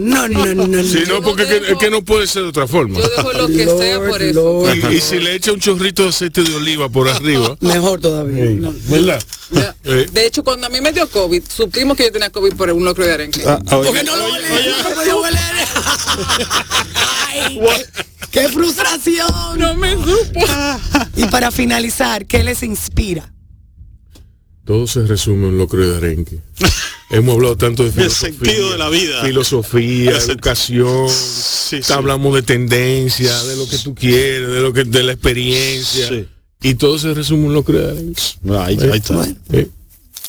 No, 0.00 0.26
no, 0.28 0.46
no, 0.46 0.66
no. 0.66 0.82
Sí, 0.82 1.04
no, 1.06 1.22
porque 1.22 1.42
es 1.44 1.48
que, 1.48 1.72
es 1.72 1.78
que 1.78 1.90
no 1.90 2.02
puede 2.04 2.26
ser 2.26 2.42
de 2.42 2.48
otra 2.48 2.66
forma. 2.66 2.98
Yo 2.98 3.06
dejo 3.08 3.32
lo 3.34 3.46
que 3.46 3.66
sea 3.66 3.98
Lord, 3.98 4.08
por 4.10 4.22
eso. 4.22 4.64
Y, 4.90 4.96
y 4.96 5.00
si 5.00 5.20
le 5.20 5.36
echa 5.36 5.52
un 5.52 5.60
chorrito 5.60 6.02
de 6.02 6.08
aceite 6.08 6.42
de 6.42 6.56
oliva 6.56 6.88
por 6.88 7.08
arriba, 7.08 7.56
Mejor 7.60 8.00
todavía. 8.00 8.42
ey, 8.44 8.60
¿verdad? 8.88 9.22
Ya. 9.52 9.76
Eh. 9.84 10.08
De 10.10 10.26
hecho, 10.26 10.42
cuando 10.42 10.66
a 10.66 10.70
mí 10.70 10.80
me 10.80 10.92
dio 10.92 11.08
COVID, 11.08 11.42
supimos 11.48 11.96
que 11.96 12.04
yo 12.04 12.12
tenía 12.12 12.30
COVID 12.30 12.54
por 12.54 12.68
un 12.72 12.84
locro 12.84 13.04
de 13.06 13.12
arenque. 13.12 13.42
Ah, 13.46 13.60
ah, 13.68 13.80
Porque 13.84 14.02
no 14.02 14.16
lo 14.16 14.24
huele, 14.24 14.48
¿cómo 14.82 15.04
yo 15.04 15.20
huele? 15.22 15.38
¡Qué 18.32 18.48
frustración! 18.48 19.28
No 19.58 19.74
me 19.76 19.92
supo. 19.94 20.40
Y 21.16 21.26
para 21.26 21.50
finalizar, 21.50 22.26
¿qué 22.26 22.42
les 22.42 22.62
inspira? 22.62 23.32
Todo 24.64 24.86
se 24.86 25.04
resume 25.06 25.48
en 25.48 25.58
lo 25.58 25.66
creo 25.68 25.90
de 25.90 25.96
arenque. 25.98 26.38
Hemos 27.10 27.34
hablado 27.34 27.56
tanto 27.56 27.82
de 27.82 27.90
El 27.90 27.94
filosofía. 27.94 28.30
sentido 28.38 28.70
de 28.72 28.78
la 28.78 28.88
vida. 28.88 29.22
Filosofía, 29.22 30.10
El 30.12 30.16
educación. 30.16 31.08
Sí, 31.10 31.82
sí. 31.82 31.92
Hablamos 31.92 32.34
de 32.34 32.42
tendencia, 32.42 33.42
de 33.44 33.56
lo 33.56 33.68
que 33.68 33.76
tú 33.78 33.94
quieres, 33.94 34.48
de 34.48 34.60
lo 34.60 34.72
que 34.72 34.84
de 34.84 35.02
la 35.02 35.12
experiencia. 35.12 36.08
Sí. 36.08 36.28
Y 36.62 36.74
todo 36.76 36.98
se 36.98 37.12
resume 37.12 37.46
en 37.48 37.54
lo 37.54 37.64
creo 37.64 37.80
de 37.82 37.90
arenque. 37.92 38.22
Ahí, 38.58 38.78
ahí 38.80 38.98
está. 38.98 39.14
Bueno. 39.14 39.34
Eh, 39.52 39.68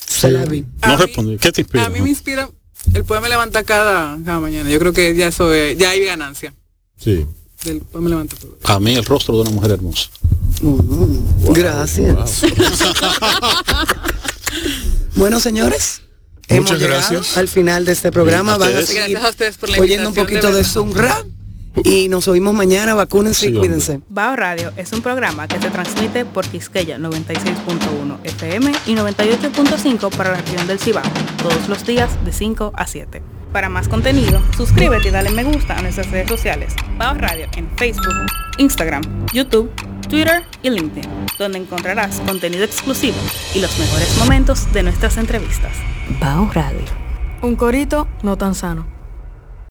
Se 0.06 0.30
la 0.32 0.44
vi. 0.46 0.66
A 0.82 0.90
No 0.90 0.98
respondí. 0.98 1.38
¿Qué 1.38 1.52
te 1.54 1.62
inspira? 1.62 1.86
A 1.86 1.90
mí 1.90 2.02
me 2.02 2.10
inspira, 2.10 2.50
el 2.94 3.06
poema 3.06 3.30
levanta 3.30 3.64
cada, 3.64 4.18
cada 4.26 4.40
mañana. 4.42 4.70
Yo 4.70 4.80
creo 4.80 4.92
que 4.92 5.16
ya 5.16 5.28
eso 5.28 5.54
es- 5.54 5.78
ya 5.78 5.92
hay 5.92 6.04
ganancia. 6.04 6.54
Sí. 6.98 7.26
Del 7.64 7.82
poema 7.82 8.10
levanta 8.10 8.36
todo. 8.36 8.58
A 8.64 8.80
mí 8.80 8.96
el 8.96 9.06
rostro 9.06 9.36
de 9.36 9.42
una 9.42 9.52
mujer 9.52 9.72
hermosa. 9.72 10.10
Gracias. 11.54 12.42
bueno, 15.16 15.40
señores. 15.40 16.02
hemos 16.48 16.72
Muchas 16.72 16.80
llegado 16.82 17.00
gracias. 17.10 17.38
al 17.38 17.48
final 17.48 17.86
de 17.86 17.92
este 17.94 18.12
programa. 18.12 18.58
Van 18.58 18.76
a 18.76 18.82
seguir 18.82 19.18
a 19.18 19.30
ustedes 19.30 19.58
por 19.58 19.70
la 19.70 19.80
oyendo 19.80 20.10
un 20.10 20.16
poquito 20.16 20.48
de 20.52 20.58
de. 20.58 20.64
Sunra. 20.64 21.24
Y 21.84 22.08
nos 22.08 22.28
oímos 22.28 22.54
mañana. 22.54 22.94
Vacúnense 22.94 23.48
y 23.48 23.50
Sí, 23.50 23.56
hombre. 23.56 23.70
cuídense. 23.70 24.00
Bao 24.10 24.36
Radio 24.36 24.72
es 24.78 24.92
un 24.92 25.02
programa 25.02 25.48
que 25.48 25.60
se 25.60 25.72
transmite 25.72 26.24
por 26.24 26.46
Quisqueya 26.48 27.00
96.1 27.00 28.20
FM 28.26 28.72
y 28.86 28.94
98.5 28.94 30.16
para 30.16 30.32
la 30.34 30.38
región 30.42 30.68
del 30.68 30.80
Cibao, 30.80 31.04
todos 31.42 31.68
los 31.68 31.84
días 31.86 32.12
de 32.26 32.32
5 32.32 32.74
a 32.76 32.86
7. 32.86 33.24
Para 33.54 33.70
más 33.70 33.88
contenido, 33.88 34.42
suscríbete 34.58 35.10
y 35.10 35.12
dale 35.12 35.30
me 35.30 35.44
gusta 35.44 35.78
a 35.78 35.82
nuestras 35.84 36.10
redes 36.10 36.28
sociales. 36.28 36.76
Bao 36.98 37.14
Radio 37.14 37.46
en 37.56 37.70
Facebook, 37.78 38.12
Instagram, 38.58 39.04
YouTube, 39.32 39.72
Twitter 40.10 40.44
y 40.64 40.72
LinkedIn, 40.72 41.08
donde 41.38 41.60
encontrarás 41.60 42.20
contenido 42.22 42.64
exclusivo 42.64 43.18
y 43.54 43.60
los 43.60 43.78
mejores 43.78 44.18
momentos 44.18 44.74
de 44.74 44.82
nuestras 44.82 45.18
entrevistas. 45.18 45.72
Bao 46.20 46.50
Radio. 46.52 46.82
Un 47.44 47.56
corito 47.56 48.08
no 48.24 48.38
tan 48.38 48.56
sano. 48.56 48.93